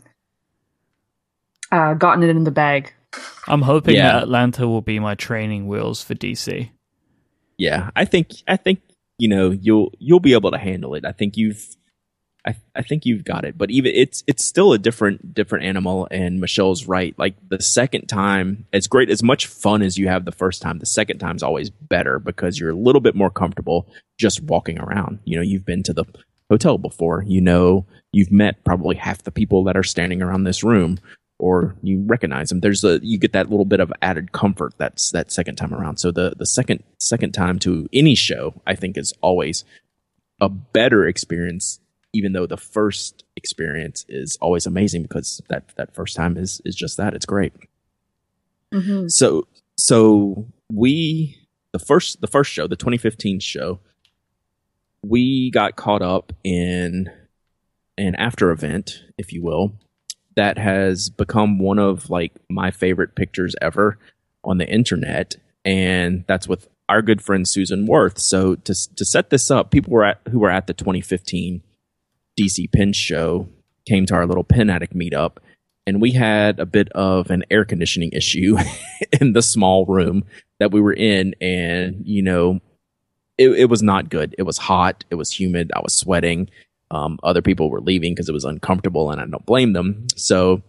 uh, 1.71 1.93
gotten 1.93 2.23
it 2.23 2.29
in 2.29 2.43
the 2.43 2.49
bag. 2.49 2.91
I'm 3.47 3.61
hoping 3.61 3.93
yeah. 3.93 4.13
that 4.13 4.23
Atlanta 4.23 4.67
will 4.67 4.81
be 4.81 4.97
my 4.97 5.13
training 5.13 5.67
wheels 5.67 6.01
for 6.01 6.15
DC. 6.15 6.71
Yeah, 7.63 7.91
I 7.95 8.03
think 8.03 8.31
I 8.45 8.57
think 8.57 8.81
you 9.17 9.29
know 9.29 9.51
you'll 9.51 9.93
you'll 9.97 10.19
be 10.19 10.33
able 10.33 10.51
to 10.51 10.57
handle 10.57 10.95
it. 10.95 11.05
I 11.05 11.13
think 11.13 11.37
you've 11.37 11.77
I, 12.45 12.55
I 12.75 12.81
think 12.81 13.05
you've 13.05 13.23
got 13.23 13.45
it. 13.45 13.57
But 13.57 13.71
even 13.71 13.93
it's 13.95 14.21
it's 14.27 14.43
still 14.43 14.73
a 14.73 14.77
different 14.77 15.33
different 15.33 15.63
animal. 15.63 16.09
And 16.11 16.41
Michelle's 16.41 16.89
right. 16.89 17.17
Like 17.17 17.35
the 17.47 17.61
second 17.61 18.07
time, 18.07 18.65
as 18.73 18.87
great 18.87 19.09
as 19.09 19.23
much 19.23 19.47
fun 19.47 19.81
as 19.81 19.97
you 19.97 20.09
have 20.09 20.25
the 20.25 20.33
first 20.33 20.61
time, 20.61 20.79
the 20.79 20.85
second 20.85 21.19
time's 21.19 21.41
always 21.41 21.69
better 21.69 22.19
because 22.19 22.59
you're 22.59 22.71
a 22.71 22.75
little 22.75 22.99
bit 22.99 23.15
more 23.15 23.29
comfortable 23.29 23.87
just 24.19 24.41
walking 24.41 24.77
around. 24.77 25.19
You 25.23 25.37
know, 25.37 25.41
you've 25.41 25.65
been 25.65 25.83
to 25.83 25.93
the 25.93 26.03
hotel 26.49 26.77
before. 26.77 27.23
You 27.25 27.39
know, 27.39 27.85
you've 28.11 28.31
met 28.31 28.61
probably 28.65 28.97
half 28.97 29.23
the 29.23 29.31
people 29.31 29.63
that 29.63 29.77
are 29.77 29.83
standing 29.83 30.21
around 30.21 30.43
this 30.43 30.65
room, 30.65 30.99
or 31.43 31.75
you 31.83 32.01
recognize 32.07 32.47
them. 32.47 32.61
There's 32.61 32.85
a 32.85 32.99
you 33.03 33.17
get 33.17 33.33
that 33.33 33.49
little 33.49 33.65
bit 33.65 33.81
of 33.81 33.91
added 34.01 34.31
comfort 34.31 34.73
that's 34.77 35.11
that 35.11 35.29
second 35.29 35.57
time 35.57 35.73
around. 35.73 35.97
So 35.97 36.09
the 36.09 36.33
the 36.37 36.45
second 36.45 36.83
second 36.99 37.33
time 37.33 37.59
to 37.59 37.89
any 37.91 38.15
show, 38.15 38.61
I 38.65 38.75
think, 38.75 38.97
is 38.97 39.13
always 39.21 39.65
a 40.39 40.47
better 40.47 41.05
experience 41.05 41.81
even 42.13 42.31
though 42.31 42.45
the 42.45 42.57
first 42.57 43.25
experience 43.35 44.05
is 44.07 44.37
always 44.39 44.65
amazing 44.65 45.01
because 45.01 45.41
that 45.49 45.75
that 45.75 45.93
first 45.93 46.15
time 46.15 46.37
is 46.37 46.61
is 46.63 46.75
just 46.75 46.95
that 46.95 47.13
it's 47.13 47.25
great. 47.25 47.51
Mm-hmm. 48.73 49.09
So 49.09 49.45
so 49.77 50.47
we 50.71 51.37
the 51.73 51.79
first 51.79 52.21
the 52.21 52.27
first 52.27 52.53
show 52.53 52.67
the 52.67 52.77
2015 52.77 53.41
show 53.41 53.79
we 55.03 55.51
got 55.51 55.75
caught 55.75 56.01
up 56.01 56.31
in 56.45 57.11
an 57.97 58.15
after 58.15 58.49
event 58.49 59.03
if 59.17 59.33
you 59.33 59.43
will 59.43 59.73
that 60.35 60.57
has 60.57 61.09
become 61.09 61.59
one 61.59 61.79
of 61.79 62.09
like 62.09 62.33
my 62.49 62.71
favorite 62.71 63.15
pictures 63.15 63.55
ever 63.61 63.97
on 64.43 64.57
the 64.57 64.67
internet 64.67 65.35
and 65.65 66.25
that's 66.27 66.47
with 66.47 66.67
our 66.89 67.01
good 67.01 67.21
friend 67.21 67.47
Susan 67.47 67.85
Wirth 67.85 68.19
so 68.19 68.55
to 68.55 68.95
to 68.95 69.05
set 69.05 69.29
this 69.29 69.49
up 69.49 69.71
people 69.71 69.93
were 69.93 70.03
at 70.03 70.19
who 70.29 70.39
were 70.39 70.49
at 70.49 70.67
the 70.67 70.73
2015 70.73 71.61
DC 72.39 72.71
Pen 72.71 72.93
Show 72.93 73.47
came 73.87 74.05
to 74.05 74.15
our 74.15 74.25
little 74.25 74.43
Pen 74.43 74.69
Addict 74.69 74.95
meetup, 74.95 75.37
and 75.85 76.01
we 76.01 76.11
had 76.11 76.59
a 76.59 76.65
bit 76.65 76.89
of 76.93 77.29
an 77.29 77.43
air 77.51 77.65
conditioning 77.65 78.11
issue 78.13 78.57
in 79.21 79.33
the 79.33 79.41
small 79.41 79.85
room 79.85 80.23
that 80.59 80.71
we 80.71 80.81
were 80.81 80.93
in, 80.93 81.35
and 81.41 82.01
you 82.05 82.21
know, 82.21 82.59
it, 83.37 83.49
it 83.49 83.69
was 83.69 83.83
not 83.83 84.09
good. 84.09 84.35
It 84.37 84.43
was 84.43 84.57
hot. 84.57 85.05
It 85.09 85.15
was 85.15 85.31
humid. 85.31 85.71
I 85.75 85.81
was 85.81 85.93
sweating. 85.93 86.49
Um, 86.93 87.19
other 87.23 87.41
people 87.41 87.69
were 87.69 87.81
leaving 87.81 88.13
because 88.13 88.29
it 88.29 88.33
was 88.33 88.45
uncomfortable, 88.45 89.11
and 89.11 89.19
I 89.19 89.25
don't 89.25 89.45
blame 89.45 89.73
them. 89.73 90.07
So, 90.15 90.61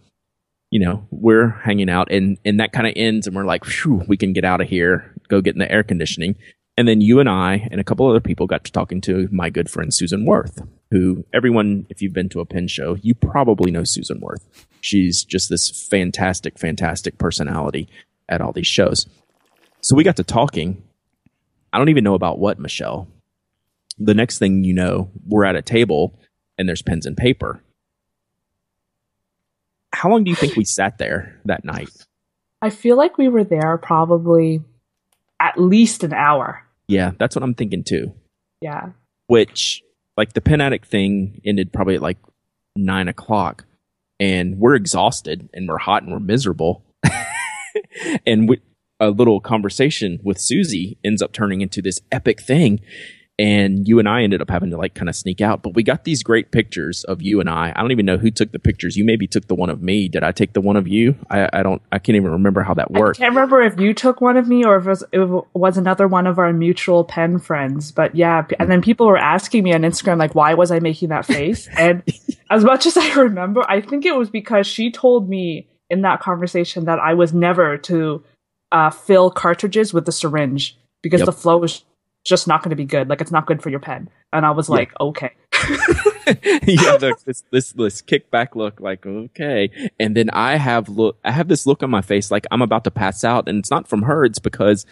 you 0.71 0.79
know, 0.79 1.05
we're 1.11 1.49
hanging 1.49 1.89
out, 1.89 2.11
and 2.11 2.37
and 2.43 2.59
that 2.59 2.73
kind 2.73 2.87
of 2.87 2.93
ends, 2.95 3.27
and 3.27 3.35
we're 3.35 3.45
like, 3.45 3.63
"Phew, 3.63 4.01
we 4.07 4.17
can 4.17 4.33
get 4.33 4.43
out 4.43 4.59
of 4.59 4.67
here, 4.67 5.13
go 5.27 5.41
get 5.41 5.55
in 5.55 5.59
the 5.59 5.71
air 5.71 5.83
conditioning. 5.83 6.35
And 6.77 6.87
then 6.87 6.99
you 6.99 7.19
and 7.19 7.29
I 7.29 7.67
and 7.71 7.79
a 7.79 7.83
couple 7.83 8.09
other 8.09 8.19
people 8.19 8.47
got 8.47 8.65
to 8.65 8.71
talking 8.71 8.99
to 9.01 9.29
my 9.31 9.49
good 9.49 9.69
friend 9.69 9.93
Susan 9.93 10.25
Wirth, 10.25 10.61
who 10.91 11.25
everyone, 11.33 11.85
if 11.89 12.01
you've 12.01 12.11
been 12.13 12.29
to 12.29 12.41
a 12.41 12.45
pin 12.45 12.67
show, 12.67 12.95
you 12.95 13.15
probably 13.15 13.71
know 13.71 13.85
Susan 13.85 14.19
Wirth. 14.19 14.67
She's 14.81 15.23
just 15.23 15.49
this 15.49 15.69
fantastic, 15.69 16.59
fantastic 16.59 17.17
personality 17.17 17.87
at 18.27 18.41
all 18.41 18.51
these 18.51 18.67
shows. 18.67 19.05
So 19.81 19.95
we 19.95 20.03
got 20.03 20.17
to 20.17 20.23
talking. 20.23 20.83
I 21.71 21.77
don't 21.77 21.89
even 21.89 22.03
know 22.03 22.13
about 22.13 22.39
what, 22.39 22.59
Michelle. 22.59 23.07
The 23.97 24.13
next 24.13 24.39
thing 24.39 24.63
you 24.63 24.73
know, 24.73 25.09
we're 25.25 25.45
at 25.45 25.55
a 25.55 25.61
table 25.61 26.19
and 26.57 26.67
there's 26.67 26.81
pens 26.81 27.05
and 27.05 27.15
paper. 27.15 27.61
How 29.93 30.09
long 30.09 30.23
do 30.23 30.29
you 30.29 30.35
think 30.35 30.55
we 30.55 30.65
sat 30.65 30.97
there 30.97 31.39
that 31.45 31.63
night? 31.63 31.89
I 32.61 32.69
feel 32.69 32.97
like 32.97 33.17
we 33.17 33.27
were 33.27 33.43
there 33.43 33.77
probably 33.77 34.61
at 35.39 35.59
least 35.59 36.03
an 36.03 36.13
hour. 36.13 36.63
Yeah, 36.87 37.11
that's 37.17 37.35
what 37.35 37.43
I'm 37.43 37.53
thinking 37.53 37.83
too. 37.83 38.13
Yeah. 38.61 38.89
Which, 39.27 39.83
like, 40.17 40.33
the 40.33 40.41
pen 40.41 40.61
addict 40.61 40.85
thing 40.85 41.41
ended 41.45 41.71
probably 41.71 41.95
at 41.95 42.01
like 42.01 42.17
nine 42.75 43.07
o'clock, 43.07 43.65
and 44.19 44.59
we're 44.59 44.75
exhausted 44.75 45.49
and 45.53 45.67
we're 45.67 45.77
hot 45.77 46.03
and 46.03 46.11
we're 46.11 46.19
miserable. 46.19 46.83
and 48.25 48.49
we, 48.49 48.61
a 48.99 49.09
little 49.09 49.39
conversation 49.39 50.19
with 50.23 50.39
Susie 50.39 50.97
ends 51.03 51.21
up 51.21 51.31
turning 51.31 51.61
into 51.61 51.81
this 51.81 52.01
epic 52.11 52.41
thing 52.41 52.79
and 53.37 53.85
you 53.85 53.99
and 53.99 54.07
I 54.07 54.23
ended 54.23 54.41
up 54.41 54.49
having 54.49 54.69
to 54.69 54.77
like 54.77 54.93
kind 54.93 55.09
of 55.09 55.15
sneak 55.15 55.41
out. 55.41 55.61
But 55.61 55.73
we 55.73 55.83
got 55.83 56.05
these 56.05 56.23
great 56.23 56.51
pictures 56.51 57.03
of 57.03 57.21
you 57.21 57.39
and 57.39 57.49
I. 57.49 57.73
I 57.75 57.81
don't 57.81 57.91
even 57.91 58.05
know 58.05 58.17
who 58.17 58.31
took 58.31 58.51
the 58.51 58.59
pictures. 58.59 58.95
You 58.95 59.03
maybe 59.03 59.27
took 59.27 59.47
the 59.47 59.55
one 59.55 59.69
of 59.69 59.81
me. 59.81 60.07
Did 60.07 60.23
I 60.23 60.31
take 60.31 60.53
the 60.53 60.61
one 60.61 60.77
of 60.77 60.87
you? 60.87 61.15
I, 61.29 61.49
I 61.51 61.63
don't. 61.63 61.81
I 61.91 61.99
can't 61.99 62.15
even 62.15 62.31
remember 62.31 62.63
how 62.63 62.73
that 62.75 62.91
worked. 62.91 63.19
I 63.19 63.23
can't 63.23 63.35
remember 63.35 63.61
if 63.61 63.79
you 63.79 63.93
took 63.93 64.21
one 64.21 64.37
of 64.37 64.47
me 64.47 64.63
or 64.63 64.77
if 64.77 64.85
it 64.85 64.89
was, 64.89 65.03
it 65.11 65.45
was 65.53 65.77
another 65.77 66.07
one 66.07 66.27
of 66.27 66.39
our 66.39 66.53
mutual 66.53 67.03
pen 67.03 67.39
friends. 67.39 67.91
But 67.91 68.15
yeah, 68.15 68.45
and 68.57 68.71
then 68.71 68.81
people 68.81 69.07
were 69.07 69.17
asking 69.17 69.63
me 69.63 69.73
on 69.73 69.81
Instagram 69.81 70.17
like, 70.17 70.33
why 70.33 70.53
was 70.53 70.71
I 70.71 70.79
making 70.79 71.09
that 71.09 71.25
face? 71.25 71.69
And 71.77 72.03
as 72.49 72.63
much 72.63 72.85
as 72.87 72.97
I 72.97 73.13
remember, 73.13 73.63
I 73.69 73.81
think 73.81 74.05
it 74.05 74.15
was 74.15 74.29
because 74.29 74.65
she 74.65 74.91
told 74.91 75.29
me 75.29 75.67
in 75.89 76.01
that 76.01 76.19
conversation 76.19 76.85
that 76.85 76.99
I 76.99 77.13
was 77.13 77.33
never 77.33 77.77
to 77.77 78.23
uh, 78.71 78.89
fill 78.89 79.29
cartridges 79.29 79.93
with 79.93 80.05
the 80.05 80.11
syringe 80.11 80.77
because 81.03 81.19
yep. 81.19 81.25
the 81.27 81.31
flow 81.31 81.57
was 81.57 81.83
just 82.25 82.47
not 82.47 82.63
going 82.63 82.71
to 82.71 82.75
be 82.75 82.85
good. 82.85 83.07
Like 83.07 83.21
it's 83.21 83.31
not 83.31 83.45
good 83.45 83.61
for 83.61 83.69
your 83.69 83.79
pen. 83.79 84.09
And 84.33 84.45
I 84.45 84.51
was 84.51 84.67
like, 84.67 84.91
yeah. 84.99 85.05
okay. 85.07 85.31
yeah, 86.65 86.97
have 86.97 86.99
this, 87.25 87.43
this 87.51 87.71
this 87.71 88.01
kickback 88.01 88.55
look, 88.55 88.79
like 88.79 89.05
okay, 89.05 89.69
and 89.99 90.17
then 90.17 90.29
I 90.31 90.57
have 90.57 90.89
look, 90.89 91.17
I 91.23 91.31
have 91.31 91.47
this 91.47 91.65
look 91.65 91.83
on 91.83 91.89
my 91.89 92.01
face, 92.01 92.31
like 92.31 92.45
I'm 92.51 92.61
about 92.61 92.83
to 92.85 92.91
pass 92.91 93.23
out, 93.23 93.47
and 93.47 93.59
it's 93.59 93.69
not 93.69 93.87
from 93.87 94.01
her. 94.01 94.25
It's 94.25 94.39
because 94.39 94.85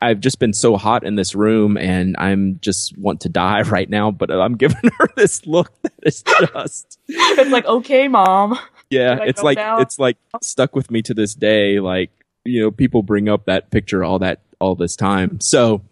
I've 0.00 0.20
just 0.20 0.38
been 0.38 0.52
so 0.52 0.76
hot 0.76 1.04
in 1.04 1.16
this 1.16 1.34
room, 1.34 1.76
and 1.76 2.16
I'm 2.18 2.60
just 2.60 2.96
want 2.96 3.20
to 3.22 3.28
die 3.28 3.62
right 3.66 3.90
now. 3.90 4.10
But 4.10 4.30
I'm 4.30 4.56
giving 4.56 4.90
her 4.98 5.08
this 5.16 5.44
look 5.46 5.70
that 5.82 5.92
is 6.04 6.22
just. 6.22 6.98
it's 7.08 7.50
like 7.50 7.66
okay, 7.66 8.08
mom. 8.08 8.58
Yeah, 8.88 9.18
it's 9.22 9.42
like 9.42 9.56
down? 9.56 9.82
it's 9.82 9.98
like 9.98 10.16
stuck 10.40 10.76
with 10.76 10.90
me 10.90 11.02
to 11.02 11.14
this 11.14 11.34
day. 11.34 11.80
Like 11.80 12.10
you 12.44 12.62
know, 12.62 12.70
people 12.70 13.02
bring 13.02 13.28
up 13.28 13.46
that 13.46 13.70
picture 13.70 14.04
all 14.04 14.20
that 14.20 14.40
all 14.60 14.76
this 14.76 14.94
time. 14.94 15.40
So 15.40 15.82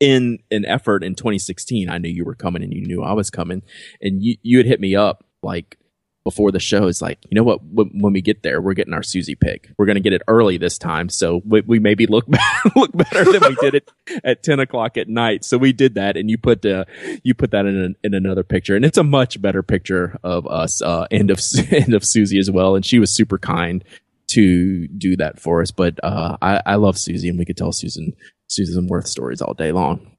in 0.00 0.38
an 0.50 0.64
effort 0.64 1.02
in 1.02 1.14
2016, 1.14 1.88
I 1.88 1.98
knew 1.98 2.08
you 2.08 2.24
were 2.24 2.34
coming 2.34 2.62
and 2.62 2.72
you 2.72 2.82
knew 2.82 3.02
I 3.02 3.12
was 3.12 3.30
coming, 3.30 3.62
and 4.00 4.22
you 4.22 4.36
you 4.42 4.58
had 4.58 4.66
hit 4.66 4.80
me 4.80 4.94
up 4.94 5.24
like 5.42 5.78
before 6.26 6.50
the 6.50 6.58
show. 6.58 6.88
It's 6.88 7.00
like 7.00 7.18
you 7.30 7.36
know 7.36 7.44
what? 7.44 7.60
When, 7.62 8.12
we 8.12 8.20
get 8.20 8.42
there, 8.42 8.60
we're 8.60 8.74
getting 8.74 8.92
our 8.92 9.02
Susie 9.02 9.36
pick. 9.36 9.70
We're 9.78 9.86
going 9.86 9.94
to 9.94 10.02
get 10.02 10.12
it 10.12 10.22
early 10.26 10.58
this 10.58 10.76
time, 10.76 11.08
so 11.08 11.40
we, 11.46 11.60
we 11.62 11.78
maybe 11.78 12.06
look 12.06 12.26
look 12.76 12.90
better 12.92 13.24
than 13.24 13.42
we 13.48 13.54
did 13.60 13.76
it 13.76 13.90
at 14.24 14.42
10 14.42 14.58
o'clock 14.58 14.96
at 14.96 15.08
night. 15.08 15.44
So 15.44 15.56
we 15.56 15.72
did 15.72 15.94
that, 15.94 16.16
and 16.16 16.28
you 16.28 16.36
put 16.36 16.66
uh, 16.66 16.84
you 17.22 17.32
put 17.32 17.52
that 17.52 17.64
in 17.64 17.76
an, 17.76 17.96
in 18.02 18.12
another 18.12 18.42
picture, 18.42 18.74
and 18.74 18.84
it's 18.84 18.98
a 18.98 19.04
much 19.04 19.40
better 19.40 19.62
picture 19.62 20.18
of 20.24 20.46
us 20.48 20.82
uh, 20.82 21.06
of 21.10 21.40
and 21.70 21.94
of 21.94 22.04
Susie 22.04 22.38
as 22.38 22.50
well. 22.50 22.74
And 22.74 22.84
she 22.84 22.98
was 22.98 23.14
super 23.14 23.38
kind 23.38 23.84
to 24.28 24.88
do 24.88 25.16
that 25.16 25.40
for 25.40 25.62
us. 25.62 25.70
But 25.70 26.02
uh, 26.02 26.36
I, 26.42 26.62
I 26.66 26.74
love 26.76 26.98
Susie, 26.98 27.28
and 27.28 27.38
we 27.38 27.44
could 27.44 27.56
tell 27.56 27.72
Susan 27.72 28.14
Susan 28.48 28.86
Wirth 28.86 29.06
stories 29.06 29.42
all 29.42 29.54
day 29.54 29.72
long. 29.72 30.12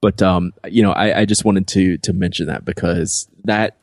But 0.00 0.20
um, 0.20 0.52
you 0.68 0.82
know, 0.82 0.92
I, 0.92 1.20
I 1.20 1.24
just 1.24 1.44
wanted 1.44 1.68
to 1.68 1.98
to 1.98 2.12
mention 2.12 2.46
that 2.46 2.64
because 2.64 3.28
that 3.44 3.76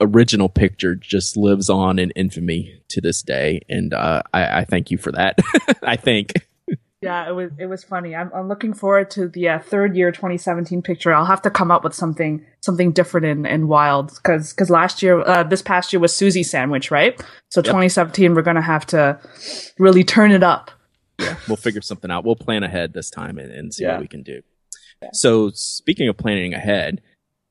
original 0.00 0.48
picture 0.48 0.94
just 0.94 1.36
lives 1.36 1.70
on 1.70 1.98
in 1.98 2.10
infamy 2.12 2.80
to 2.88 3.00
this 3.00 3.22
day, 3.22 3.60
and 3.68 3.94
uh, 3.94 4.22
I, 4.34 4.60
I 4.60 4.64
thank 4.64 4.90
you 4.90 4.98
for 4.98 5.12
that. 5.12 5.38
I 5.82 5.96
think. 5.96 6.32
Yeah, 7.06 7.28
it 7.28 7.32
was 7.32 7.50
it 7.58 7.66
was 7.66 7.82
funny. 7.84 8.14
I'm 8.14 8.30
I'm 8.34 8.48
looking 8.48 8.74
forward 8.74 9.10
to 9.12 9.28
the 9.28 9.48
uh, 9.48 9.58
third 9.58 9.96
year 9.96 10.12
2017 10.12 10.82
picture. 10.82 11.14
I'll 11.14 11.24
have 11.24 11.42
to 11.42 11.50
come 11.50 11.70
up 11.70 11.82
with 11.82 11.94
something 11.94 12.44
something 12.60 12.92
different 12.92 13.26
and, 13.26 13.46
and 13.46 13.68
wild 13.68 14.14
because 14.14 14.52
because 14.52 14.70
last 14.70 15.02
year 15.02 15.20
uh, 15.20 15.42
this 15.42 15.62
past 15.62 15.92
year 15.92 16.00
was 16.00 16.14
Susie 16.14 16.42
sandwich, 16.42 16.90
right? 16.90 17.18
So 17.50 17.60
yep. 17.60 17.66
2017 17.66 18.34
we're 18.34 18.42
gonna 18.42 18.60
have 18.60 18.86
to 18.86 19.18
really 19.78 20.04
turn 20.04 20.30
it 20.30 20.42
up 20.42 20.70
yeah, 21.18 21.36
we'll 21.48 21.56
figure 21.56 21.80
something 21.80 22.10
out. 22.10 22.24
We'll 22.24 22.36
plan 22.36 22.62
ahead 22.62 22.92
this 22.92 23.10
time 23.10 23.38
and, 23.38 23.50
and 23.50 23.72
see 23.72 23.84
yeah. 23.84 23.92
what 23.92 24.00
we 24.00 24.08
can 24.08 24.22
do. 24.22 24.42
Yeah. 25.02 25.10
So, 25.12 25.50
speaking 25.50 26.08
of 26.08 26.16
planning 26.16 26.54
ahead, 26.54 27.02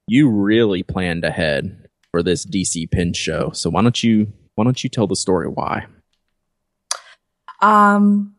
you 0.07 0.29
really 0.29 0.83
planned 0.83 1.23
ahead 1.23 1.87
for 2.11 2.21
this 2.21 2.45
DC 2.45 2.89
pin 2.91 3.13
show. 3.13 3.51
So 3.51 3.69
why 3.69 3.81
don't 3.81 4.03
you 4.03 4.31
why 4.55 4.63
don't 4.63 4.83
you 4.83 4.89
tell 4.89 5.07
the 5.07 5.15
story 5.15 5.47
why? 5.47 5.85
Um, 7.61 8.34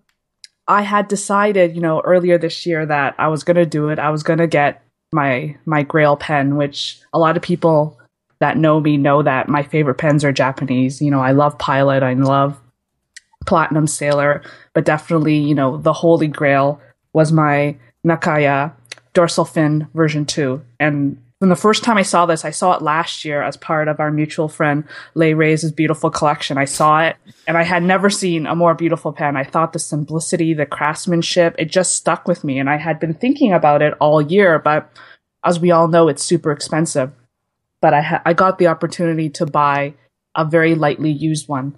I 0.68 0.82
had 0.82 1.08
decided, 1.08 1.74
you 1.74 1.80
know, 1.80 2.00
earlier 2.00 2.38
this 2.38 2.66
year 2.66 2.84
that 2.86 3.14
I 3.18 3.28
was 3.28 3.44
going 3.44 3.56
to 3.56 3.66
do 3.66 3.88
it. 3.88 3.98
I 3.98 4.10
was 4.10 4.22
going 4.22 4.38
to 4.38 4.46
get 4.46 4.82
my 5.12 5.56
my 5.64 5.82
Grail 5.82 6.16
pen, 6.16 6.56
which 6.56 7.00
a 7.12 7.18
lot 7.18 7.36
of 7.36 7.42
people 7.42 7.98
that 8.40 8.56
know 8.56 8.80
me 8.80 8.96
know 8.96 9.22
that 9.22 9.48
my 9.48 9.62
favorite 9.62 9.94
pens 9.96 10.24
are 10.24 10.32
Japanese. 10.32 11.00
You 11.00 11.10
know, 11.10 11.20
I 11.20 11.32
love 11.32 11.58
Pilot, 11.58 12.02
I 12.02 12.12
love 12.14 12.60
Platinum 13.46 13.86
Sailor, 13.86 14.42
but 14.74 14.84
definitely, 14.84 15.36
you 15.36 15.54
know, 15.54 15.76
the 15.78 15.92
Holy 15.92 16.28
Grail 16.28 16.80
was 17.12 17.32
my 17.32 17.76
Nakaya 18.04 18.72
dorsal 19.14 19.44
fin 19.44 19.88
version 19.94 20.26
2. 20.26 20.60
And 20.78 21.22
from 21.38 21.50
the 21.50 21.56
first 21.56 21.84
time 21.84 21.98
I 21.98 22.02
saw 22.02 22.24
this, 22.24 22.44
I 22.46 22.50
saw 22.50 22.72
it 22.72 22.82
last 22.82 23.24
year 23.24 23.42
as 23.42 23.58
part 23.58 23.88
of 23.88 24.00
our 24.00 24.10
mutual 24.10 24.48
friend 24.48 24.84
Lay 25.14 25.34
Ray's 25.34 25.70
beautiful 25.70 26.10
collection. 26.10 26.56
I 26.56 26.64
saw 26.64 27.02
it 27.02 27.16
and 27.46 27.58
I 27.58 27.62
had 27.62 27.82
never 27.82 28.08
seen 28.08 28.46
a 28.46 28.56
more 28.56 28.74
beautiful 28.74 29.12
pen. 29.12 29.36
I 29.36 29.44
thought 29.44 29.74
the 29.74 29.78
simplicity, 29.78 30.54
the 30.54 30.64
craftsmanship, 30.64 31.54
it 31.58 31.66
just 31.66 31.94
stuck 31.94 32.26
with 32.26 32.42
me. 32.42 32.58
And 32.58 32.70
I 32.70 32.78
had 32.78 32.98
been 32.98 33.12
thinking 33.12 33.52
about 33.52 33.82
it 33.82 33.92
all 34.00 34.22
year, 34.22 34.58
but 34.58 34.90
as 35.44 35.60
we 35.60 35.70
all 35.70 35.88
know, 35.88 36.08
it's 36.08 36.22
super 36.22 36.52
expensive. 36.52 37.12
But 37.82 37.92
I, 37.92 38.00
ha- 38.00 38.22
I 38.24 38.32
got 38.32 38.58
the 38.58 38.68
opportunity 38.68 39.28
to 39.30 39.44
buy 39.44 39.92
a 40.34 40.44
very 40.44 40.74
lightly 40.74 41.10
used 41.10 41.48
one 41.48 41.76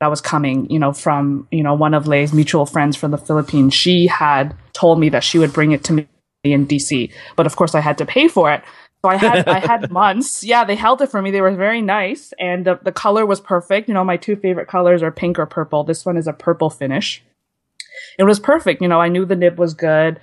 that 0.00 0.10
was 0.10 0.20
coming, 0.20 0.68
you 0.68 0.78
know, 0.78 0.92
from, 0.92 1.48
you 1.50 1.62
know, 1.62 1.74
one 1.74 1.94
of 1.94 2.06
Lay's 2.06 2.34
mutual 2.34 2.66
friends 2.66 2.96
from 2.96 3.10
the 3.10 3.18
Philippines. 3.18 3.72
She 3.72 4.06
had 4.06 4.54
told 4.74 5.00
me 5.00 5.08
that 5.08 5.24
she 5.24 5.38
would 5.38 5.54
bring 5.54 5.72
it 5.72 5.82
to 5.84 5.94
me 5.94 6.08
in 6.44 6.66
DC. 6.66 7.10
But 7.36 7.46
of 7.46 7.56
course 7.56 7.74
I 7.74 7.80
had 7.80 7.98
to 7.98 8.06
pay 8.06 8.28
for 8.28 8.52
it. 8.52 8.62
So 9.04 9.10
I 9.10 9.16
had 9.16 9.48
I 9.48 9.58
had 9.58 9.90
months. 9.90 10.44
Yeah, 10.44 10.64
they 10.64 10.76
held 10.76 11.02
it 11.02 11.10
for 11.10 11.20
me. 11.20 11.30
They 11.30 11.40
were 11.40 11.54
very 11.54 11.82
nice, 11.82 12.32
and 12.38 12.64
the 12.64 12.78
the 12.82 12.92
color 12.92 13.26
was 13.26 13.40
perfect. 13.40 13.88
You 13.88 13.94
know, 13.94 14.04
my 14.04 14.16
two 14.16 14.36
favorite 14.36 14.68
colors 14.68 15.02
are 15.02 15.10
pink 15.10 15.38
or 15.38 15.46
purple. 15.46 15.84
This 15.84 16.06
one 16.06 16.16
is 16.16 16.26
a 16.26 16.32
purple 16.32 16.70
finish. 16.70 17.22
It 18.18 18.24
was 18.24 18.38
perfect. 18.38 18.80
You 18.80 18.88
know, 18.88 19.00
I 19.00 19.08
knew 19.08 19.24
the 19.24 19.36
nib 19.36 19.58
was 19.58 19.74
good. 19.74 20.20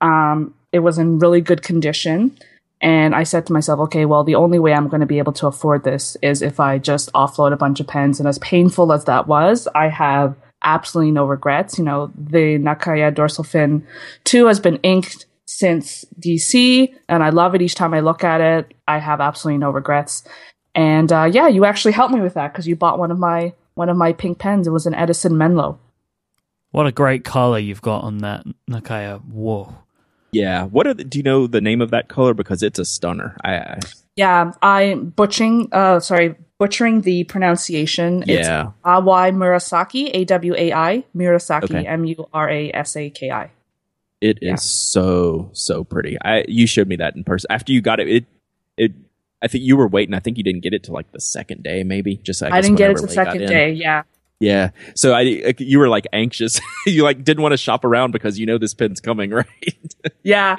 Um, 0.00 0.54
it 0.72 0.80
was 0.80 0.98
in 0.98 1.18
really 1.18 1.40
good 1.40 1.62
condition. 1.62 2.36
And 2.80 3.14
I 3.14 3.22
said 3.22 3.46
to 3.46 3.52
myself, 3.52 3.80
okay, 3.80 4.04
well, 4.04 4.22
the 4.22 4.34
only 4.34 4.58
way 4.58 4.74
I'm 4.74 4.88
going 4.88 5.00
to 5.00 5.06
be 5.06 5.18
able 5.18 5.32
to 5.34 5.46
afford 5.46 5.82
this 5.82 6.16
is 6.22 6.42
if 6.42 6.60
I 6.60 6.78
just 6.78 7.10
offload 7.14 7.52
a 7.52 7.56
bunch 7.56 7.80
of 7.80 7.86
pens. 7.86 8.20
And 8.20 8.28
as 8.28 8.38
painful 8.40 8.92
as 8.92 9.04
that 9.06 9.26
was, 9.26 9.66
I 9.74 9.88
have 9.88 10.36
absolutely 10.62 11.12
no 11.12 11.24
regrets. 11.24 11.78
You 11.78 11.84
know, 11.84 12.12
the 12.14 12.58
Nakaya 12.58 13.14
dorsal 13.14 13.44
fin 13.44 13.86
2 14.24 14.46
has 14.46 14.60
been 14.60 14.76
inked 14.82 15.24
since 15.46 16.04
DC, 16.20 16.92
and 17.08 17.22
I 17.22 17.30
love 17.30 17.54
it 17.54 17.62
each 17.62 17.74
time 17.74 17.94
I 17.94 18.00
look 18.00 18.22
at 18.24 18.40
it. 18.40 18.74
I 18.86 18.98
have 18.98 19.20
absolutely 19.20 19.58
no 19.58 19.70
regrets. 19.70 20.24
And 20.74 21.10
uh, 21.10 21.30
yeah, 21.32 21.48
you 21.48 21.64
actually 21.64 21.92
helped 21.92 22.12
me 22.12 22.20
with 22.20 22.34
that 22.34 22.52
because 22.52 22.66
you 22.68 22.76
bought 22.76 22.98
one 22.98 23.10
of 23.10 23.18
my 23.18 23.54
one 23.74 23.88
of 23.88 23.96
my 23.96 24.12
pink 24.12 24.38
pens. 24.38 24.66
It 24.66 24.70
was 24.70 24.86
an 24.86 24.94
Edison 24.94 25.38
Menlo. 25.38 25.78
What 26.72 26.86
a 26.86 26.92
great 26.92 27.24
color 27.24 27.58
you've 27.58 27.80
got 27.80 28.04
on 28.04 28.18
that 28.18 28.44
Nakaya. 28.70 29.24
Whoa. 29.24 29.74
Yeah. 30.32 30.64
What 30.64 30.86
are 30.86 30.92
the, 30.94 31.04
do 31.04 31.18
you 31.18 31.22
know 31.22 31.46
the 31.46 31.60
name 31.60 31.80
of 31.80 31.90
that 31.90 32.08
color? 32.08 32.34
Because 32.34 32.62
it's 32.62 32.78
a 32.78 32.84
stunner. 32.84 33.36
I, 33.42 33.56
I 33.56 33.80
yeah, 34.16 34.52
I'm 34.60 35.10
butchering. 35.10 35.68
Uh, 35.72 36.00
sorry, 36.00 36.34
butchering 36.58 37.02
the 37.02 37.24
pronunciation. 37.24 38.24
Yeah. 38.26 38.38
It's 38.38 38.70
Awai 38.84 39.34
Murasaki, 39.34 40.10
A 40.12 40.24
W 40.24 40.54
A 40.56 40.72
I 40.72 41.04
Murasaki, 41.14 41.86
M 41.86 42.04
U 42.04 42.28
R 42.32 42.50
A 42.50 42.70
S 42.72 42.96
A 42.96 43.10
K 43.10 43.30
I. 43.30 43.50
It 44.20 44.38
is 44.40 44.48
yeah. 44.48 44.54
so 44.56 45.50
so 45.52 45.84
pretty. 45.84 46.16
I 46.22 46.44
you 46.48 46.66
showed 46.66 46.88
me 46.88 46.96
that 46.96 47.16
in 47.16 47.24
person 47.24 47.48
after 47.50 47.72
you 47.72 47.80
got 47.80 48.00
it. 48.00 48.08
It 48.08 48.24
it. 48.76 48.92
I 49.42 49.48
think 49.48 49.64
you 49.64 49.76
were 49.76 49.88
waiting. 49.88 50.14
I 50.14 50.20
think 50.20 50.38
you 50.38 50.44
didn't 50.44 50.62
get 50.62 50.72
it 50.72 50.84
till 50.84 50.94
like 50.94 51.12
the 51.12 51.20
second 51.20 51.62
day, 51.62 51.82
maybe. 51.82 52.16
Just 52.16 52.42
I, 52.42 52.48
I 52.48 52.60
didn't 52.60 52.76
get 52.76 52.90
it 52.90 53.00
the 53.00 53.08
second 53.08 53.46
day. 53.46 53.72
Yeah. 53.72 54.04
Yeah. 54.40 54.70
So 54.94 55.12
I 55.12 55.54
you 55.58 55.78
were 55.78 55.88
like 55.88 56.06
anxious. 56.12 56.60
you 56.86 57.02
like 57.02 57.24
didn't 57.24 57.42
want 57.42 57.52
to 57.52 57.58
shop 57.58 57.84
around 57.84 58.12
because 58.12 58.38
you 58.38 58.46
know 58.46 58.58
this 58.58 58.74
pin's 58.74 59.00
coming, 59.00 59.30
right? 59.32 59.84
yeah. 60.22 60.56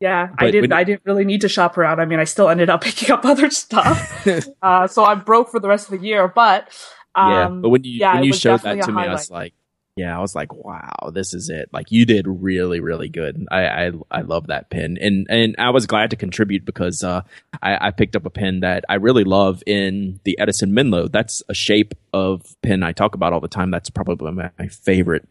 Yeah, 0.00 0.28
but 0.38 0.48
I 0.48 0.50
didn't. 0.50 0.72
I 0.72 0.84
didn't 0.84 1.02
really 1.04 1.24
need 1.24 1.40
to 1.42 1.48
shop 1.48 1.78
around. 1.78 2.00
I 2.00 2.04
mean, 2.04 2.18
I 2.18 2.24
still 2.24 2.50
ended 2.50 2.68
up 2.68 2.80
picking 2.82 3.10
up 3.10 3.24
other 3.24 3.48
stuff, 3.48 4.26
uh, 4.60 4.86
so 4.86 5.04
I'm 5.04 5.20
broke 5.20 5.50
for 5.50 5.60
the 5.60 5.68
rest 5.68 5.90
of 5.90 5.98
the 5.98 6.06
year. 6.06 6.28
But 6.28 6.68
um, 7.14 7.30
yeah, 7.30 7.48
but 7.48 7.68
when 7.70 7.84
you 7.84 7.92
yeah, 7.92 8.14
when 8.14 8.24
you 8.24 8.32
showed 8.34 8.60
that 8.62 8.82
to 8.82 8.92
me, 8.92 9.02
I 9.02 9.12
was 9.12 9.30
like, 9.30 9.54
yeah, 9.96 10.16
I 10.16 10.20
was 10.20 10.34
like, 10.34 10.52
wow, 10.52 11.12
this 11.12 11.34
is 11.34 11.48
it. 11.50 11.68
Like 11.72 11.92
you 11.92 12.04
did 12.04 12.26
really, 12.26 12.80
really 12.80 13.08
good. 13.08 13.46
I, 13.50 13.66
I, 13.66 13.90
I 14.10 14.20
love 14.22 14.48
that 14.48 14.68
pin. 14.68 14.98
And, 15.00 15.26
and 15.30 15.54
I 15.56 15.70
was 15.70 15.86
glad 15.86 16.10
to 16.10 16.16
contribute 16.16 16.64
because, 16.64 17.04
uh, 17.04 17.22
I, 17.62 17.88
I 17.88 17.90
picked 17.92 18.16
up 18.16 18.26
a 18.26 18.30
pin 18.30 18.60
that 18.60 18.84
I 18.88 18.94
really 18.94 19.22
love 19.22 19.62
in 19.66 20.18
the 20.24 20.36
Edison 20.38 20.74
Menlo. 20.74 21.06
That's 21.06 21.44
a 21.48 21.54
shape 21.54 21.94
of 22.12 22.56
pin 22.60 22.82
I 22.82 22.90
talk 22.90 23.14
about 23.14 23.32
all 23.32 23.40
the 23.40 23.46
time. 23.46 23.70
That's 23.70 23.88
probably 23.90 24.32
my, 24.32 24.50
my 24.58 24.66
favorite 24.66 25.28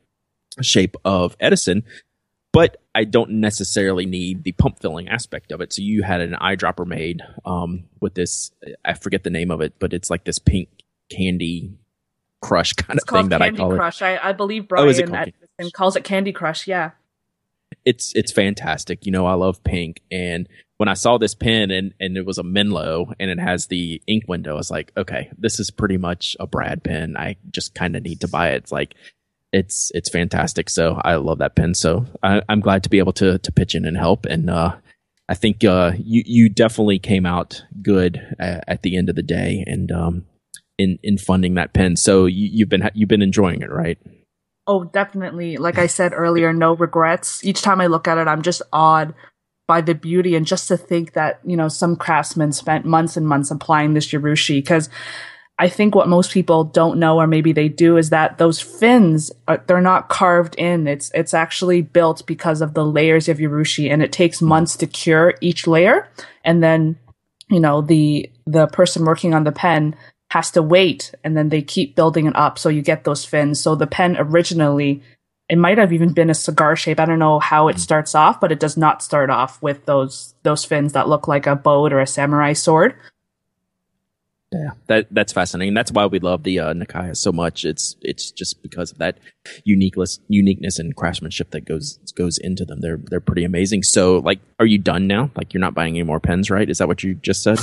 shape 0.61 0.95
of 1.03 1.35
Edison, 1.41 1.83
but 2.53 2.77
I 2.95 3.03
don't 3.03 3.31
necessarily 3.31 4.05
need 4.05 4.43
the 4.43 4.53
pump 4.53 4.79
filling 4.79 5.09
aspect 5.09 5.51
of 5.51 5.59
it. 5.59 5.73
So 5.73 5.81
you 5.81 6.03
had 6.03 6.21
an 6.21 6.37
eyedropper 6.41 6.87
made, 6.87 7.21
um, 7.43 7.83
with 7.99 8.13
this, 8.13 8.51
I 8.85 8.93
forget 8.93 9.23
the 9.23 9.29
name 9.29 9.51
of 9.51 9.59
it, 9.59 9.73
but 9.77 9.91
it's 9.91 10.09
like 10.09 10.23
this 10.23 10.39
pink 10.39 10.69
candy 11.09 11.73
Crush 12.43 12.73
kind 12.73 12.97
it's 12.97 13.09
of 13.09 13.15
thing 13.15 13.29
that 13.29 13.41
Candy 13.41 13.59
I 13.59 13.61
call 13.61 13.75
Crush. 13.75 14.01
it. 14.01 14.05
I, 14.05 14.29
I 14.29 14.33
believe 14.33 14.67
Brian 14.67 15.13
oh, 15.13 15.15
at, 15.15 15.33
calls 15.73 15.95
it 15.95 16.03
Candy 16.03 16.31
Crush. 16.31 16.67
Yeah, 16.67 16.91
it's 17.85 18.13
it's 18.15 18.31
fantastic. 18.31 19.05
You 19.05 19.11
know, 19.11 19.25
I 19.25 19.33
love 19.33 19.63
pink, 19.63 20.01
and 20.11 20.47
when 20.77 20.89
I 20.89 20.95
saw 20.95 21.17
this 21.17 21.33
pen 21.33 21.71
and 21.71 21.93
and 21.99 22.17
it 22.17 22.25
was 22.25 22.37
a 22.37 22.43
Menlo 22.43 23.13
and 23.19 23.31
it 23.31 23.39
has 23.39 23.67
the 23.67 24.01
ink 24.07 24.25
window, 24.27 24.53
I 24.53 24.57
was 24.57 24.71
like, 24.71 24.91
okay, 24.97 25.31
this 25.37 25.59
is 25.59 25.71
pretty 25.71 25.97
much 25.97 26.35
a 26.39 26.47
Brad 26.47 26.83
pen. 26.83 27.15
I 27.17 27.37
just 27.51 27.73
kind 27.73 27.95
of 27.95 28.03
need 28.03 28.21
to 28.21 28.27
buy 28.27 28.49
it. 28.49 28.63
It's 28.63 28.71
like 28.71 28.95
it's 29.53 29.91
it's 29.93 30.09
fantastic. 30.09 30.69
So 30.69 30.99
I 31.03 31.15
love 31.15 31.37
that 31.37 31.55
pen. 31.55 31.75
So 31.75 32.05
I, 32.21 32.41
am 32.49 32.59
glad 32.59 32.83
to 32.83 32.89
be 32.89 32.99
able 32.99 33.13
to 33.13 33.37
to 33.37 33.51
pitch 33.51 33.75
in 33.75 33.85
and 33.85 33.95
help. 33.95 34.25
And 34.25 34.49
uh, 34.49 34.75
I 35.29 35.35
think 35.35 35.63
uh, 35.63 35.93
you 35.97 36.23
you 36.25 36.49
definitely 36.49 36.99
came 36.99 37.25
out 37.25 37.63
good 37.81 38.35
at, 38.39 38.63
at 38.67 38.81
the 38.81 38.97
end 38.97 39.09
of 39.09 39.15
the 39.15 39.23
day. 39.23 39.63
And 39.65 39.91
um, 39.91 40.25
in 40.77 40.99
in 41.03 41.17
funding 41.17 41.55
that 41.55 41.73
pen. 41.73 41.95
So 41.95 42.25
you, 42.25 42.49
you've 42.51 42.69
been 42.69 42.89
you've 42.93 43.09
been 43.09 43.21
enjoying 43.21 43.61
it, 43.61 43.71
right? 43.71 43.97
Oh, 44.65 44.85
definitely. 44.85 45.57
Like 45.57 45.77
I 45.77 45.87
said 45.87 46.13
earlier, 46.13 46.53
no 46.53 46.75
regrets. 46.75 47.43
Each 47.43 47.61
time 47.61 47.81
I 47.81 47.87
look 47.87 48.07
at 48.07 48.17
it, 48.17 48.27
I'm 48.27 48.41
just 48.41 48.61
awed 48.71 49.13
by 49.67 49.81
the 49.81 49.95
beauty 49.95 50.35
and 50.35 50.45
just 50.45 50.67
to 50.69 50.77
think 50.77 51.13
that, 51.13 51.39
you 51.45 51.57
know, 51.57 51.67
some 51.67 51.95
craftsmen 51.95 52.51
spent 52.51 52.85
months 52.85 53.17
and 53.17 53.27
months 53.27 53.51
applying 53.51 53.93
this 53.93 54.11
Urushi 54.11 54.57
because 54.57 54.89
I 55.59 55.69
think 55.69 55.95
what 55.95 56.07
most 56.07 56.31
people 56.31 56.63
don't 56.63 56.97
know 56.97 57.19
or 57.19 57.27
maybe 57.27 57.51
they 57.51 57.69
do 57.69 57.97
is 57.97 58.09
that 58.09 58.37
those 58.37 58.59
fins 58.59 59.31
are, 59.47 59.63
they're 59.67 59.81
not 59.81 60.09
carved 60.09 60.55
in. 60.55 60.87
It's 60.87 61.11
it's 61.13 61.33
actually 61.33 61.81
built 61.81 62.25
because 62.25 62.61
of 62.61 62.73
the 62.73 62.85
layers 62.85 63.29
of 63.29 63.37
Urushi 63.37 63.91
and 63.91 64.01
it 64.01 64.11
takes 64.11 64.41
months 64.41 64.75
to 64.77 64.87
cure 64.87 65.35
each 65.41 65.67
layer 65.67 66.09
and 66.43 66.63
then 66.63 66.97
you 67.49 67.59
know 67.59 67.81
the 67.81 68.29
the 68.45 68.67
person 68.67 69.05
working 69.05 69.33
on 69.33 69.43
the 69.43 69.51
pen 69.51 69.95
has 70.33 70.49
to 70.49 70.63
wait 70.63 71.13
and 71.23 71.37
then 71.37 71.49
they 71.49 71.61
keep 71.61 71.95
building 71.95 72.25
it 72.25 72.35
up 72.35 72.57
so 72.57 72.67
you 72.67 72.81
get 72.81 73.03
those 73.03 73.23
fins. 73.23 73.59
So 73.59 73.75
the 73.75 73.85
pen 73.85 74.17
originally 74.17 75.03
it 75.47 75.59
might 75.59 75.77
have 75.77 75.93
even 75.93 76.11
been 76.11 76.31
a 76.31 76.33
cigar 76.33 76.75
shape. 76.75 76.99
I 76.99 77.05
don't 77.05 77.19
know 77.19 77.37
how 77.37 77.67
it 77.67 77.73
hmm. 77.73 77.79
starts 77.79 78.15
off, 78.15 78.39
but 78.39 78.51
it 78.51 78.59
does 78.59 78.75
not 78.75 79.03
start 79.03 79.29
off 79.29 79.61
with 79.61 79.85
those 79.85 80.33
those 80.41 80.65
fins 80.65 80.93
that 80.93 81.07
look 81.07 81.27
like 81.27 81.45
a 81.45 81.55
boat 81.55 81.93
or 81.93 81.99
a 81.99 82.07
samurai 82.07 82.53
sword. 82.53 82.95
Yeah, 84.53 84.71
that 84.87 85.07
that's 85.11 85.33
fascinating. 85.33 85.73
That's 85.73 85.91
why 85.91 86.05
we 86.05 86.19
love 86.19 86.43
the 86.43 86.59
uh, 86.59 86.73
Nakaya 86.73 87.17
so 87.17 87.31
much. 87.31 87.65
It's 87.65 87.95
it's 88.01 88.29
just 88.29 88.61
because 88.61 88.91
of 88.91 88.99
that 88.99 89.17
uniqueness, 89.63 90.19
uniqueness 90.27 90.77
and 90.77 90.95
craftsmanship 90.95 91.51
that 91.51 91.65
goes 91.65 91.97
goes 92.15 92.37
into 92.37 92.63
them. 92.63 92.81
They're 92.81 92.99
they're 93.09 93.19
pretty 93.19 93.43
amazing. 93.43 93.83
So, 93.83 94.19
like, 94.19 94.39
are 94.59 94.65
you 94.65 94.77
done 94.77 95.07
now? 95.07 95.31
Like, 95.35 95.53
you're 95.53 95.61
not 95.61 95.73
buying 95.73 95.95
any 95.95 96.03
more 96.03 96.19
pens, 96.19 96.51
right? 96.51 96.69
Is 96.69 96.77
that 96.77 96.87
what 96.87 97.03
you 97.03 97.15
just 97.15 97.41
said? 97.41 97.59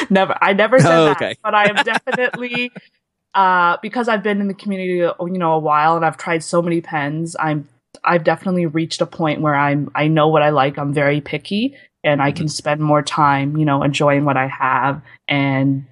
never, 0.10 0.36
I 0.40 0.52
never 0.52 0.80
said 0.80 0.92
oh, 0.98 1.14
that. 1.18 1.36
But 1.42 1.54
I 1.54 1.68
am 1.68 1.76
definitely 1.76 2.72
uh, 3.34 3.76
because 3.80 4.08
I've 4.08 4.22
been 4.22 4.40
in 4.40 4.48
the 4.48 4.54
community, 4.54 4.94
you 4.96 5.38
know, 5.38 5.52
a 5.52 5.58
while, 5.58 5.96
and 5.96 6.04
I've 6.04 6.16
tried 6.16 6.42
so 6.42 6.60
many 6.60 6.80
pens. 6.80 7.36
I'm 7.38 7.68
I've 8.04 8.24
definitely 8.24 8.66
reached 8.66 9.00
a 9.00 9.06
point 9.06 9.40
where 9.40 9.54
I'm 9.54 9.90
I 9.94 10.08
know 10.08 10.28
what 10.28 10.42
I 10.42 10.50
like. 10.50 10.78
I'm 10.78 10.92
very 10.92 11.20
picky, 11.20 11.76
and 12.02 12.20
I 12.20 12.30
mm-hmm. 12.30 12.38
can 12.38 12.48
spend 12.48 12.80
more 12.80 13.02
time, 13.02 13.56
you 13.56 13.64
know, 13.64 13.82
enjoying 13.82 14.24
what 14.24 14.36
I 14.36 14.48
have 14.48 15.02
and 15.28 15.86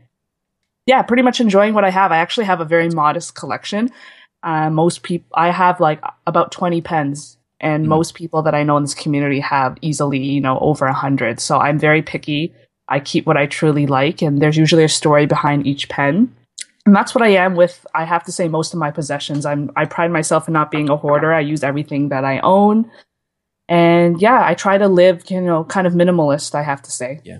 yeah, 0.86 1.02
pretty 1.02 1.22
much 1.22 1.40
enjoying 1.40 1.74
what 1.74 1.84
I 1.84 1.90
have. 1.90 2.12
I 2.12 2.18
actually 2.18 2.46
have 2.46 2.60
a 2.60 2.64
very 2.64 2.88
modest 2.88 3.34
collection. 3.34 3.90
Uh, 4.42 4.70
most 4.70 5.02
people, 5.02 5.28
I 5.34 5.50
have 5.50 5.80
like 5.80 6.00
about 6.26 6.52
20 6.52 6.80
pens, 6.80 7.36
and 7.60 7.84
mm. 7.84 7.88
most 7.88 8.14
people 8.14 8.42
that 8.42 8.54
I 8.54 8.62
know 8.62 8.76
in 8.76 8.84
this 8.84 8.94
community 8.94 9.40
have 9.40 9.76
easily, 9.82 10.18
you 10.18 10.40
know, 10.40 10.58
over 10.60 10.86
a 10.86 10.92
hundred. 10.92 11.40
So 11.40 11.58
I'm 11.58 11.78
very 11.78 12.02
picky. 12.02 12.54
I 12.88 13.00
keep 13.00 13.26
what 13.26 13.36
I 13.36 13.46
truly 13.46 13.86
like, 13.86 14.22
and 14.22 14.40
there's 14.40 14.56
usually 14.56 14.84
a 14.84 14.88
story 14.88 15.26
behind 15.26 15.66
each 15.66 15.88
pen. 15.88 16.34
And 16.84 16.94
that's 16.94 17.16
what 17.16 17.22
I 17.22 17.30
am 17.30 17.56
with, 17.56 17.84
I 17.96 18.04
have 18.04 18.22
to 18.24 18.32
say, 18.32 18.46
most 18.46 18.72
of 18.72 18.78
my 18.78 18.92
possessions. 18.92 19.44
I'm, 19.44 19.72
I 19.74 19.86
pride 19.86 20.12
myself 20.12 20.46
in 20.46 20.52
not 20.52 20.70
being 20.70 20.88
a 20.88 20.96
hoarder. 20.96 21.34
I 21.34 21.40
use 21.40 21.64
everything 21.64 22.10
that 22.10 22.24
I 22.24 22.38
own. 22.38 22.88
And 23.68 24.22
yeah, 24.22 24.40
I 24.46 24.54
try 24.54 24.78
to 24.78 24.86
live, 24.86 25.28
you 25.28 25.40
know, 25.40 25.64
kind 25.64 25.88
of 25.88 25.94
minimalist, 25.94 26.54
I 26.54 26.62
have 26.62 26.82
to 26.82 26.92
say. 26.92 27.20
Yeah. 27.24 27.38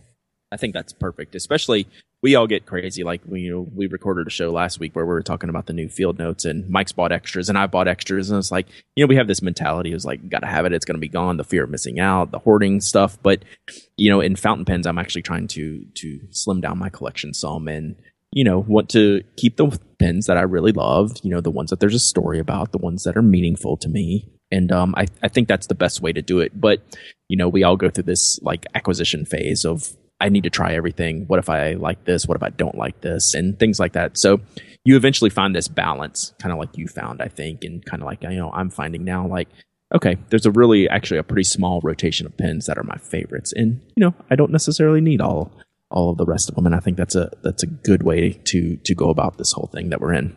I 0.51 0.57
think 0.57 0.75
that's 0.75 0.93
perfect, 0.93 1.37
especially 1.37 1.87
we 2.23 2.35
all 2.35 2.47
get 2.47 2.67
crazy. 2.67 3.05
Like 3.05 3.23
we 3.27 3.43
you 3.43 3.51
know, 3.51 3.69
we 3.75 3.87
recorded 3.87 4.27
a 4.27 4.31
show 4.31 4.51
last 4.51 4.81
week 4.81 4.97
where 4.97 5.05
we 5.05 5.11
were 5.11 5.23
talking 5.23 5.51
about 5.51 5.67
the 5.67 5.73
new 5.73 5.89
field 5.89 6.19
notes, 6.19 6.45
and 6.45 6.69
Myke's 6.69 6.93
bought 6.93 7.13
extras, 7.13 7.49
and 7.49 7.59
I 7.59 7.67
bought 7.67 7.89
extras, 7.89 8.31
and 8.31 8.39
it's 8.39 8.51
like 8.51 8.67
you 8.97 9.05
know 9.05 9.09
we 9.09 9.17
have 9.17 9.29
this 9.29 9.43
mentality 9.43 9.93
is 9.93 10.05
like 10.05 10.29
got 10.29 10.41
to 10.41 10.47
have 10.47 10.67
it, 10.67 10.73
it's 10.73 10.85
going 10.85 10.97
to 10.97 11.01
be 11.01 11.09
gone. 11.09 11.37
The 11.37 11.45
fear 11.45 11.65
of 11.65 11.71
missing 11.71 12.01
out, 12.01 12.31
the 12.31 12.39
hoarding 12.39 12.81
stuff, 12.81 13.19
but 13.23 13.45
you 13.97 14.11
know 14.11 14.21
in 14.21 14.37
fountain 14.37 14.65
pens, 14.65 14.87
I'm 14.87 14.99
actually 14.99 15.23
trying 15.23 15.49
to 15.49 15.85
to 15.85 16.21
slim 16.31 16.61
down 16.61 16.79
my 16.79 16.89
collection 16.89 17.35
some 17.35 17.69
and 17.69 17.97
you 18.33 18.45
know, 18.45 18.59
want 18.59 18.91
to 18.91 19.23
keep 19.37 19.57
the 19.57 19.79
pens 19.99 20.27
that 20.27 20.37
I 20.37 20.43
really 20.43 20.73
loved, 20.73 21.23
you 21.25 21.31
know, 21.31 21.41
the 21.41 21.51
ones 21.51 21.71
that 21.71 21.81
there's 21.81 21.95
a 21.95 21.99
story 21.99 22.39
about, 22.39 22.73
the 22.73 22.79
ones 22.79 23.05
that 23.05 23.17
are 23.17 23.23
meaningful 23.23 23.77
to 23.79 23.89
me. 23.89 24.29
And 24.51 24.71
um, 24.71 24.95
I, 24.97 25.07
I 25.23 25.29
think 25.29 25.49
that's 25.49 25.69
the 25.69 25.75
best 25.75 26.03
way 26.03 26.13
to 26.13 26.23
do 26.23 26.41
it. 26.41 26.61
But, 26.61 26.83
you 27.29 27.37
know, 27.37 27.49
we 27.49 27.63
all 27.63 27.77
go 27.77 27.89
through 27.89 28.05
this 28.05 28.39
like 28.43 28.67
acquisition 28.75 29.25
phase 29.25 29.65
of 29.65 29.97
I 30.21 30.29
need 30.29 30.45
to 30.45 30.51
try 30.51 30.75
everything. 30.75 31.25
What 31.27 31.39
if 31.39 31.49
I 31.49 31.75
like 31.75 32.05
this? 32.05 32.27
What 32.27 32.37
if 32.37 32.43
I 32.43 32.51
don't 32.51 32.77
like 32.77 33.01
this? 33.03 33.35
And 33.35 33.59
things 33.59 33.79
like 33.79 33.93
that. 33.93 34.17
So 34.17 34.41
you 34.85 34.97
eventually 34.97 35.31
find 35.31 35.55
this 35.55 35.69
balance, 35.69 36.33
kind 36.41 36.53
of 36.53 36.59
like 36.59 36.77
you 36.77 36.87
found, 36.87 37.21
I 37.21 37.29
think, 37.29 37.65
and 37.65 37.85
kind 37.85 38.03
of 38.03 38.07
like, 38.07 38.23
you 38.23 38.31
know, 38.31 38.51
I'm 38.53 38.71
finding 38.71 39.05
now, 39.05 39.27
like, 39.27 39.49
okay, 39.95 40.17
there's 40.31 40.47
a 40.47 40.51
really 40.51 40.89
actually 40.89 41.19
a 41.19 41.23
pretty 41.23 41.45
small 41.45 41.81
rotation 41.83 42.27
of 42.27 42.37
pens 42.37 42.67
that 42.67 42.79
are 42.79 42.85
my 42.85 42.97
favorites. 42.97 43.53
And, 43.55 43.81
you 43.97 44.05
know, 44.05 44.15
I 44.31 44.37
don't 44.37 44.53
necessarily 44.53 45.01
need 45.01 45.21
all 45.21 45.53
all 45.91 46.11
of 46.11 46.19
the 46.19 46.27
rest 46.27 46.49
of 46.49 46.55
them. 46.55 46.67
And 46.67 46.75
I 46.75 46.81
think 46.81 46.97
that's 46.97 47.15
a 47.15 47.31
that's 47.43 47.63
a 47.63 47.67
good 47.67 48.03
way 48.03 48.31
to 48.33 48.77
to 48.77 48.95
go 48.95 49.11
about 49.11 49.39
this 49.39 49.53
whole 49.53 49.71
thing 49.73 49.91
that 49.91 50.01
we're 50.01 50.15
in. 50.15 50.37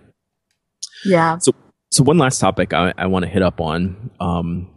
Yeah. 1.05 1.37
So 1.39 1.53
so 1.91 2.03
one 2.03 2.17
last 2.17 2.39
topic 2.39 2.73
I, 2.73 2.93
I 2.97 3.07
want 3.07 3.25
to 3.25 3.31
hit 3.31 3.41
up 3.41 3.61
on 3.61 4.11
um, 4.19 4.69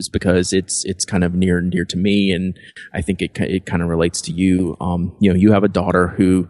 is 0.00 0.08
because 0.08 0.52
it's 0.52 0.84
it's 0.84 1.04
kind 1.04 1.22
of 1.22 1.34
near 1.34 1.58
and 1.58 1.70
dear 1.70 1.84
to 1.84 1.96
me, 1.96 2.32
and 2.32 2.58
I 2.92 3.02
think 3.02 3.22
it 3.22 3.38
it 3.38 3.66
kind 3.66 3.82
of 3.82 3.88
relates 3.88 4.20
to 4.22 4.32
you. 4.32 4.76
Um, 4.80 5.14
you 5.20 5.30
know, 5.30 5.36
you 5.36 5.52
have 5.52 5.62
a 5.62 5.68
daughter 5.68 6.08
who, 6.08 6.48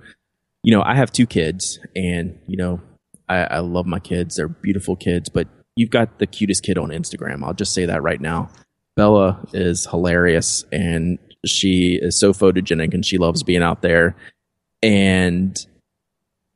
you 0.62 0.74
know, 0.74 0.82
I 0.82 0.94
have 0.94 1.12
two 1.12 1.26
kids, 1.26 1.78
and 1.94 2.38
you 2.46 2.56
know, 2.56 2.80
I, 3.28 3.38
I 3.42 3.58
love 3.58 3.86
my 3.86 3.98
kids. 3.98 4.36
They're 4.36 4.48
beautiful 4.48 4.96
kids, 4.96 5.28
but 5.28 5.48
you've 5.76 5.90
got 5.90 6.18
the 6.18 6.26
cutest 6.26 6.62
kid 6.62 6.78
on 6.78 6.88
Instagram. 6.88 7.44
I'll 7.44 7.52
just 7.52 7.74
say 7.74 7.84
that 7.84 8.02
right 8.02 8.20
now. 8.20 8.48
Bella 8.96 9.46
is 9.52 9.86
hilarious, 9.86 10.64
and 10.72 11.18
she 11.46 11.98
is 12.00 12.18
so 12.18 12.32
photogenic 12.32 12.94
and 12.94 13.04
she 13.04 13.18
loves 13.18 13.42
being 13.42 13.62
out 13.62 13.82
there. 13.82 14.16
And 14.82 15.58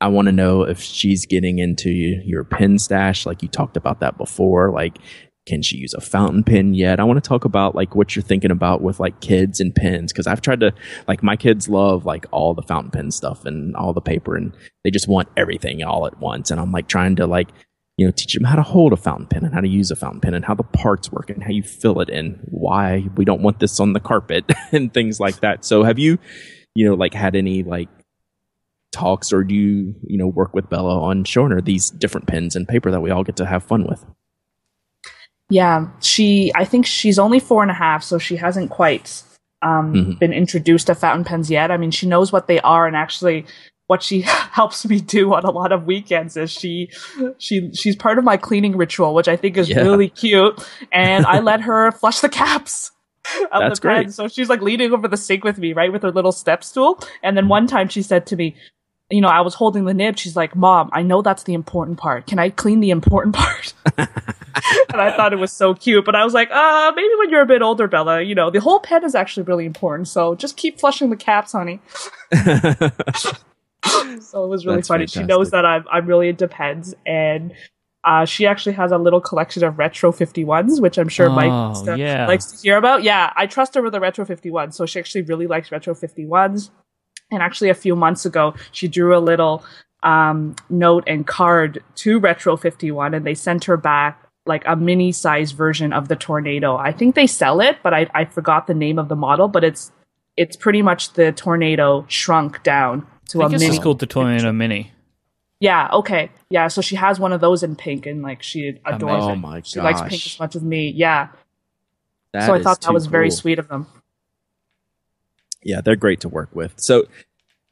I 0.01 0.09
want 0.09 0.27
to 0.27 0.33
know 0.33 0.63
if 0.63 0.81
she's 0.81 1.27
getting 1.27 1.59
into 1.59 1.91
your 1.91 2.45
pen 2.45 2.79
stash, 2.79 3.27
like 3.27 3.43
you 3.43 3.49
talked 3.49 3.77
about 3.77 4.01
that 4.01 4.19
before. 4.19 4.71
Like, 4.71 4.99
can 5.47 5.63
she 5.63 5.77
use 5.77 5.93
a 5.95 6.01
fountain 6.01 6.43
pen 6.43 6.75
yet? 6.75 6.99
I 6.99 7.05
want 7.05 7.23
to 7.23 7.29
talk 7.29 7.45
about 7.45 7.75
like 7.75 7.95
what 7.95 8.17
you're 8.17 8.23
thinking 8.23 8.51
about 8.51 8.81
with 8.81 8.99
like 8.99 9.21
kids 9.21 9.61
and 9.61 9.75
pens 9.75 10.13
because 10.13 10.27
I've 10.27 10.41
tried 10.41 10.61
to 10.61 10.73
like 11.07 11.23
my 11.23 11.37
kids 11.37 11.69
love 11.69 12.07
like 12.07 12.27
all 12.31 12.55
the 12.55 12.63
fountain 12.63 12.91
pen 12.91 13.11
stuff 13.11 13.45
and 13.45 13.77
all 13.77 13.93
the 13.93 14.01
paper 14.01 14.37
and 14.37 14.57
they 14.85 14.91
just 14.91 15.09
want 15.09 15.29
everything 15.37 15.83
all 15.83 16.07
at 16.07 16.19
once. 16.19 16.51
And 16.51 16.59
I'm 16.59 16.73
like 16.73 16.89
trying 16.89 17.17
to 17.17 17.27
like 17.27 17.49
you 17.97 18.05
know, 18.05 18.11
teach 18.11 18.35
them 18.35 18.45
how 18.45 18.57
to 18.57 18.63
hold 18.63 18.93
a 18.93 18.97
fountain 18.97 19.27
pen 19.27 19.45
and 19.45 19.55
how 19.55 19.61
to 19.61 19.69
use 19.69 19.91
a 19.91 19.97
fountain 19.97 20.21
pen 20.21 20.35
and 20.35 20.45
how 20.45 20.55
the 20.55 20.65
parts 20.65 21.13
work 21.13 21.31
and 21.31 21.45
how 21.45 21.51
you 21.51 21.63
fill 21.63 22.01
it 22.01 22.09
and 22.09 22.41
why 22.47 23.07
we 23.17 23.25
don't 23.25 23.43
want 23.43 23.61
this 23.61 23.79
on 23.79 23.93
the 23.93 24.01
carpet 24.01 24.45
and 24.73 24.93
things 24.93 25.21
like 25.21 25.41
that. 25.41 25.65
So 25.65 25.85
have 25.85 25.99
you, 25.99 26.19
you 26.75 26.89
know, 26.89 26.95
like 26.95 27.15
had 27.15 27.37
any 27.37 27.63
like 27.63 27.89
talks 28.91 29.33
or 29.33 29.45
do 29.45 29.55
you, 29.55 29.95
you 30.03 30.19
know, 30.19 30.27
work 30.27 30.55
with 30.55 30.69
Bella 30.69 31.01
on 31.03 31.23
showing 31.25 31.53
her 31.53 31.61
these 31.61 31.91
different 31.91 32.27
pens 32.27 32.57
and 32.57 32.67
paper 32.67 32.91
that 32.91 33.01
we 33.01 33.11
all 33.11 33.23
get 33.23 33.37
to 33.37 33.47
have 33.47 33.63
fun 33.63 33.87
with? 33.87 34.05
Yeah, 35.51 35.89
she, 36.01 36.53
I 36.55 36.65
think 36.65 36.87
she's 36.87 37.19
only 37.19 37.39
four 37.39 37.63
and 37.63 37.71
a 37.71 37.75
half, 37.75 38.03
so 38.03 38.19
she 38.19 38.37
hasn't 38.37 38.71
quite 38.71 39.23
um, 39.63 39.93
mm-hmm. 39.93 40.13
been 40.13 40.33
introduced 40.33 40.87
to 40.87 40.95
fountain 40.95 41.25
pens 41.25 41.51
yet. 41.51 41.71
I 41.71 41.77
mean, 41.77 41.91
she 41.91 42.07
knows 42.07 42.33
what 42.33 42.47
they 42.47 42.61
are, 42.61 42.87
and 42.87 42.97
actually, 42.97 43.47
what 43.87 44.03
she 44.03 44.21
helps 44.25 44.87
me 44.87 45.01
do 45.01 45.35
on 45.35 45.45
a 45.45 45.51
lot 45.51 45.73
of 45.73 45.85
weekends 45.85 46.37
is 46.37 46.51
she 46.51 46.91
she 47.39 47.71
she's 47.73 47.97
part 47.97 48.19
of 48.19 48.25
my 48.25 48.37
cleaning 48.37 48.77
ritual, 48.77 49.15
which 49.15 49.29
I 49.29 49.37
think 49.37 49.57
is 49.57 49.69
yeah. 49.69 49.81
really 49.81 50.09
cute. 50.09 50.67
And 50.93 51.27
I 51.27 51.41
let 51.41 51.63
her 51.63 51.93
flush 52.01 52.21
the 52.21 52.29
caps. 52.29 52.91
Of 53.53 53.61
That's 53.61 53.81
the 53.81 53.89
pen. 53.89 54.03
great. 54.03 54.13
So 54.13 54.29
she's 54.29 54.51
like 54.51 54.61
leaning 54.61 54.93
over 54.93 55.09
the 55.09 55.17
sink 55.17 55.45
with 55.45 55.57
me, 55.57 55.73
right, 55.73 55.91
with 55.91 56.03
her 56.03 56.13
little 56.13 56.33
step 56.33 56.63
stool. 56.63 57.03
And 57.23 57.39
then 57.39 57.49
one 57.49 57.67
time 57.67 57.89
she 57.89 58.03
said 58.03 58.27
to 58.27 58.37
me, 58.37 58.55
you 59.15 59.21
know, 59.21 59.29
I 59.29 59.43
was 59.43 59.55
holding 59.55 59.85
the 59.85 59.95
nib. 59.95 60.19
She's 60.19 60.35
like, 60.35 60.57
"Mom, 60.57 60.91
I 60.93 61.03
know 61.03 61.23
that's 61.23 61.45
the 61.45 61.55
important 61.55 61.99
part. 61.99 62.27
Can 62.27 62.41
I 62.41 62.51
clean 62.51 62.81
the 62.81 62.91
important 62.91 63.35
part?" 63.37 63.73
and 63.97 64.09
I 65.01 65.17
thought 65.17 65.33
it 65.33 65.39
was 65.39 65.53
so 65.53 65.73
cute. 65.75 66.05
But 66.05 66.17
I 66.17 66.25
was 66.25 66.35
like, 66.35 66.51
"Uh, 66.51 66.93
maybe 66.97 67.15
when 67.19 67.31
you're 67.31 67.43
a 67.43 67.47
bit 67.47 67.63
older, 67.63 67.87
Bella, 67.87 68.23
you 68.23 68.35
know, 68.35 68.51
the 68.51 68.61
whole 68.61 68.81
pen 68.81 69.05
is 69.05 69.15
actually 69.15 69.45
really 69.45 69.67
important. 69.67 70.09
So 70.09 70.35
just 70.35 70.57
keep 70.57 70.81
flushing 70.81 71.11
the 71.11 71.17
caps, 71.17 71.53
honey." 71.53 71.81
so 74.21 74.45
it 74.45 74.49
was 74.49 74.67
really 74.67 74.79
That's 74.79 74.89
funny. 74.89 75.03
Fantastic. 75.03 75.23
She 75.23 75.27
knows 75.27 75.51
that 75.53 75.65
I'm 75.65 75.85
I'm 75.91 76.07
really 76.07 76.29
into 76.29 76.49
pens, 76.49 76.95
and 77.07 77.53
uh, 78.03 78.25
she 78.25 78.47
actually 78.47 78.75
has 78.75 78.91
a 78.91 78.99
little 78.99 79.21
collection 79.21 79.63
of 79.63 79.79
retro 79.79 80.13
51s, 80.13 80.81
which 80.81 80.99
I'm 80.99 81.09
sure 81.09 81.29
oh, 81.29 81.33
Myke 81.33 81.69
likes 81.69 81.81
to, 81.83 81.97
yeah. 81.97 82.27
likes 82.27 82.47
to 82.47 82.63
hear 82.63 82.77
about. 82.77 83.03
Yeah, 83.05 83.33
I 83.37 83.47
trust 83.47 83.75
her 83.77 83.83
with 83.83 83.93
the 83.93 84.01
retro 84.01 84.25
51, 84.25 84.73
so 84.73 84.87
she 84.87 84.99
actually 84.99 85.23
really 85.23 85.47
likes 85.47 85.71
retro 85.71 85.95
51s. 85.95 86.71
And 87.31 87.43
actually, 87.43 87.71
a 87.71 87.75
few 87.75 87.97
months 87.97 88.25
ago, 88.27 88.55
she 88.73 88.89
drew 88.89 89.17
a 89.17 89.19
little 89.19 89.65
um, 90.03 90.55
note 90.69 91.05
and 91.07 91.27
card 91.27 91.83
to 91.97 92.19
Retro 92.19 92.57
51, 92.57 93.15
and 93.15 93.27
they 93.27 93.35
sent 93.35 93.65
her 93.65 93.77
back 93.77 94.21
like 94.47 94.63
a 94.67 94.77
mini 94.77 95.11
size 95.11 95.53
version 95.53 95.93
of 95.93 96.09
the 96.09 96.17
tornado. 96.17 96.77
I 96.77 96.93
think 96.93 97.15
they 97.15 97.27
sell 97.27 97.61
it, 97.61 97.79
but 97.83 97.95
I, 97.95 98.07
I 98.15 98.27
forgot 98.27 98.67
the 98.67 98.75
name 98.75 98.99
of 98.99 99.09
the 99.09 99.17
model. 99.17 99.49
But 99.49 99.65
it's 99.65 99.91
it's 100.37 100.57
pretty 100.57 100.83
much 100.83 101.13
the 101.15 101.33
tornado 101.33 102.05
shrunk 102.09 102.63
down 102.63 103.07
to 103.29 103.43
I 103.43 103.47
a 103.47 103.49
mini. 103.49 103.67
It's 103.67 103.79
called 103.79 104.01
the 104.01 104.07
Tornado 104.07 104.53
Mini. 104.53 104.93
Yeah. 105.61 105.89
Okay. 105.93 106.31
Yeah. 106.51 106.69
So 106.69 106.83
she 106.83 106.97
has 106.97 107.19
one 107.19 107.33
of 107.33 107.41
those 107.41 107.63
in 107.63 107.77
pink, 107.77 108.07
and 108.07 108.23
like 108.23 108.43
she 108.43 108.81
adores 108.85 109.25
oh 109.25 109.31
it. 109.31 109.37
my 109.37 109.63
She 109.63 109.81
likes 109.81 110.01
pink 110.03 110.27
as 110.27 110.39
much 110.39 110.57
as 110.57 110.63
me. 110.63 110.91
Yeah. 110.91 111.29
That 112.33 112.47
so 112.47 112.55
I 112.55 112.63
thought 112.63 112.81
that 112.83 112.93
was 112.93 113.05
cool. 113.05 113.13
very 113.13 113.31
sweet 113.31 113.59
of 113.59 113.69
them. 113.69 113.87
Yeah, 115.65 115.81
they're 115.81 115.97
great 115.97 116.21
to 116.21 116.29
work 116.29 116.55
with. 116.55 116.75
So 116.77 117.07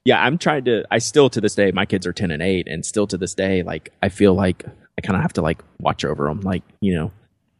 yeah, 0.04 0.20
I'm 0.22 0.38
trying 0.38 0.64
to. 0.64 0.84
I 0.90 0.98
still 0.98 1.30
to 1.30 1.40
this 1.40 1.54
day, 1.54 1.70
my 1.70 1.86
kids 1.86 2.06
are 2.06 2.12
ten 2.12 2.30
and 2.30 2.42
eight, 2.42 2.66
and 2.66 2.84
still 2.84 3.06
to 3.06 3.16
this 3.16 3.34
day, 3.34 3.62
like 3.62 3.92
I 4.02 4.08
feel 4.08 4.34
like 4.34 4.64
I 4.98 5.00
kind 5.00 5.16
of 5.16 5.22
have 5.22 5.34
to 5.34 5.42
like 5.42 5.62
watch 5.78 6.04
over 6.04 6.24
them. 6.24 6.40
Like 6.40 6.64
you 6.80 6.94
know, 6.94 7.12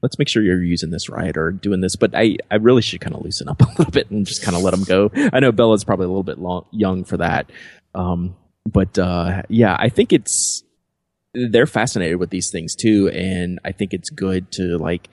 let's 0.03 0.18
make 0.18 0.28
sure 0.28 0.43
you're 0.43 0.62
using 0.62 0.91
this 0.91 1.09
right 1.09 1.37
or 1.37 1.53
doing 1.53 1.80
this. 1.80 1.97
But 1.97 2.14
I, 2.14 2.37
I 2.51 2.57
really 2.57 2.83
should 2.83 3.01
kind 3.01 3.14
of 3.14 3.22
loosen 3.22 3.49
up 3.49 3.62
a 3.62 3.68
little 3.78 3.91
bit 3.91 4.11
and 4.11 4.26
just 4.26 4.43
kind 4.43 4.57
of 4.57 4.62
let 4.62 4.72
them 4.72 4.85
go. 4.85 5.11
I 5.33 5.41
know 5.41 5.53
Bella's 5.53 5.85
probably 5.85 6.07
a 6.07 6.09
little 6.09 6.24
bit 6.24 6.39
long, 6.39 6.66
young 6.72 7.05
for 7.05 7.16
that. 7.18 7.51
Um, 7.95 8.37
but, 8.66 8.99
uh, 8.99 9.43
yeah, 9.49 9.76
I 9.78 9.89
think 9.89 10.12
it's, 10.12 10.62
they're 11.35 11.66
fascinated 11.66 12.18
with 12.18 12.30
these 12.30 12.51
things 12.51 12.74
too. 12.74 13.09
And 13.09 13.59
I 13.64 13.72
think 13.72 13.95
it's 13.95 14.11
good 14.11 14.51
to 14.53 14.76
like, 14.76 15.09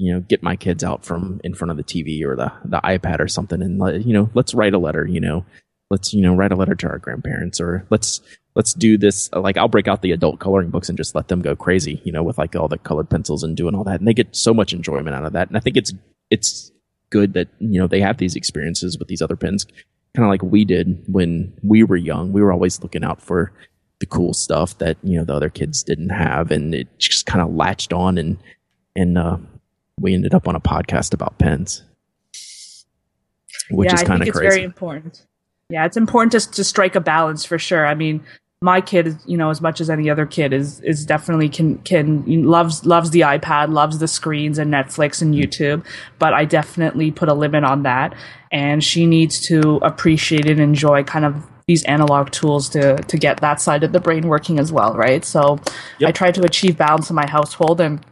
you 0.00 0.14
know, 0.14 0.20
get 0.20 0.42
my 0.42 0.56
kids 0.56 0.82
out 0.82 1.04
from 1.04 1.40
in 1.44 1.52
front 1.52 1.70
of 1.70 1.76
the 1.76 1.84
TV 1.84 2.24
or 2.24 2.34
the, 2.34 2.50
the 2.64 2.80
iPad 2.80 3.20
or 3.20 3.28
something 3.28 3.60
and 3.60 3.78
let, 3.78 4.06
you 4.06 4.14
know, 4.14 4.30
let's 4.32 4.54
write 4.54 4.72
a 4.72 4.78
letter, 4.78 5.06
you 5.06 5.20
know, 5.20 5.44
let's, 5.90 6.14
you 6.14 6.22
know, 6.22 6.34
write 6.34 6.52
a 6.52 6.56
letter 6.56 6.74
to 6.74 6.88
our 6.88 6.98
grandparents 6.98 7.60
or 7.60 7.86
let's, 7.90 8.22
let's 8.54 8.72
do 8.72 8.96
this. 8.96 9.30
Like 9.34 9.58
I'll 9.58 9.68
break 9.68 9.88
out 9.88 10.00
the 10.00 10.12
adult 10.12 10.40
coloring 10.40 10.70
books 10.70 10.88
and 10.88 10.96
just 10.96 11.14
let 11.14 11.28
them 11.28 11.42
go 11.42 11.54
crazy, 11.54 12.00
you 12.02 12.12
know, 12.12 12.22
with 12.22 12.38
like 12.38 12.56
all 12.56 12.66
the 12.66 12.78
colored 12.78 13.10
pencils 13.10 13.42
and 13.42 13.54
doing 13.54 13.74
all 13.74 13.84
that. 13.84 14.00
And 14.00 14.08
they 14.08 14.14
get 14.14 14.34
so 14.34 14.54
much 14.54 14.72
enjoyment 14.72 15.14
out 15.14 15.26
of 15.26 15.34
that. 15.34 15.48
And 15.48 15.56
I 15.58 15.60
think 15.60 15.76
it's, 15.76 15.92
it's 16.30 16.72
good 17.10 17.34
that, 17.34 17.48
you 17.58 17.78
know, 17.78 17.86
they 17.86 18.00
have 18.00 18.16
these 18.16 18.36
experiences 18.36 18.98
with 18.98 19.08
these 19.08 19.20
other 19.20 19.36
pens, 19.36 19.66
kind 20.16 20.24
of 20.24 20.30
like 20.30 20.42
we 20.42 20.64
did 20.64 21.04
when 21.08 21.52
we 21.62 21.82
were 21.82 21.96
young. 21.96 22.32
We 22.32 22.40
were 22.40 22.52
always 22.52 22.82
looking 22.82 23.04
out 23.04 23.20
for 23.20 23.52
the 23.98 24.06
cool 24.06 24.32
stuff 24.32 24.78
that, 24.78 24.96
you 25.02 25.18
know, 25.18 25.24
the 25.24 25.34
other 25.34 25.50
kids 25.50 25.82
didn't 25.82 26.08
have. 26.08 26.50
And 26.50 26.74
it 26.74 26.88
just 26.98 27.26
kind 27.26 27.42
of 27.42 27.54
latched 27.54 27.92
on 27.92 28.16
and, 28.16 28.38
and, 28.96 29.18
uh, 29.18 29.36
we 30.00 30.14
ended 30.14 30.34
up 30.34 30.48
on 30.48 30.56
a 30.56 30.60
podcast 30.60 31.12
about 31.12 31.38
pens, 31.38 31.84
which 33.70 33.90
yeah, 33.90 33.94
is 33.94 34.02
kind 34.02 34.22
of 34.22 34.28
crazy. 34.32 34.46
It's 34.46 34.54
very 34.56 34.64
important. 34.64 35.26
Yeah, 35.68 35.84
it's 35.84 35.96
important 35.96 36.32
to, 36.32 36.50
to 36.50 36.64
strike 36.64 36.96
a 36.96 37.00
balance 37.00 37.44
for 37.44 37.58
sure. 37.58 37.86
I 37.86 37.94
mean, 37.94 38.24
my 38.62 38.80
kid, 38.80 39.16
you 39.24 39.36
know, 39.36 39.50
as 39.50 39.60
much 39.60 39.80
as 39.80 39.88
any 39.88 40.10
other 40.10 40.26
kid, 40.26 40.52
is 40.52 40.80
is 40.80 41.06
definitely 41.06 41.48
can 41.48 41.78
can 41.78 42.24
loves 42.44 42.84
loves 42.84 43.10
the 43.10 43.20
iPad, 43.20 43.72
loves 43.72 43.98
the 43.98 44.08
screens 44.08 44.58
and 44.58 44.72
Netflix 44.72 45.22
and 45.22 45.34
mm-hmm. 45.34 45.42
YouTube. 45.42 45.86
But 46.18 46.34
I 46.34 46.44
definitely 46.44 47.10
put 47.10 47.28
a 47.28 47.34
limit 47.34 47.64
on 47.64 47.84
that, 47.84 48.14
and 48.50 48.82
she 48.82 49.06
needs 49.06 49.40
to 49.42 49.76
appreciate 49.82 50.46
and 50.46 50.60
enjoy 50.60 51.04
kind 51.04 51.24
of 51.24 51.46
these 51.66 51.84
analog 51.84 52.30
tools 52.32 52.68
to 52.70 52.96
to 52.96 53.16
get 53.16 53.40
that 53.40 53.60
side 53.60 53.84
of 53.84 53.92
the 53.92 54.00
brain 54.00 54.26
working 54.26 54.58
as 54.58 54.72
well, 54.72 54.94
right? 54.94 55.24
So 55.24 55.58
yep. 55.98 56.08
I 56.08 56.12
try 56.12 56.30
to 56.32 56.42
achieve 56.42 56.76
balance 56.76 57.08
in 57.08 57.16
my 57.16 57.28
household, 57.28 57.80
and 57.80 58.04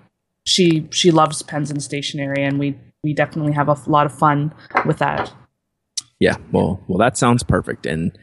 she 0.49 0.88
she 0.90 1.11
loves 1.11 1.42
pens 1.42 1.70
and 1.70 1.82
stationery, 1.82 2.42
and 2.42 2.59
we 2.59 2.78
we 3.05 3.12
definitely 3.12 3.53
have 3.53 3.68
a 3.68 3.76
lot 3.86 4.07
of 4.07 4.18
fun 4.18 4.55
with 4.86 4.99
that. 4.99 5.32
Yeah, 6.18 6.36
well, 6.51 6.82
well, 6.88 6.99
that 6.99 7.16
sounds 7.16 7.42
perfect, 7.42 7.86
and 7.86 8.18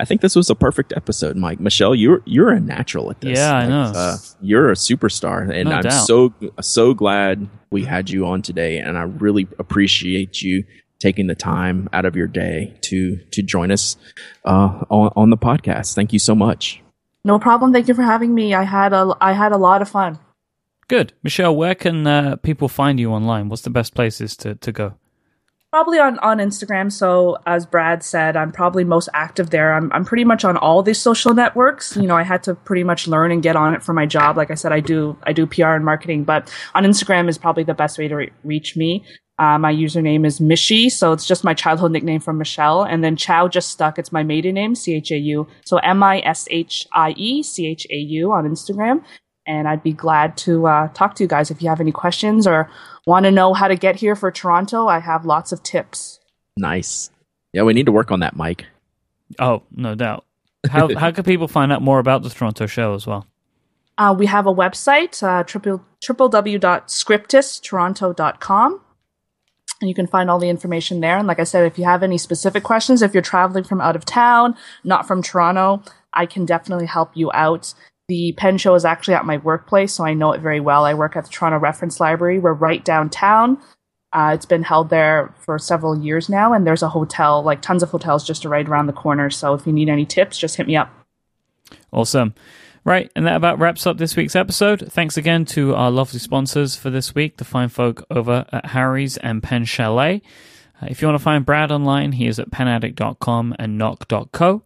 I 0.00 0.04
think 0.04 0.20
this 0.20 0.34
was 0.34 0.50
a 0.50 0.56
perfect 0.56 0.92
episode, 0.96 1.36
Myke. 1.36 1.60
Michelle, 1.60 1.94
you're 1.94 2.22
you're 2.24 2.50
a 2.50 2.60
natural 2.60 3.10
at 3.10 3.20
this. 3.20 3.38
Yeah, 3.38 3.52
like, 3.52 3.64
I 3.64 3.68
know. 3.68 3.92
Uh, 3.94 4.16
you're 4.42 4.70
a 4.70 4.74
superstar, 4.74 5.48
and 5.48 5.68
no 5.70 5.76
I'm 5.76 5.82
doubt. 5.82 6.06
so 6.06 6.34
so 6.60 6.92
glad 6.92 7.48
we 7.70 7.84
had 7.84 8.10
you 8.10 8.26
on 8.26 8.42
today, 8.42 8.78
and 8.78 8.98
I 8.98 9.02
really 9.02 9.46
appreciate 9.58 10.42
you 10.42 10.64
taking 10.98 11.28
the 11.28 11.34
time 11.34 11.88
out 11.92 12.04
of 12.04 12.16
your 12.16 12.26
day 12.26 12.76
to 12.82 13.16
to 13.30 13.42
join 13.42 13.70
us 13.70 13.96
uh, 14.44 14.82
on, 14.90 15.12
on 15.14 15.30
the 15.30 15.38
podcast. 15.38 15.94
Thank 15.94 16.12
you 16.12 16.18
so 16.18 16.34
much. 16.34 16.82
No 17.24 17.38
problem. 17.38 17.72
Thank 17.72 17.86
you 17.86 17.94
for 17.94 18.02
having 18.02 18.34
me. 18.34 18.54
I 18.54 18.64
had 18.64 18.92
a 18.92 19.14
I 19.20 19.32
had 19.32 19.52
a 19.52 19.56
lot 19.56 19.80
of 19.80 19.88
fun. 19.88 20.18
Good, 20.88 21.12
Michelle. 21.22 21.56
Where 21.56 21.74
can 21.74 22.06
uh, 22.06 22.36
people 22.36 22.68
find 22.68 23.00
you 23.00 23.12
online? 23.12 23.48
What's 23.48 23.62
the 23.62 23.70
best 23.70 23.94
places 23.94 24.36
to 24.38 24.54
to 24.56 24.72
go? 24.72 24.94
Probably 25.72 25.98
on, 25.98 26.20
on 26.20 26.38
Instagram. 26.38 26.92
So 26.92 27.36
as 27.46 27.66
Brad 27.66 28.04
said, 28.04 28.36
I'm 28.36 28.52
probably 28.52 28.84
most 28.84 29.08
active 29.12 29.50
there. 29.50 29.74
I'm 29.74 29.92
I'm 29.92 30.04
pretty 30.04 30.22
much 30.22 30.44
on 30.44 30.56
all 30.56 30.82
these 30.84 31.00
social 31.00 31.34
networks. 31.34 31.96
You 31.96 32.06
know, 32.06 32.14
I 32.14 32.22
had 32.22 32.44
to 32.44 32.54
pretty 32.54 32.84
much 32.84 33.08
learn 33.08 33.32
and 33.32 33.42
get 33.42 33.56
on 33.56 33.74
it 33.74 33.82
for 33.82 33.92
my 33.92 34.06
job. 34.06 34.36
Like 34.36 34.52
I 34.52 34.54
said, 34.54 34.72
I 34.72 34.78
do 34.78 35.18
I 35.24 35.32
do 35.32 35.46
PR 35.46 35.70
and 35.70 35.84
marketing, 35.84 36.24
but 36.24 36.52
on 36.76 36.84
Instagram 36.84 37.28
is 37.28 37.38
probably 37.38 37.64
the 37.64 37.74
best 37.74 37.98
way 37.98 38.06
to 38.06 38.14
re- 38.14 38.32
reach 38.44 38.76
me. 38.76 39.04
Uh, 39.36 39.58
my 39.58 39.72
username 39.72 40.24
is 40.24 40.38
Mishie, 40.38 40.88
so 40.88 41.12
it's 41.12 41.26
just 41.26 41.42
my 41.42 41.54
childhood 41.54 41.90
nickname 41.90 42.20
from 42.20 42.38
Michelle. 42.38 42.84
And 42.84 43.02
then 43.02 43.16
Chau 43.16 43.48
just 43.48 43.70
stuck. 43.70 43.98
It's 43.98 44.12
my 44.12 44.22
maiden 44.22 44.54
name, 44.54 44.76
C 44.76 44.94
H 44.94 45.10
A 45.10 45.16
U. 45.16 45.48
So 45.64 45.78
M 45.78 46.04
I 46.04 46.20
S 46.20 46.46
H 46.52 46.86
I 46.92 47.14
E 47.16 47.42
C 47.42 47.66
H 47.66 47.84
A 47.90 47.96
U 47.96 48.32
on 48.32 48.48
Instagram. 48.48 49.02
And 49.46 49.68
I'd 49.68 49.82
be 49.82 49.92
glad 49.92 50.36
to 50.38 50.66
uh, 50.66 50.88
talk 50.88 51.14
to 51.16 51.24
you 51.24 51.28
guys 51.28 51.50
if 51.50 51.62
you 51.62 51.68
have 51.68 51.80
any 51.80 51.92
questions 51.92 52.46
or 52.46 52.70
want 53.06 53.24
to 53.24 53.30
know 53.30 53.52
how 53.52 53.68
to 53.68 53.76
get 53.76 53.96
here 53.96 54.16
for 54.16 54.30
Toronto. 54.30 54.86
I 54.86 55.00
have 55.00 55.26
lots 55.26 55.52
of 55.52 55.62
tips. 55.62 56.18
Nice. 56.56 57.10
Yeah, 57.52 57.62
we 57.62 57.74
need 57.74 57.86
to 57.86 57.92
work 57.92 58.10
on 58.10 58.20
that, 58.20 58.36
Myke. 58.36 58.64
Oh, 59.38 59.62
no 59.70 59.94
doubt. 59.94 60.24
How 60.70 60.94
how 60.94 61.10
can 61.10 61.24
people 61.24 61.48
find 61.48 61.72
out 61.72 61.82
more 61.82 61.98
about 61.98 62.22
the 62.22 62.30
Toronto 62.30 62.66
show 62.66 62.94
as 62.94 63.06
well? 63.06 63.26
Uh, 63.96 64.12
we 64.18 64.26
have 64.26 64.44
a 64.46 64.54
website, 64.54 65.22
uh, 65.22 65.44
triple, 65.44 65.84
www.scriptustoronto.com. 66.02 68.80
And 69.80 69.88
you 69.88 69.94
can 69.94 70.06
find 70.06 70.30
all 70.30 70.38
the 70.38 70.48
information 70.48 71.00
there. 71.00 71.18
And 71.18 71.26
like 71.26 71.40
I 71.40 71.44
said, 71.44 71.66
if 71.66 71.78
you 71.78 71.84
have 71.84 72.02
any 72.02 72.18
specific 72.18 72.64
questions, 72.64 73.02
if 73.02 73.12
you're 73.12 73.22
traveling 73.22 73.64
from 73.64 73.80
out 73.80 73.96
of 73.96 74.04
town, 74.04 74.56
not 74.82 75.06
from 75.06 75.22
Toronto, 75.22 75.82
I 76.12 76.26
can 76.26 76.44
definitely 76.46 76.86
help 76.86 77.10
you 77.14 77.30
out. 77.32 77.74
The 78.08 78.32
pen 78.32 78.58
show 78.58 78.74
is 78.74 78.84
actually 78.84 79.14
at 79.14 79.24
my 79.24 79.38
workplace, 79.38 79.94
so 79.94 80.04
I 80.04 80.12
know 80.12 80.32
it 80.32 80.40
very 80.40 80.60
well. 80.60 80.84
I 80.84 80.92
work 80.94 81.16
at 81.16 81.24
the 81.24 81.30
Toronto 81.30 81.58
Reference 81.58 82.00
Library. 82.00 82.38
We're 82.38 82.52
right 82.52 82.84
downtown. 82.84 83.58
Uh, 84.12 84.32
it's 84.34 84.46
been 84.46 84.62
held 84.62 84.90
there 84.90 85.34
for 85.40 85.58
several 85.58 85.98
years 85.98 86.28
now, 86.28 86.52
and 86.52 86.66
there's 86.66 86.82
a 86.82 86.88
hotel, 86.88 87.42
like 87.42 87.62
tons 87.62 87.82
of 87.82 87.90
hotels, 87.90 88.24
just 88.24 88.44
right 88.44 88.68
around 88.68 88.86
the 88.86 88.92
corner. 88.92 89.30
So 89.30 89.54
if 89.54 89.66
you 89.66 89.72
need 89.72 89.88
any 89.88 90.04
tips, 90.04 90.38
just 90.38 90.56
hit 90.56 90.66
me 90.66 90.76
up. 90.76 90.92
Awesome. 91.92 92.34
Right, 92.84 93.10
and 93.16 93.26
that 93.26 93.36
about 93.36 93.58
wraps 93.58 93.86
up 93.86 93.96
this 93.96 94.14
week's 94.14 94.36
episode. 94.36 94.92
Thanks 94.92 95.16
again 95.16 95.46
to 95.46 95.74
our 95.74 95.90
lovely 95.90 96.20
sponsors 96.20 96.76
for 96.76 96.90
this 96.90 97.14
week, 97.14 97.38
the 97.38 97.44
fine 97.44 97.70
folk 97.70 98.04
over 98.10 98.44
at 98.52 98.66
Harry's 98.66 99.16
and 99.16 99.42
Pen 99.42 99.64
Chalet. 99.64 100.20
Uh, 100.82 100.86
if 100.90 101.00
you 101.00 101.08
want 101.08 101.18
to 101.18 101.24
find 101.24 101.46
Brad 101.46 101.72
online, 101.72 102.12
he 102.12 102.26
is 102.26 102.38
at 102.38 102.50
penaddict.com 102.50 103.56
and 103.58 103.78
nock.co. 103.78 104.62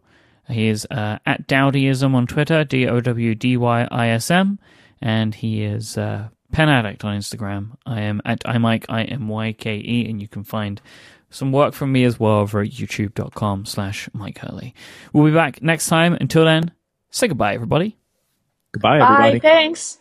He 0.49 0.67
is 0.67 0.85
uh, 0.89 1.19
at 1.25 1.47
Dowdyism 1.47 2.13
on 2.13 2.27
Twitter, 2.27 2.63
D 2.63 2.87
O 2.87 2.99
W 2.99 3.35
D 3.35 3.57
Y 3.57 3.87
I 3.91 4.07
S 4.09 4.31
M, 4.31 4.59
and 5.01 5.35
he 5.35 5.63
is 5.63 5.97
uh, 5.97 6.29
Pen 6.51 6.69
Addict 6.69 7.03
on 7.05 7.17
Instagram. 7.17 7.75
I 7.85 8.01
am 8.01 8.21
at 8.25 8.41
imyke, 8.41 8.85
I 8.89 9.03
M 9.03 9.27
Y 9.27 9.53
K 9.53 9.77
E, 9.77 10.09
and 10.09 10.21
you 10.21 10.27
can 10.27 10.43
find 10.43 10.81
some 11.29 11.51
work 11.51 11.73
from 11.73 11.91
me 11.91 12.03
as 12.03 12.19
well 12.19 12.39
over 12.39 12.61
at 12.61 12.69
youtube.com 12.69 13.65
slash 13.65 14.09
Myke 14.15 14.39
Hurley. 14.39 14.73
We'll 15.13 15.25
be 15.25 15.31
back 15.31 15.61
next 15.61 15.87
time. 15.87 16.15
Until 16.19 16.45
then, 16.45 16.71
say 17.11 17.27
goodbye, 17.27 17.53
everybody. 17.53 17.97
Goodbye, 18.71 18.99
Bye. 18.99 19.13
everybody. 19.27 19.39
Thanks. 19.39 19.99